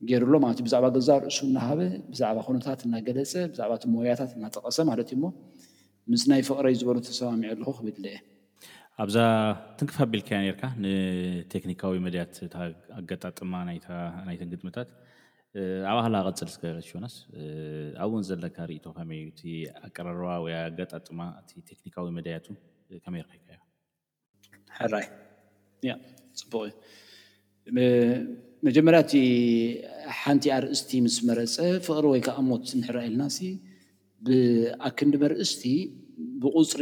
[0.08, 1.80] ገይሩ ሎማለትዩ ብዛዕባ ገዛ ርእሱ እናሃበ
[2.12, 5.26] ብዛዕባ ኩነታት እናገለፀ ብዛዕባእ ሞያታት እናጠቀሰ ማለት እዩ ሞ
[6.12, 8.20] ምስናይ ፍቅረይ ዝበሉ ተሰማሚዑ ኣለኩ ክብድለ እየ
[9.04, 9.18] ኣብዛ
[9.80, 12.34] ትንክፋቢልካ ኔርካ ንቴክኒካዊ መድያት
[13.00, 14.90] ኣጋጣጥማ ናይተን ግጥምታት
[15.92, 17.16] ኣብህላ ቅፅል ስረሽኖስ
[18.04, 19.42] ኣብ እውን ዘለካ ርእቶ ከመ እቲ
[19.88, 22.46] ኣቀራርባ ወይ ኣጋጣጥማ እቲ ቴክኒካዊ መድያቱ
[23.06, 25.08] ከመይ ርክይካ እዩ ሕራይ
[26.42, 26.70] ፅቡቅ
[27.70, 27.88] እዩ
[28.68, 29.12] መጀመርያቲ
[30.22, 31.56] ሓንቲ ኣርእስቲ ምስ መረፀ
[31.86, 33.38] ፍቅሪ ወይከዓ እሞት ንሕራ ኢልናሲ
[34.28, 35.62] ብኣክንዲ መርእስቲ
[36.44, 36.82] ብቁፅሪ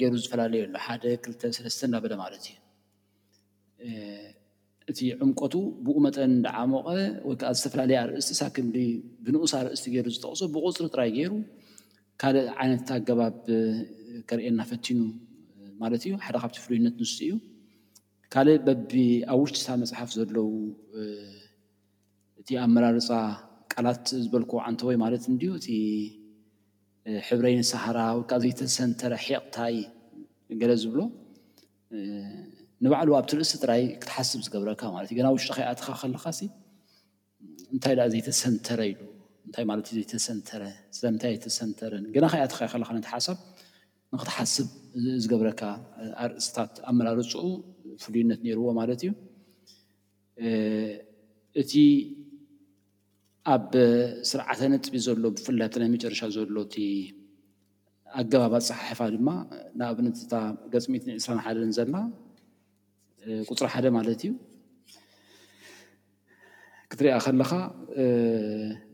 [0.00, 2.56] ገይሩ ዝፈላለየሉ ሓደ ክልተ ሰለስተ እዳበለ ማለት እዩ
[4.90, 5.54] እቲ ዕምቀቱ
[5.86, 6.86] ብኡ መጠን ዳዓሞቀ
[7.28, 8.76] ወይከዓ ዝተፈላለየ ኣርእስቲ ሳ ኣክንዲ
[9.26, 11.32] ብንኡሳ ኣርእስቲ ገይሩ ዝተቅሶ ብቁፅሪ ትራይ ገይሩ
[12.22, 13.36] ካልእ ዓይነትቲ ኣገባብ
[14.30, 14.98] ከርእየና ፈቲኑ
[15.82, 17.32] ማለት እዩ ሓደ ካብቲ ፍሉዩነት ንስት እዩ
[18.34, 18.92] ካልእ በቢ
[19.32, 20.48] ኣብ ውሽጢታብ መፅሓፍ ዘለዉ
[22.40, 23.08] እቲ ኣመራርፃ
[23.72, 25.68] ቃላት ዝበልኩዎ ዓንተወይ ማለት እንድ እቲ
[27.28, 29.76] ሕብረይን ሳሓራ ወከዓ ዘይተሰንተረ ሒቅታይ
[30.60, 31.00] ገለ ዝብሎ
[32.84, 36.24] ንባዕሉ ኣብቲ ርእሲቲ ጥራይ ክትሓስብ ዝገብረካ ማለት እዩ ገና ውሽጢ ከ ኣትኻ ከለካ
[37.74, 39.00] እንታይ ደኣ ዘይተሰንተረ ኢሉ
[39.46, 40.62] እንታይ ማለት እዩ ዘይተሰንተረ
[40.98, 43.38] ስለምታይ ዘይተሰንተረን ገና ከኣትካ ከልካ ነቲሓሳብ
[44.14, 44.68] ንክትሓስብ
[45.22, 45.62] ዝገብረካ
[46.24, 47.42] ኣርእስታት ኣመራርፁኡ
[48.04, 49.10] ፍሉይነት ነይርዎ ማለት እዩ
[51.60, 51.72] እቲ
[53.54, 53.64] ኣብ
[54.30, 56.76] ስርዓተ ነጥቢ ዘሎ ብፍላይ ናይ መጨረሻ ዘሎ እቲ
[58.20, 59.28] ኣገባብ ፀሓሕፋ ድማ
[59.78, 60.32] ንኣብነትእታ
[60.72, 61.94] ገፅ 21ን ዘላ
[63.50, 64.30] ቁፅሪ ሓደ ማለት እዩ
[66.92, 67.50] ክትሪያ ከለኻ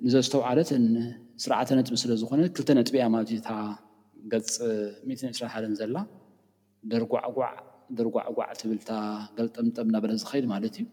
[0.05, 0.71] ንዘዝተውዓለት
[1.43, 3.51] ስርዓተ ነጥቢ ስለዝኮነ ክልተ ነጥብ እያ ማለትእዩ እታ
[4.33, 4.47] ገፅ
[5.47, 5.97] 21 ዘላ
[6.93, 7.55] ደርጓዕጓዕ
[7.99, 8.91] ደርጓዓጓዕ ትብል እታ
[9.39, 10.87] ገልጠምጠም እናበለ ዝኸይድ ማለት እዩ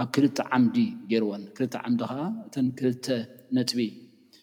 [0.00, 0.76] ኣብ ክልተ ዓምዲ
[1.10, 2.14] ገይርዎን ክልተ ዓምዲ ከዓ
[2.46, 3.06] እተን ክልተ
[3.58, 3.80] ነጥቢ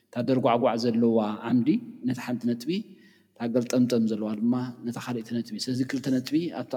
[0.07, 1.69] እታ ደርጓዓጓዕ ዘለዋ ዓምዲ
[2.09, 2.71] ነቲ ሓንቲ ነጥቢ
[3.33, 4.53] እታ ገልጠምጠም ዘለዋ ድማ
[4.87, 6.73] ነታ ካሊእቲ ነጥቢ ስለዚ ክልተ ነጥቢ ኣታ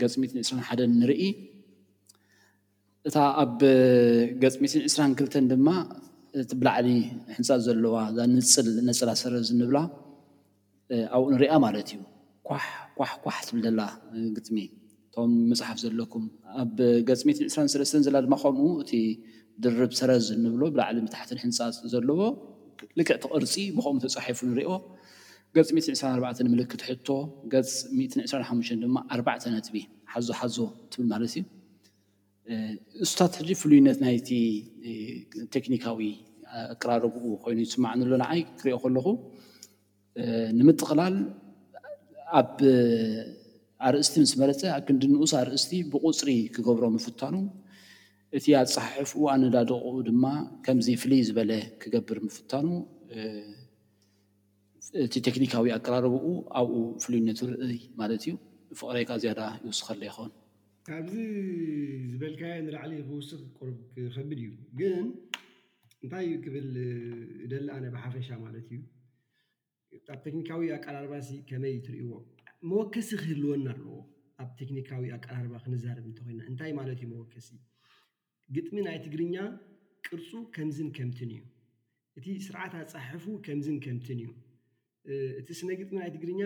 [0.00, 1.22] ገፅሚትን 2ራ ሓን ንርኢ
[3.08, 3.56] እታ ኣብ
[4.42, 5.68] ገፅሚትን 2ራን 2ልተን ድማ
[6.42, 6.88] እቲ ብላዕሊ
[7.36, 8.18] ህንፃ ዘለዋ እዛ
[8.88, 9.76] ነፅሰረ ዝንብላ
[11.16, 12.00] ኣብኡ ንሪኣ ማለት እዩ
[12.48, 13.80] ኳሕኳሕኳሕ ትብል ዘላ
[14.36, 14.56] ግጥሚ
[15.08, 16.24] እቶም መፅሓፍ ዘለኩም
[16.62, 16.76] ኣብ
[17.08, 18.92] ገፂ 12 ዘላ ድማ ኾንኡ እቲ
[19.64, 22.20] ድርብ ሰረዝ ንብሎ ብላዕሊ መታሕትን ህንፃፅ ዘለዎ
[23.00, 24.70] ልክዕቲ ቅርፂ ብከም ተፃሒፉ ንሪኦ
[25.56, 27.08] ገፂ 124 ንምልክት ሕቶ
[27.52, 27.70] ገፂ
[28.24, 29.76] 25 ድማ 4 ኣጥቢ
[30.14, 30.56] ሓዞ ሓዞ
[30.92, 31.44] ትብል ማለት እዩ
[33.04, 34.28] እስታት ሕዚ ፍሉይነት ናይቲ
[35.54, 36.00] ቴክኒካዊ
[36.74, 39.06] ኣቀራረግኡ ኮይኑ ዝስማዕንሎ ንዓይ ክሪኦ ከለኹ
[40.58, 41.14] ንምጥቕላል
[42.38, 42.58] ኣብ
[43.88, 47.34] ኣርእስቲ ምስ መለፀ ኣብ ክንዲንኡሳ ኣርእስቲ ብቁፅሪ ክገብሮ ምፍታኑ
[48.38, 50.24] እቲኣፀሓሕፍኡ ኣነዳድቅኡ ድማ
[50.64, 51.50] ከምዚ ፍሉይ ዝበለ
[51.82, 52.66] ክገብር ምፍታኑ
[55.04, 56.24] እቲ ቴክኒካዊ ኣከራርብኡ
[56.60, 56.72] ኣብኡ
[57.04, 58.32] ፍሉይ ነትርኢ ማለት እዩ
[58.80, 60.32] ፍቅረይካ ዝያዳ ይውስከኣሎ ይኸውን
[60.88, 61.14] ካብዚ
[62.12, 65.06] ዝበልካዮ ንላዕሊ ክውስ ቁርብ ክከብድ እዩ ግን
[66.02, 66.68] እንታይ ዩ ክብል
[67.52, 68.80] ደኣነ ብሓፈሻ ማለት እዩ
[70.12, 71.14] ኣብ ቴክኒካዊ ኣቀራርባ
[71.50, 72.10] ከመይ ትሪእዎ
[72.70, 73.90] መወከሲ ክህልወና ኣለዎ
[74.42, 77.48] ኣብ ቴክኒካዊ ኣቀራርባ ክነዛርብ እንተኮና እንታይ ማለት እዩ መወከሲ
[78.56, 79.36] ግጥሚ ናይ ትግርኛ
[80.06, 81.42] ቅርፁ ከምዝን ከምትን እዩ
[82.18, 84.30] እቲ ስርዓታ ፃሓፉ ከምዝን ከምትን እዩ
[85.40, 86.42] እቲ ስነ ግጥሚ ናይ ትግርኛ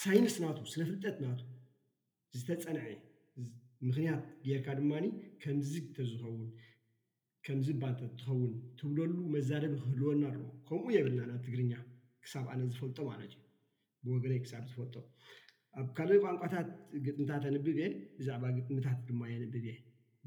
[0.00, 1.42] ሳይንስ ናቱ ስለ ፍልጠት ናቱ
[2.38, 2.82] ዝተፀንዐ
[3.88, 4.92] ምክንያት ጌርካ ድማ
[5.42, 6.48] ከምዚ ተዝኸውን
[7.46, 11.72] ከምዚ ባእ ዝትኸውን ትብለሉ መዛረቢ ክህልወና ኣለዎ ከምኡ የብልና ናብ ትግርኛ
[12.26, 13.44] ክሳብ ኣነ ዝፈልጦ ማለት እዩ
[14.12, 14.94] ብወገነይ ክሳብ ዝፈልጦ
[15.80, 16.68] ኣብ ካልኦዩ ቋንቋታት
[17.06, 17.80] ግጥምታት ኣንብብ እየ
[18.18, 19.68] ብዛዕባ ግጥምታት ድማ የንብብ እየ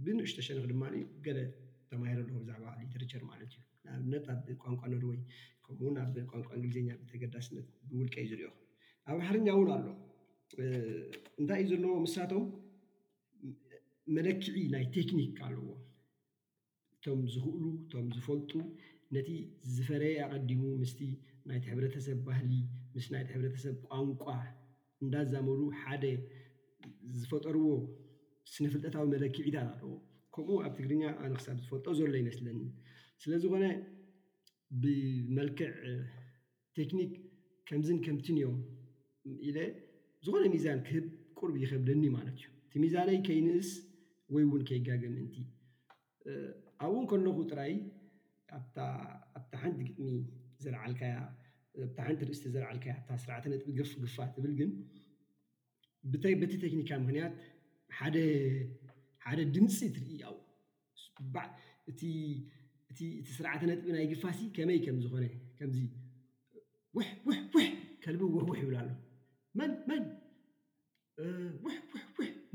[0.03, 0.83] ብንእሽ ተሸንክ ድማ
[1.25, 1.39] ገለ
[1.91, 5.19] ተማሂር ኣለ ብዛዕባ ተርቸር ማለት እዩ ንኣብነት ኣብ ቋንቋ ነ ወይ
[5.65, 8.55] ከምኡውን ኣብ ቋንቋ እንግሊዝኛ ብተገዳስነት ብውልቀ ዩ ዝሪኦኹ
[9.09, 9.87] ኣብ ባሕርኛ እውን ኣሎ
[11.39, 12.45] እንታይ እዩ ዘለዎ ምሳቶም
[14.17, 15.69] መለክዒ ናይ ቴክኒክ ካ ኣለዎ
[16.95, 18.51] እቶም ዝኽእሉ እቶም ዝፈልጡ
[19.15, 19.29] ነቲ
[19.75, 20.99] ዝፈረየ ኣቀዲሙ ምስቲ
[21.47, 22.51] ናይቲ ሕብረተሰብ ባህሊ
[22.95, 24.23] ምስ ናይቲ ሕረተሰብ ቋንቋ
[25.03, 26.05] እንዳዛመሉ ሓደ
[27.19, 27.67] ዝፈጠርዎ
[28.53, 29.91] ስነፍልጠታዊ መለክዒታ ለዎ
[30.35, 32.59] ከምኡ ኣብ ትግርኛ ኣነ ክሳብ ዝፈልጦ ዘሎ ኣይመስለኒ
[33.23, 33.65] ስለዝኮነ
[34.81, 35.71] ብመልክዕ
[36.77, 37.11] ቴክኒክ
[37.69, 38.57] ከምዝን ከምቲን እዮም
[39.47, 39.57] ኢለ
[40.25, 41.05] ዝኮነ ሚዛን ክህብ
[41.39, 43.69] ቁርብ ይከብደኒ ማለት እዩ እቲ ሚዛነይ ከይንእስ
[44.33, 45.35] ወይእውን ከይጋገ ምንቲ
[46.85, 47.73] ኣብ እኡን ከለኩ ጥራይ
[48.57, 48.77] ኣብታ
[49.61, 50.07] ሓንቲ ግጥሚ
[50.63, 51.15] ዘዓልካያ
[51.79, 53.61] ብታዕቲ ርእስቲ ዘርዓልካያ እታ ስርዓተ ነጥ
[54.03, 54.71] ግፋ ብል ግን
[56.41, 57.35] በቲ ቴክኒካ ምክንያት
[59.25, 60.35] ሓደ ድምፂ ትርኢያው
[62.91, 62.99] እቲ
[63.35, 65.07] ስርዓተ ነጥ ናይ ግፋሲ ከመይዝዚ
[66.97, 67.65] ውውሕ
[68.03, 68.89] ከልቢ ውውሕ ይብላ ኣሎ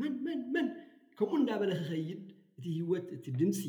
[0.09, 0.69] ንንን
[1.19, 2.23] ከምኡ እዳበለ ክኸይድ
[2.59, 3.61] እቲ ህወት እ ድምፂ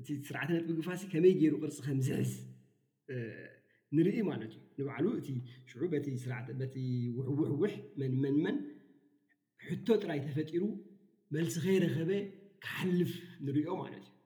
[0.00, 2.32] እቲ ስርዓተ ነጥ ግፋሲ ከመይ ገይሩ ቅርፂ ከምዝዕዝ
[3.98, 5.28] ንርኢ ማለት እዩ ንባዕሉ እቲ
[6.72, 7.72] ቲውውውሕ
[8.02, 8.58] መንመንመን
[9.68, 10.64] ሕቶ ጥራይ ተፈጢሩ
[11.34, 12.10] መልሲ ከይረከበ
[12.64, 13.12] ክሓልፍ
[13.46, 14.16] ንሪኦ ማለት እዩ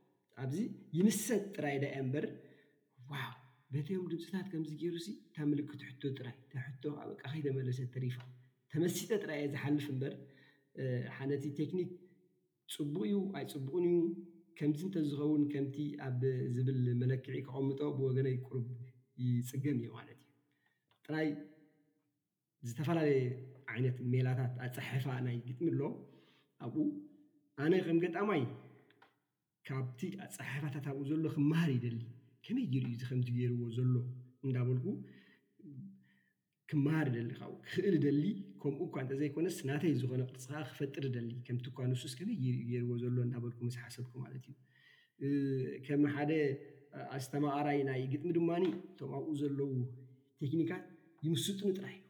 [0.43, 0.59] ኣብዚ
[0.99, 2.25] ይምሰጥ ጥራይ ዳያ እምበር
[3.11, 3.13] ዋ
[3.75, 6.37] በትዮም ድምፅታት ከምዚ ገይሩ እታ ምልክት ሕቶ ጥራይ
[6.67, 8.17] ሕቶ ኣቃ ከ ተመለሰ ተሪፋ
[8.75, 10.13] ተመሲጠ ጥራይየ ዝሓልፍ እምበር
[11.17, 11.91] ሓደቲ ቴክኒክ
[12.77, 13.99] ፅቡቅ እዩ ኣይ ፅቡቅን እዩ
[14.59, 15.77] ከምዚ እንተዝኸውን ከምቲ
[16.09, 16.21] ኣብ
[16.57, 18.69] ዝብል መለክዒ ክቐምጦ ብወገነይቁርብ
[19.23, 20.27] ይፅገም እዩ ማለት እዩ
[21.07, 21.29] ጥራይ
[22.69, 23.19] ዝተፈላለየ
[23.73, 25.83] ዓይነት ሜላታት ኣፀሓፋ ናይ ግጥሚ ኣሎ
[26.67, 26.85] ኣብኡ
[27.65, 28.43] ኣነ ከም ገጣማይ
[29.69, 31.99] ካብቲ ኣፀሓፋታት ኣብኡ ዘሎ ክመሃር ይደሊ
[32.47, 33.93] ከመይ ርኢ ከምዚ ገይርዎ ዘሎ
[34.47, 34.87] እንዳበልኩ
[36.71, 38.23] ክመሃር ደሊ ካ ክክእል ደሊ
[38.61, 42.95] ከምኡ እኳ እንተዘይኮነስ ናተይ ዝኮነ ቅርፂ ከ ክፈጥር ደሊ ከምቲ ኳ ንሱስ ከመይ ር ገይርዎ
[43.03, 44.55] ዘሎ እዳበልኩ ምስሓሰብኩ ማለት እዩ
[45.87, 46.31] ከም ሓደ
[47.17, 48.51] ኣስተማቐራይ ናይ ግጥሚ ድማ
[48.99, 49.71] ቶም ኣብኡ ዘለው
[50.43, 50.85] ቴክኒካት
[51.27, 52.01] ይምስጥኑ ጥራይዩ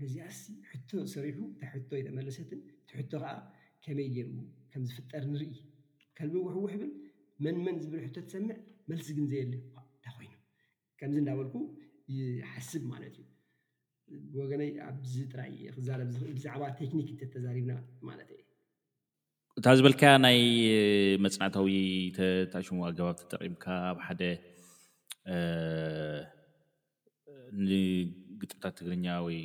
[0.00, 0.26] ነዚኣ
[0.70, 3.30] ሕቶ ሰሪሑ እንታይ ሕቶ ተመለሰትን እቲሕቶ ከዓ
[3.84, 4.26] ከመይ ገ
[4.72, 5.54] ከም ዝፍጠር ንርኢ
[6.18, 6.90] ከልቢ ውሕውሕ ብን
[7.44, 8.56] መንመን ዝብል ሕቶ ትሰምዕ
[8.90, 10.34] መልስግን ዘየልንእታ ኮይኑ
[11.00, 11.56] ከምዚ እንዳበልኩ
[12.16, 13.28] ይሓስብ ማለት እዩ
[14.32, 17.72] ብወገነይ ኣብዚ ጥራይብዛዕባ ቴክኒክ ተዛሪብና
[18.08, 18.35] ማለት እዩ
[19.66, 20.38] እታብ ዝበልከ ናይ
[21.24, 21.70] መፅናዕታዊ
[22.50, 24.20] ታሽሙ ኣገባብ ተጠቒምካ ኣብ ሓደ
[27.66, 29.38] ንግጥምታት ትግርኛ ወይ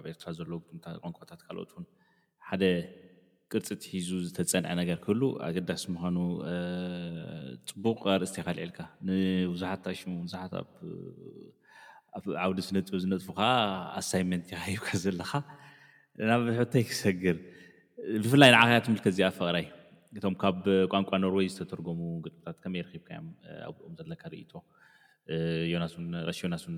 [0.00, 0.50] ኣብ ኤርትራ ዘለ
[0.92, 1.84] ጥቆንቋታት ካልኦትን
[2.48, 2.62] ሓደ
[3.52, 6.18] ቅርፅት ሒዙ ዝተፀንዐ ነገር ክህሉ ኣገዳሲ ምዃኑ
[7.70, 8.78] ፅቡቅ ኣርእስተይ ካ ልዒልካ
[9.10, 10.54] ንብዙሓት ታሽሙ ዙሓት
[12.18, 13.40] ኣብ ዓውዲ ስነጥበ ዝነጥፉካ
[14.02, 15.32] ኣሳይንመንት ይሃሂብካ ዘለካ
[16.32, 17.38] ናብ ሕታይ ክሰግር
[18.22, 19.66] ብፍላይ ንዓኸያ ትምልከ ዚኣ ፈቅራይ
[20.18, 23.28] እቶም ካብ ቋንቋ ኖብርወይ ዝተተርገሙ ግጥምታት ከመይ ረኪብካዮም
[23.66, 24.52] ኣብኦም ዘለካ ርእቶ
[25.72, 26.76] ዮሽዮናስን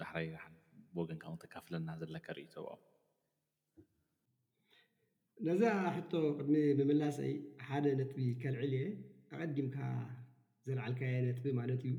[0.00, 0.28] ባሕይ
[0.98, 2.76] ወገንካ ተካፍለና ዘለካ እቶ ኦ
[5.46, 5.62] ነዛ
[5.96, 7.32] ሕቶ ቅድሚ ምምላሰይ
[7.68, 8.84] ሓደ ነጥቢ ካልዕል እየ
[9.42, 9.76] ኣቀዲምካ
[10.68, 11.94] ዘለዓልካየ ነጥቢ ማለት እዩ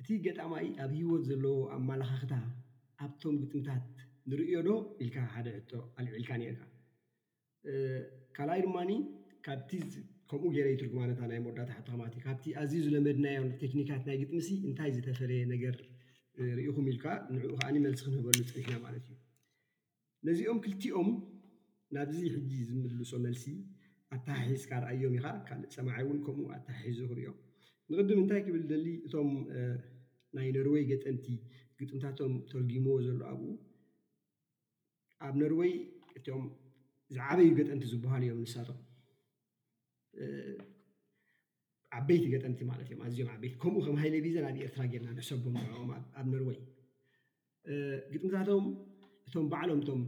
[0.00, 2.34] እቲ ገጣማኢ ኣብ ሂወት ዘለዎ ኣማላኻኽታ
[3.04, 3.86] ኣብቶም ግጥምታት
[4.30, 6.64] ንሪእዮ ዶ ኢልካ ሓደ ሕቶ ኣልዒልካ ነርካ
[8.36, 8.90] ካልኣይ ድማኒ
[9.46, 9.70] ካብቲ
[10.30, 15.76] ከምኡ ገይረይ ትርጉማኖታ ናይ መዳታ ሓቲከማለት ካብቲ ኣዝዩ ዝለመድናዮን ቴክኒካት ናይ ግጥምሲ እንታይ ዝተፈለየ ነገር
[16.58, 19.16] ሪኢኹም ኢልካ ንዕኡ ከዓ መልሲ ክንህበሉ ፅሊሕና ማለት እዩ
[20.28, 21.08] ነዚኦም ክልቲኦም
[21.96, 23.44] ናብዚ ሕጂ ዝምልሶ መልሲ
[24.16, 27.38] ኣተሓሒዝ ካርኣዮም ኢካ ካልእ ፀማዓይ እውን ከምኡ ኣተሓሒዙ ክርዮም
[27.92, 29.30] ንቅድም እንታይ ክብል ደሊ እቶም
[30.36, 31.26] ናይ ነርወይ ገጠንቲ
[31.80, 33.44] ግጥምታቶም ተርጊምዎ ዘሎ ኣብኡ
[35.26, 35.72] ኣብ ነርወይ
[36.20, 36.42] እቶም
[37.12, 38.78] እዚዓበይ ገጠንቲ ዝበሃሉ እዮም ንሳቶም
[41.98, 45.90] ዓበይቲ ገጠምቲ ማለት እዮም ኣዝዮም ዓበይቲ ከምኡ ከም ሃይለ ቪዘን ኣብ ኤርትራ ገርና ንሰቦም ዝኦም
[46.20, 46.58] ኣብ ነርወይ
[48.12, 48.64] ግጥምታቶም
[49.28, 50.00] እቶም ባዕሎም እቶም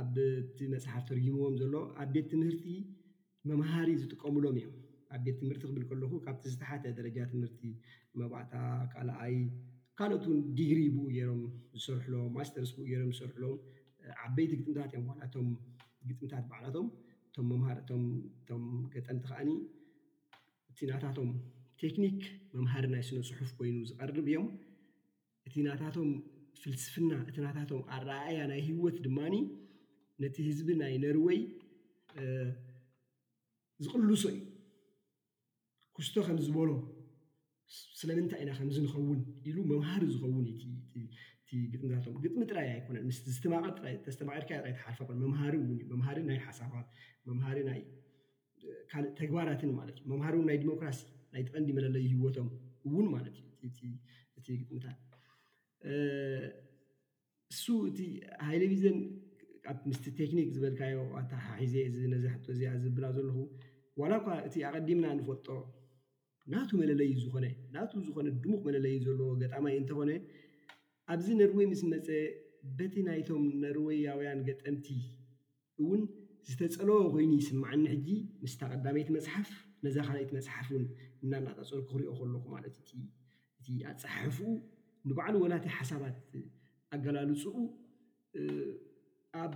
[0.00, 2.64] ኣቲ መፅሓፍ ተርጊምዎም ዘሎ ኣብ ቤት ትምህርቲ
[3.50, 4.74] መምሃሪ ዝጥቀምሎም እዮም
[5.14, 7.62] ኣብ ቤት ትምህርቲ ክብል ከለኩ ካብቲ ዝተሓተ ደረጃ ትምህርቲ
[8.22, 8.54] መባእታ
[8.94, 9.36] ካልኣይ
[10.00, 11.42] ካልኦትን ዲግሪ ብኡ ገይሮም
[11.78, 13.56] ዝሰርሕሎም ማስተርስ ብኡ ገሮም ዝሰርሕሎም
[14.26, 15.48] ዓበይቲ ግጥምታት እዮም
[16.08, 16.88] ግጥምታት በዕላቶም
[17.28, 18.04] እቶም ሃእቶም
[18.94, 19.50] ገጠንቲ ከዓኒ
[20.70, 21.30] እቲ ናታቶም
[21.82, 22.18] ቴክኒክ
[22.56, 24.46] መምሃሪ ናይ ስነ ፅሑፍ ኮይኑ ዝቀርብ እዮም
[25.48, 26.10] እቲ ናታቶም
[26.60, 29.34] ፍልስፍና እቲ ናታቶም ኣረኣኣያ ናይ ህወት ድማኒ
[30.22, 31.38] ነቲ ህዝቢ ናይ ነርወይ
[33.84, 34.40] ዝቅልሶ እዩ
[35.96, 36.70] ኩስቶ ከም ዝበሎ
[38.00, 41.04] ስለምንታይ ኢና ከምዚ ንከውን ኢሉ መምሃሪ ዝኸውን እዩ
[42.24, 44.74] ግጥሚ ጥራይ ኣይኮነንስዝተተማርተሓር
[45.22, 45.54] መምሃሪ
[45.90, 46.86] ንመሃሪ ናይ ሓሳባት
[47.28, 47.80] መምሃሪ ናይ
[48.90, 51.00] ካልእ ተግባራትን ማትእዩ መምሃር ናይ ዲሞክራሲ
[51.34, 52.48] ናይ ጥቐንዲ መለለይ ሂወቶም
[52.88, 53.78] እውን ማለት ዩእቲ
[54.50, 55.00] ግጥምታት
[57.54, 57.98] እሱ እቲ
[58.48, 58.98] ሃይሌቪዘን
[59.88, 63.38] ምስ ቴክኒክ ዝበልካዮ ኣተሓሒዘ ዚ ነዚሕጦ እዚኣ ዝብላ ዘለኹ
[64.00, 65.48] ዋላ ኳ እቲ ኣቀዲምና ንፈልጦ
[66.52, 70.10] ናቱ መለለዪ ዝኮነና ዝኮነ ድሙቕ መለለይ ዘለዎ ገጣማይ እንተኾነ
[71.12, 72.08] ኣብዚ ነርወይ ምስ መፀ
[72.78, 74.86] በቲ ናይቶም ነርወያውያን ገጠንቲ
[75.82, 76.02] እውን
[76.48, 78.08] ዝተፀለወ ኮይኑ ይስማዓኒ ሕጂ
[78.42, 79.48] ምስተቀዳመይቲ መፅሓፍ
[79.84, 80.84] ነዛ ካነይቲ መፅሓፍ ውን
[81.24, 82.74] እናናጣፀርክ ክሪኦ ከለኩ ማለት
[83.60, 84.44] እቲ ኣፃሓፍኡ
[85.08, 86.16] ንባዕሉ ወናቲ ሓሳባት
[86.96, 87.56] ኣገላልፁኡ
[89.44, 89.54] ኣብ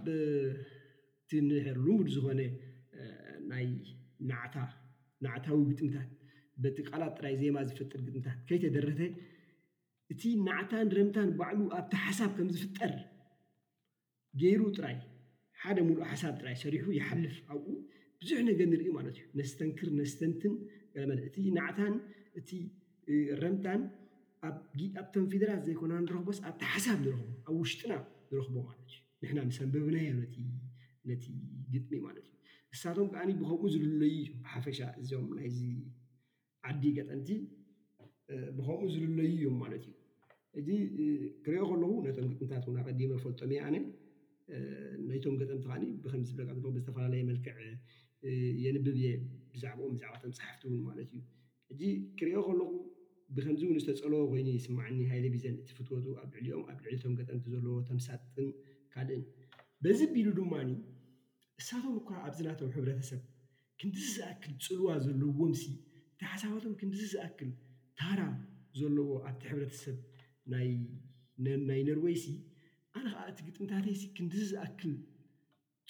[1.31, 2.40] ቲንሕር ሉሙድ ዝኮነ
[3.52, 3.66] ናይ
[4.43, 4.56] ዕታ
[5.24, 6.10] ናዕታዊ ግጥምታት
[6.64, 9.01] በቲ ቃላጥ ጥራይ ዜማ ዝፈጥር ግጥምታት ከይተደረተ
[10.14, 12.92] እቲ ናዓታን ረምታን ባዕሉ ኣብቲ ሓሳብ ከምዝፍጠር
[14.40, 14.96] ገይሩ ጥራይ
[15.62, 17.66] ሓደ ሙልኦ ሓሳብ ጥራይ ሰሪሑ ይሓልፍ ኣብኡ
[18.22, 20.54] ብዙሕ ነገር ንርኢ ማለት እዩ ነስተንክር ነስተንትን
[21.28, 21.94] እቲ ናዓታን
[22.40, 22.50] እቲ
[23.42, 23.82] ረምታን
[25.02, 27.92] ኣብቶንፌደራል ዘይኮነና ንረኽቦስ ኣብታ ሓሳብ ንረኽቦ ኣብ ውሽጡና
[28.30, 30.10] ንረኽቦ ማለት እዩ ንሕና ምሰንበብናያ
[31.08, 31.26] ነቲ
[31.74, 35.58] ግጥሚ ማለት እዩ ንሳቶም ከዓ ብከምኡ ዝልለዩ እ ሓፈሻ እዞም ናይዚ
[36.70, 37.30] ዓዲ ገጠንቲ
[38.58, 39.90] ብከምኡ ዝልለዩ እዮም ማለት እዩ
[40.60, 40.68] እዚ
[41.44, 43.76] ክሪኦ ከለኹ ናቶም ገጥምታት ን ኣቀዲሞ ፈልጦም እየ ኣነ
[45.09, 46.39] ናይቶም ገጠምትካልዩ ብከምዚለ
[46.74, 47.56] ብዝተፈላለየ መልክዕ
[48.64, 49.06] የንብብ እየ
[49.55, 51.22] ብዛዕኦም ብዛዕባቶም ፅሓፍቲ እውን ማለት እዩ
[51.72, 51.81] እጂ
[52.18, 52.70] ክሪኦ ከለኹ
[53.36, 58.48] ብከምዚ እውን ዝተፀለዎ ኮይኑ ይስማዕኒ ሃይለ ቢዘን እቲፍትወቱ ኣብ ልዕልኦም ኣብ ልዕሊቶም ገጠምቲ ዘለዎ ተምሳጥም
[58.94, 59.22] ካልእን
[59.85, 60.70] በዚ ቢሉ ድማኒ
[61.60, 63.22] እሳቶም እኳ ኣብዝናተው ሕብረተሰብ
[63.81, 65.62] ክንዲዝስኣክል ፅልዋ ዘለዉዎምሲ
[66.14, 67.51] እቲሓሳባቶም ክንዲዝስኣክል
[68.01, 68.20] ታራ
[68.81, 69.98] ዘለዎ ኣብቲ ሕብረተሰብ
[70.52, 70.68] ናይ
[71.90, 72.24] ነርዌይሲ
[72.98, 74.92] ኣነ ከዓ እቲ ግጥምታተይ ክንዲዝዝኣክል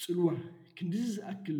[0.05, 0.26] ፅልዋ
[0.78, 1.59] ክንዲዝዝኣክል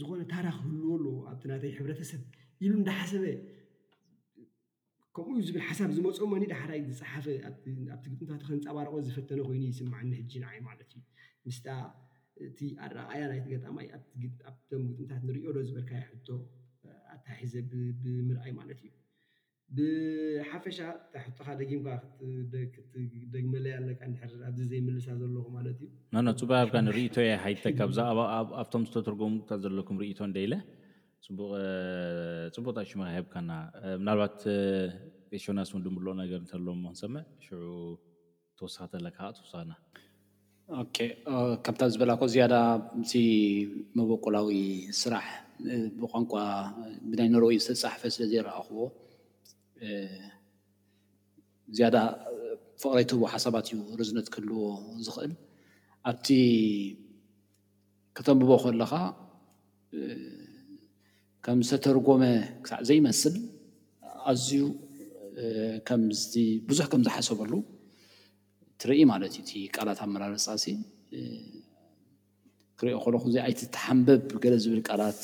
[0.00, 2.22] ዝኮነ ታራኽ ክህልዎሉ ኣብቲ ናተይ ሕብረተሰብ
[2.64, 3.24] ኢሉ እንዳሓሰበ
[5.16, 7.24] ከምኡዩ ዝብል ሓሳብ ዝመፅኦማኒ ድሓዳይ ዝፅሓፈ
[7.94, 11.02] ኣብቲ ግጥምታት ክንፀባርቆ ዝፈተነ ኮይኑ ይስማዓን ሕጂ ንዓይ ማለት እዩ
[11.48, 11.66] ምስቲ
[12.48, 13.86] እቲ ኣራኣያ ናይቲ ገጣማይ
[14.50, 16.28] ኣብቶም ግጥምታት ንሪኦ ዶ ዝበልካይሕቶ
[17.14, 17.52] ኣታሒዘ
[18.02, 18.92] ብምርኣይ ማለት እዩ
[19.76, 20.78] ብሓፈሻ
[21.14, 21.88] ታሕትካ ደጊምካ
[23.32, 24.18] ትደመለይ ኣለ ድ
[24.52, 25.90] ኣዚ ዘይምልሳ ዘለኹ ማለት እዩ
[26.40, 29.34] ፅቡቅ ብካ ንርእቶ የ ሃይተካ ዛኣብቶም ዝተተርጎሙ
[29.64, 30.54] ዘለኩም ርእቶ እደኢለ
[32.56, 33.50] ፅቡቅ ሽማ ብካና
[34.00, 34.36] ምናልባት
[35.42, 37.14] ሽናስድምልኦ ነገር እተሎዎክንሰመ
[37.46, 37.50] ሽ
[38.60, 39.72] ተወሳካተለ ካ ትወሳና
[41.66, 42.54] ካብታ ዝበላኮ ዝያዳ
[43.02, 43.12] እዚ
[43.98, 44.50] መበቆላዊ
[45.02, 45.26] ስራሕ
[46.00, 46.32] ብቋንቋ
[47.10, 48.74] ብናይ ንርዩ ዝተፃሕፈ ስለ ዘይረእኽቦ
[51.70, 51.96] እዝያዳ
[52.82, 54.60] ፍቅረይተ ሓሳባት እዩ ርዝነት ክህልዎ
[55.06, 55.32] ዝኽእል
[56.10, 56.28] ኣብቲ
[58.18, 58.92] ከተንብቦ ከለካ
[61.46, 62.22] ከም ዝተተርጎመ
[62.64, 63.34] ክሳዕ ዘይመስል
[64.30, 64.62] ኣዝዩ
[66.68, 67.52] ብዙሕ ከምዝሓሰበሉ
[68.82, 70.64] ትርኢ ማለት እዩ እቲ ቃላት ኣመራረፃሲ
[72.80, 75.20] ክሪኦ ከለኹም እዚ ኣይቲ ተሓንበብ ገለ ዝብል ቃላት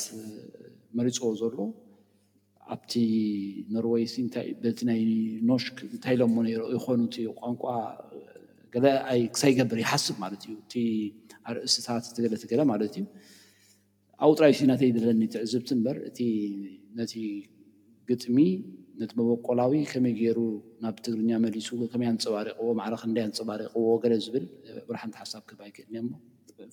[0.98, 1.56] መሪፅዎ ዘሎ
[2.72, 2.92] ኣብቲ
[3.74, 4.14] ኖርዌይሲ
[4.62, 5.00] በቲ ናይ
[5.50, 6.36] ኖሽክ እንታይ ሎዎ
[6.76, 7.62] ይኮኑቲ ቋንቋ
[8.74, 8.86] ገለ
[9.34, 10.74] ክሳይገብር ይሓስብ ማለት እዩ እቲ
[11.50, 13.04] ኣርእስታት ትገለት ገለ ማለት እዩ
[14.26, 16.18] ኣውጥራይ ዜናተይደለኒ ትዕዝብቲ እምበር እቲ
[17.00, 17.14] ነቲ
[18.10, 18.36] ግጥሚ
[19.02, 20.40] ነቲ መበቆላዊ ከመይ ገይሩ
[20.84, 24.46] ናብ ትግርኛ መሊሱ ከመይ ኣንፀባሪቅዎ ማዕለክ እንደይ ኣንፀባሪቅዎ ገለ ዝብል
[24.88, 26.10] ብራሓንቲ ሓሳብ ክባይ ክእልኒዮሞ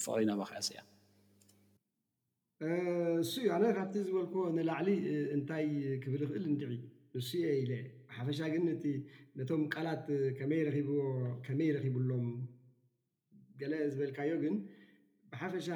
[0.06, 0.80] ፍቅሪና ባክያስ እያ
[2.64, 4.90] እሱ እዩ ኣነ ካብቲ ዝበልኮ ንላዕሊ
[5.36, 5.68] እንታይ
[6.02, 6.72] ክብል ክእል እንድዒ
[7.16, 7.74] ንሱየ ኢ ለ
[8.08, 8.66] ብሓፈሻ ግን
[9.34, 10.06] እነቶም ቃላት
[10.40, 10.62] ከመይ
[11.76, 12.28] ረኪብሎም
[13.62, 14.56] ገለ ዝበልካዮ ግን
[15.32, 15.68] ብሓፈሻ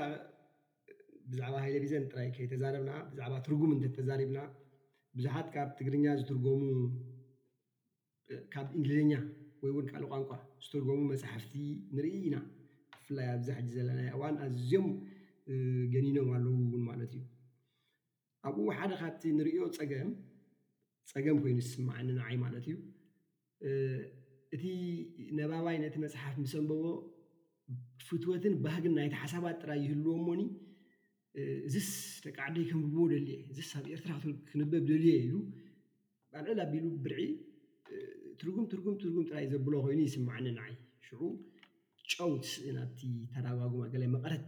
[1.32, 4.40] ብዛዕባ ሃይለቪዘን ጥራይ ከይተዛረብና ብዛዕባ ትርጉም እ ተዛሪብና
[5.18, 6.62] ብዙሓት ካብ ትግርኛ ዝትርጎሙ
[8.54, 9.12] ካብ እንግሊዝኛ
[9.64, 10.32] ወይ እውን ካልእ ቋንቋ
[10.66, 11.54] ዝትርገሙ መፅሓፍቲ
[11.98, 12.38] ንርኢ ኢና
[13.02, 14.88] ብፍላይ ኣብዛሕጂ ዘለና እዋን ኣዝዮም
[15.94, 17.26] ገኒኖም ኣለው ውን ማለት እዩ
[18.50, 20.10] ኣብኡ ሓደ ካብቲ እንሪኦ ፀገም
[21.12, 22.76] ፀገም ኮይኑ ዝስማዓኒ ንዓይ ማለት እዩ
[24.56, 24.64] እቲ
[25.40, 26.86] ነባባይ ነቲ መፅሓፍ ምስንበቦ
[28.08, 30.42] ፍትወትን ባህግን ናይቲ ሓሳባት ጥራይ ይህልዎሞኒ
[31.74, 31.90] ዝስ
[32.26, 33.26] ተቃዓደይ ከምብዎ ደል
[33.68, 35.34] ስ ኣብ ኤርትራክንበብ ደልየ ኢዩ
[36.34, 37.22] ባልዕል ኣቢሉ ብርዒ
[38.40, 40.74] ትርጉም ትርጉም ትርጉም ጥራይ ዘብሎ ኮይኑ ይስማዕኒ ንዓይ
[41.08, 41.12] ሽ
[42.14, 42.32] ጨው
[42.78, 43.00] ናቲ
[43.36, 44.46] ተዳጋጉማ ገላይ መቐረት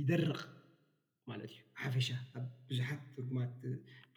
[0.00, 0.38] ይደርቕ
[1.30, 2.08] ማለት እዩ ሓፈሻ
[2.38, 3.54] ኣብ ቡዙሓት ትርጉማት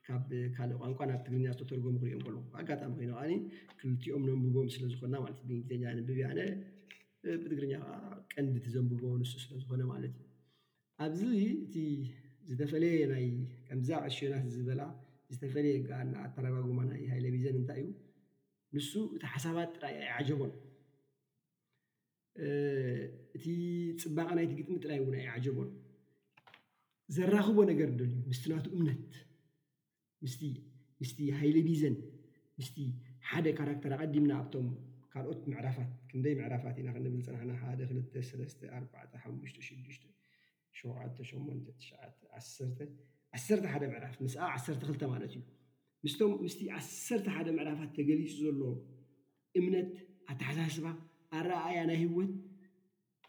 [0.07, 3.23] ካብ ካልእ ቋንቋ ናብ ትግርኛ ዝተተርጎሙ ክሪኦም ከል ኣጋጣሚ ኮይኑከዓ
[3.79, 6.39] ክልቲኦም ነንብቦም ስለዝኮና ማለት እዩ ብግዜኛ ንብብ ኣነ
[7.43, 7.93] ብትግርኛ ከዓ
[8.33, 10.27] ቀንዲ ቲዘንብቦ ንሱ ስለዝኮነ ማለት እዩ
[11.05, 11.23] ኣብዚ
[11.63, 11.75] እቲ
[12.49, 12.99] ዝተፈለየ
[13.69, 14.81] ከምዛቅ ሽዮናት ዝበላ
[15.33, 15.75] ዝተፈለየ
[16.23, 17.89] ዓ ተራጋጉማ ናይ ሃይለቤዘን እንታይ እዩ
[18.83, 20.53] ንሱ እቲ ሓሳባት ጥራእ ኣይዓጀቦን
[23.37, 23.45] እቲ
[24.03, 25.69] ፅባቐ ናይቲ ግጥሚ ጥራይ እውን ይ ዓጀቦን
[27.15, 29.13] ዘራኽቦ ነገር ደል እዩ ምስቲ ናቱ እምነት
[31.03, 31.95] ምስቲ ሃይሌ ዲዘን
[32.59, 32.77] ምስቲ
[33.29, 34.67] ሓደ ካራክተር ኣቐዲምና ኣብቶም
[35.13, 39.17] ካልኦት ምዕራፋት ክንደይ ምዕራፋት ኢና ክንብል ዝፀናሓና ሓደ 2467811
[43.71, 45.43] ሓ ምዕራፍ ንስኣ 12 ማለት እዩ
[46.13, 48.59] ስቶም ምስ ዓሰተ ሓደ ምዕራፋት ተገሊፁ ዘሎ
[49.59, 49.89] እምነት
[50.31, 50.85] ኣተሓሳስባ
[51.39, 52.31] ኣረኣያ ናይ ህወት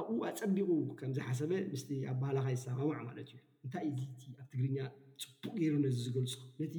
[0.00, 3.86] ኣብኡ ኣፀቢቑ ከም ዝሓሰበ ምስ ኣብ ባህላካይ ዝሰማማዕ ማለት እዩ እንታይ
[4.42, 4.76] ኣብ ትግርኛ
[5.24, 6.32] ፅቡቅ ገይሩ ነዚ ዝገልፁ
[6.62, 6.76] ነቲ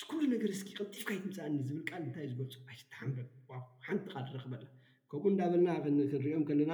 [0.00, 2.54] ስኩል ነገር እስኪ ቅንጢፍካይ ትምፃኣኒ ዝብል ል እንታእ ዝገልፁ
[2.92, 4.64] ተሓንበብሓንቲ ቃል ዝረክበላ
[5.12, 5.70] ከምኡ እንዳበልና
[6.12, 6.72] ክንሪኦም ከለና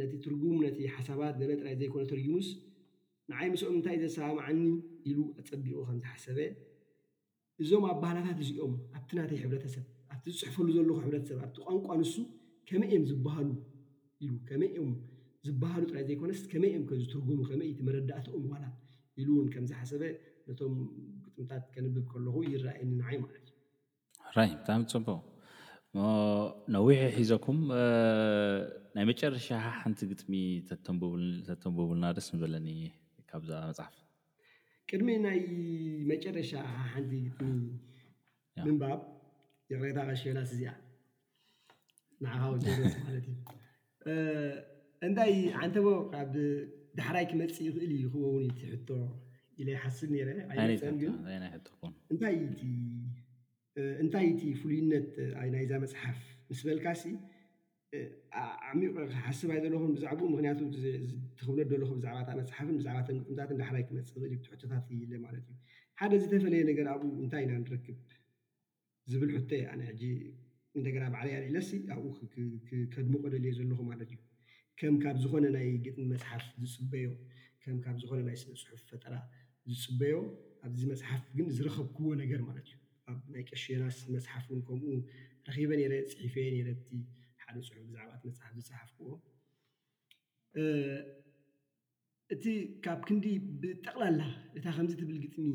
[0.00, 2.48] ነቲ ትርጉም ነቲ ሓሳባት ዘጥራይ ዘይኮነ ተርጉሙስ
[3.32, 4.60] ንዓይ ምስኦም እንታይ ዘሰባምዓኒ
[5.08, 6.38] ኢሉ ኣፀቢቁ ከምዝሓሰበ
[7.62, 9.84] እዞም ኣባህላታት እዚኦም ኣብቲ ናተይ ሕብረተሰብ
[10.14, 12.14] ኣብቲ ዝፅሕፈሉ ዘለኩ ሕብረተሰብ ኣቲ ቋንቋ ንሱ
[12.68, 13.50] ከመይእዮም ዝበሃሉ
[14.24, 14.90] ኢ ከመይ ኦም
[15.46, 18.74] ዝበሃሉ ጥራይ ዘይኮነስ ከመይእኦም ከምዝትርጉሙ ከመይ ተመረዳእተኦም ዋላት
[19.20, 20.02] ኢሉ እውን ከምዝሓሰበ
[20.48, 20.74] ነቶም
[21.24, 25.08] ግጥምታት ከነብብ ከለኩ ይረኣየኒንዓይ ማለት እዩ ራይ ብጣሚ ፅበ
[26.74, 27.58] ነዊሒ ሒዘኩም
[28.96, 29.48] ናይ መጨረሻ
[29.80, 30.32] ሓንቲ ግጥሚ
[30.70, 32.68] ተተንብብልና ደስ በለኒ
[33.32, 33.96] ካብዛ መፅሓፍ
[34.90, 35.40] ቅድሜ ናይ
[36.10, 39.00] መጨረሻ ሓሓንቲ ት ምንባብ
[39.72, 40.70] የቅረታ ከሸላስ እዚኣ
[42.24, 42.54] ንዕኻዊ
[43.06, 43.36] ማለት እዩ
[45.08, 46.32] እንታይ ዓንተቦ ካብ
[46.98, 48.88] ዳሕራይ ክመፂ ይኽእል እዩ ክዎ ውን ቲ ሕቶ
[49.62, 51.14] ኢለይሓስብ ነረ ዓይነሰንግን
[52.14, 52.36] እንታይ
[54.02, 55.08] እንታይ እቲ ፍሉይነት
[55.54, 56.18] ናይዛ መፅሓፍ
[56.50, 56.86] ምስ በልካ
[58.72, 58.90] ዕሚቅ
[59.26, 60.58] ሓስባይ ዘለኹ ብዛዕኡ ምክንያቱ
[61.38, 65.56] ትክብነት ዘለኩ ብዛዕባ መፅሓፍን ብዛዕባ ጥምታት ዳሓይ ክመፅእ እል ትሕቶታት እኢለ ማለት እዩ
[66.00, 67.96] ሓደ ዝተፈለየ ነገር ኣብኡ እንታይ ኢና ንርክብ
[69.12, 70.02] ዝብል ሕቶ ኣነ ሕጂ
[70.80, 71.56] እደገና በዓለ ያ ርኢለ
[71.96, 72.12] ኣብኡ
[72.94, 74.20] ከድሞቆደልዮ ዘለኩ ማለት እዩ
[74.80, 77.10] ከም ካብ ዝኮነ ናይ ግጥሚ መፅሓፍ ዝፅበዮ
[77.64, 79.14] ከም ካብ ዝኮነ ናይ ስነ ፅሑፍ ፈጠራ
[79.78, 80.16] ዝፅበዮ
[80.68, 82.76] ኣብዚ መፅሓፍ ግን ዝረከብክዎ ነገር ማለት እዩ
[83.10, 84.90] ኣብ ናይ ቀሸናስ መፅሓፍ እውን ከምኡ
[85.50, 86.88] ረኪበ ነረ ፅሒፈየ ነይረቲ
[87.50, 89.18] ፅሑብዛዕባትመፅሓፍ ዝፅሓፍክዎ
[92.34, 92.44] እቲ
[92.84, 93.26] ካብ ክንዲ
[93.62, 94.20] ብጠቕላላ
[94.58, 95.46] እታ ከምዚ ትብል ግጥሚ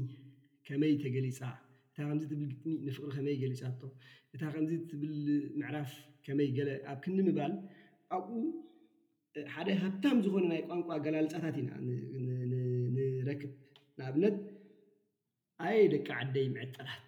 [0.68, 1.40] ከመይ ተገሊፃ
[1.90, 3.92] እታ ከዚ ትብል ግጥሚ ንፍቅሪ ከመይ ገሊፃ ቶ
[4.36, 5.14] እታ ከምዚ ትብል
[5.60, 5.92] ምዕራፍ
[6.26, 7.54] ከመይ ገለ ኣብ ክንዲ ምባል
[8.18, 8.32] ኣብኡ
[9.54, 11.70] ሓደ ሃብታም ዝኮነ ናይ ቋንቋ ኣጋላልፃታት ኢና
[12.98, 13.52] ንረክብ
[14.00, 14.36] ንኣብነት
[15.68, 17.04] ኣይ ደቂ ዓደይ ምዕጠላት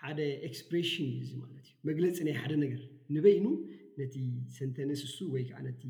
[0.00, 0.18] ሓደ
[0.48, 2.82] ኤክስፕሬሽን እዚ ማለት እዩ መግለፂ ናይ ሓደ ነገር
[3.14, 3.46] ንበይኑ
[4.00, 4.14] ነቲ
[4.56, 5.82] ሰንተንስሱ ወይከዓ ነቲ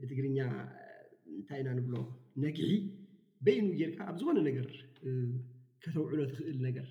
[0.00, 0.38] ብትግርኛ
[1.38, 1.94] እንታይ ኢና ንብሎ
[2.44, 2.68] ነግሒ
[3.46, 4.66] በይኑ ጌርካ ኣብ ዝኮነ ነገር
[5.82, 6.88] ከተውዕሎ ትኽእል ነገር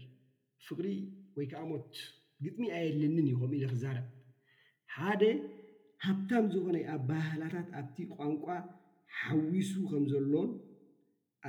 [0.68, 0.88] ፍቅሪ
[1.38, 1.92] ወይ ከዓ ሞት
[2.46, 4.08] ግጥሚ ኣየልኒን እዩ ከምኡ ኢሉ ክዛርብ
[4.96, 5.24] ሓደ
[6.08, 8.46] ሃብታም ዝኾነ ኣባህላታት ኣብቲ ቋንቋ
[9.20, 10.52] ሓዊሱ ከምዘሎን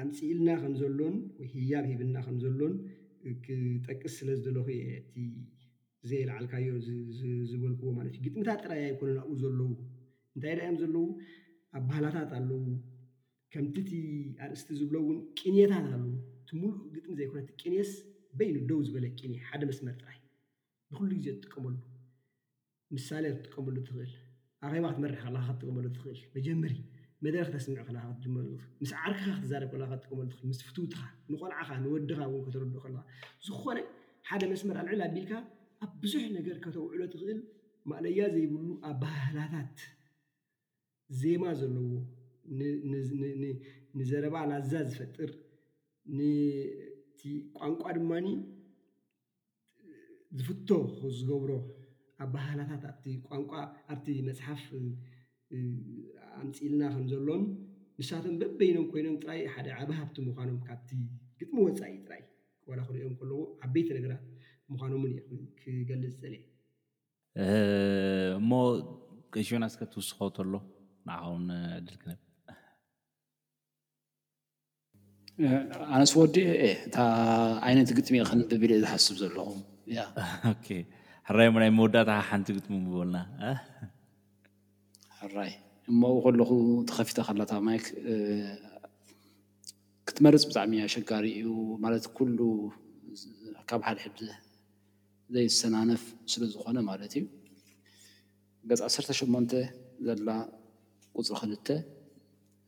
[0.02, 2.74] ኣምፂኢልና ከምዘሎን ወይ ህያብ ሂብና ከምዘሎን
[3.46, 5.26] ክጠቅስ ስለ ዝለኹ እየ
[6.06, 6.68] እዘየላዓልካዮ
[7.50, 9.68] ዝበልዎ ማለት እዩ ግጥምታት ጥራይ ኣይኮነን ኣብኡ ዘለው
[10.36, 11.04] እንታይ ድዮም ዘለው
[11.78, 12.60] ኣብባህላታት ኣለው
[13.54, 13.92] ከምቲ ቲ
[14.44, 16.12] ኣርእስቲ ዝብሎእውን ቅንታት ኣለው
[16.44, 17.90] እትምሉእ ግጥሚ ዘይኮነት ቅንስ
[18.38, 20.18] በይኒ ደው ዝበለ ቅን ሓደ መስመር ጥራይ
[20.92, 21.74] ንኩሉ ግዜ ትጥቀመሉ
[22.96, 24.12] ምሳሌ ትጥቀመሉ ትኽእል
[24.66, 26.74] ኣኼባ ክትመርሒ ክካ ክትጥቀመሉ ትኽእል መጀመሪ
[27.24, 27.90] መደረ ክተስምዑ ክ
[28.24, 28.48] ክመሉ
[28.82, 30.96] ምስ ዓርክካ ክትዛርብ ክትጥቀመሉትእልስ ፍትካ
[31.32, 33.04] ንቆልዓካ ንወድካ ውን ክተርድኡ ከለካ
[33.46, 33.78] ዝኾነ
[34.30, 35.32] ሓደ መስመር ኣልዕል ኣቢልካ
[35.82, 37.38] ኣብ ቡዙሕ ነገር ካተውዕሎ ትኽእል
[37.90, 39.78] ማእለያ ዘይብሉ ኣብባህላታት
[41.20, 41.92] ዜማ ዘለዎ
[43.98, 45.30] ንዘረባ ላዛ ዝፈጥር
[46.18, 47.22] ንቲ
[47.58, 48.26] ቋንቋ ድማኒ
[50.42, 50.68] ዝፍቶ
[51.18, 51.50] ዝገብሮ
[52.26, 53.52] ኣብባህላታት ኣቲ ቋንቋ
[53.94, 54.64] ኣብቲ መፅሓፍ
[56.44, 57.44] ኣምፂኢልና ከምዘሎም
[58.00, 60.90] ንሳቶም በበይኖም ኮይኖም ጥራይ ሓደ ዓብሃብቲ ምኳኖም ካብቲ
[61.40, 62.22] ግጥሚ ወፃኢ ጥራይ
[62.70, 64.22] ዋላ ክሪኦም ከለዎ ዓብበይቲ ነገራት
[64.70, 65.04] ምኖ ን
[65.60, 68.50] ክገልፅ ዝስእእሞ
[69.34, 70.52] ቀሽዮናስከ ትውስኮ ከሎ
[71.06, 71.14] ንዓ
[71.78, 72.20] ዕድልክነብ
[75.96, 76.34] ኣነስ ወዲ
[76.66, 76.96] እታ
[77.66, 83.16] ዓይነት ግጥሚ ክን ብብልኦ ዝሓስብ ዘለኹይ መወዳእታ ሓንቲ ግጥሚ በልና
[85.36, 85.52] ራይ
[85.90, 86.50] እሞ ኡከለኹ
[86.88, 87.78] ተከፊተ ካላታ ማይ
[90.08, 91.46] ክትመርፅ ብጣዕሚ ኣሸጋሪ እዩ
[91.84, 92.38] ማለት ኩሉ
[93.68, 94.18] ካብ ሓደ ሕድ
[95.34, 96.02] ዘይሰናነፍ
[96.32, 97.24] ስለዝኾነ ማለት እዩ
[98.70, 99.52] ገፃ ኣስተ8ንተ
[100.06, 100.28] ዘላ
[101.18, 101.68] ቁፅሪ ክልተ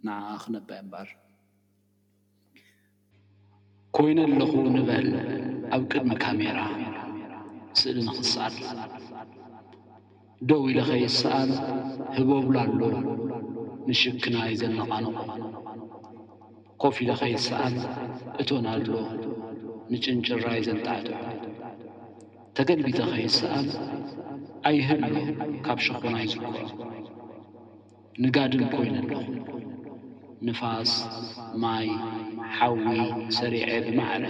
[0.07, 1.09] ንዓ ክነባይ ምበሃር
[3.97, 5.09] ኮይነለኹ ንበል
[5.75, 6.59] ኣብ ቅድሚ ካሜራ
[7.81, 8.57] ስእሊ ንክሳል
[10.49, 11.53] ደው ኢለኸይሰኣል
[12.17, 12.81] ህበብላ ኣሎ
[13.91, 15.07] ንሽክናይ ዘነቃን
[16.85, 17.77] ኮፍ ኢለኸይሰኣል
[18.41, 18.91] እቶናልዶ
[19.93, 21.13] ንጭንጭራይ ዘንትትዑ
[22.59, 23.71] ተገልቢተ ኸይሰኣት
[24.69, 25.03] ኣይህሉ
[25.67, 26.45] ካብ ሽኮናይ ዝገ
[28.23, 29.21] ንጋድም ኮይነ ለኹ
[30.47, 30.93] ንፋስ
[31.63, 31.87] ማይ
[32.57, 32.85] ሓዊ
[33.39, 34.25] ሰሪዐ ብማዕለ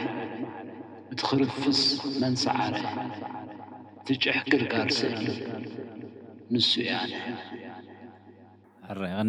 [1.15, 1.81] እቲ ክርፍስ
[2.23, 2.77] መንሰዓረ
[4.07, 5.27] ቲጭሕክርጋር ስእሊ
[6.55, 7.13] ንስ እያነ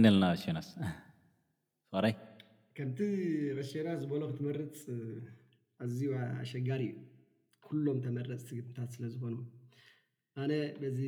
[0.04, 0.70] ኒልና ኣሽናስ
[1.92, 2.16] ፍረይ
[2.78, 3.00] ከምቲ
[3.60, 4.80] ረሽናት ዝበሎ ክትመርት
[5.84, 6.04] ኣዝዩ
[6.44, 6.96] ኣሸጋሪ እዩ
[7.68, 9.36] ኩሎም ተመረፅቲ ግጥምታት ስለዝኮኑ
[10.44, 11.00] ኣነ በዚ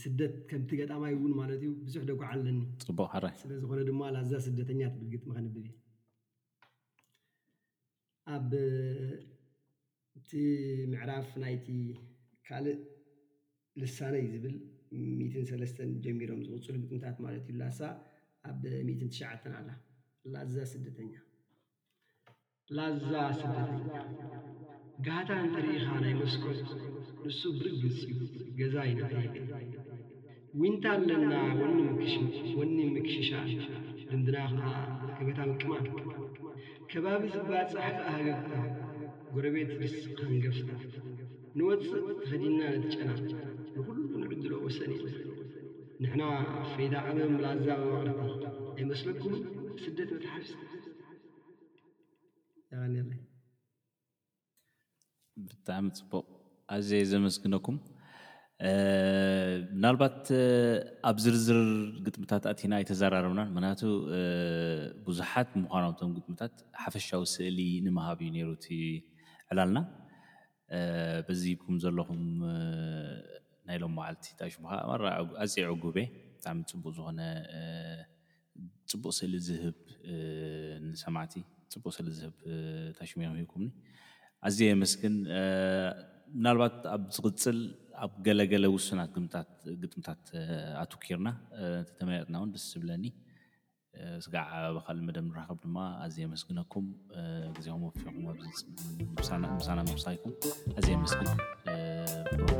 [0.00, 2.60] ስደት ከምቲ ገጣማይ እውን ማለት እዩ ብዙሕ ደጉዓ ኣለኒ
[3.42, 5.76] ስለዝኮነ ድማ ላዛ ስደተኛ ትብልግጥሚ ከንብብ እ
[8.34, 8.50] ኣብ
[10.18, 10.30] እቲ
[10.92, 11.66] ምዕራፍ ናይቲ
[12.48, 12.80] ካልእ
[13.80, 17.80] ልሳነ ዩ ዝብል ጀሚሮም ዝቅፅሉ ግጥምታት ማለት እዩ ላሳ
[18.50, 18.62] ኣብ
[19.60, 19.68] ኣላ
[20.34, 21.12] ላዛ ስደተኛ
[22.76, 23.02] ላዛ
[23.40, 23.94] ስደተኛ
[25.04, 26.60] ጋታ እንተርኢኻ ናይ መስቆት
[27.24, 28.02] ንሱ ብርግፅእዩ
[28.58, 29.16] ገዛ ዩነራ
[30.60, 31.32] ውንታይ ኣለና
[32.58, 33.30] ወኒ ምክሽሻ
[34.10, 34.60] ድምድና
[35.16, 35.72] ከበታ ብጡማ
[36.92, 38.48] ከባቢ ዝባፅሕሃገካ
[39.34, 40.60] ጎረቤት ድስ ከንገብስ
[41.58, 43.20] ንወፅእ ፈዲና ነትጨናት
[43.76, 44.92] ንኹሉ ንዕድሎ ወሰን
[46.04, 46.22] ንሕና
[46.62, 48.18] ኣፌዳ ኣበም ብላዛበበቅ
[48.78, 49.44] ኣይመስለኩምን
[49.84, 50.50] ስደት ብተሓብስ
[52.72, 53.08] ይኸኒ
[55.48, 56.24] ብጣዕሚ ፅቡቅ
[56.74, 57.76] ኣዘ ዘመስግነኩም
[59.72, 60.20] ብናልባት
[61.08, 61.60] ኣብ ዝርዝር
[62.06, 63.82] ግጥምታት ኣቲና ኣይተዘራረብና ምክንያቱ
[65.06, 68.68] ብዙሓት ምዃኖቶም ግጥምታት ሓፈሻዊ ስእሊ ንምሃብ እዩ ሩ ቲ
[69.52, 69.80] ዕላልና
[71.26, 72.22] በዚ ሂብኩም ዘለኹም
[73.70, 74.72] ናይሎም ማዓልቲ ታሽሙካ
[75.44, 75.96] ኣፀዑጉበ
[76.36, 77.20] ብጣዕሚ ፅቡቅ ዝኮነ
[78.92, 79.76] ፅቡቅ ስእሊ ዝህብ
[80.88, 81.34] ንሰማዕቲ
[81.74, 82.34] ፅቡቅ ስእሊ ዝህብ
[82.98, 83.70] ታሽሙም ሂኩምኒ
[84.46, 85.14] ኣዝዩ የመስግን
[86.38, 87.58] ምናልባት ኣብ ዝቅፅል
[88.04, 89.10] ኣብ ገለገለ ውስናት
[89.82, 90.24] ግጥምታት
[90.82, 91.28] ኣትውኪርና
[91.88, 93.04] ተተመያጥና እውን ደስ ዝብለኒ
[94.24, 96.86] ስጋዕ ብካልእ መደብ ንራከብ ድማ ኣዝዩ መስግነኩም
[97.56, 100.34] ግዜኩም ወፍኩምሳና ሳይኩም
[100.78, 101.30] ኣዝዩ መስግን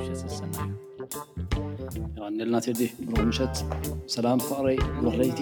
[0.07, 0.57] ሸት ዘሰና
[1.55, 3.57] እዩ ይቀኒልናት ዚ ብሩቅ ምሸት
[4.19, 5.41] ሰላም ቅረይ መክለይቲ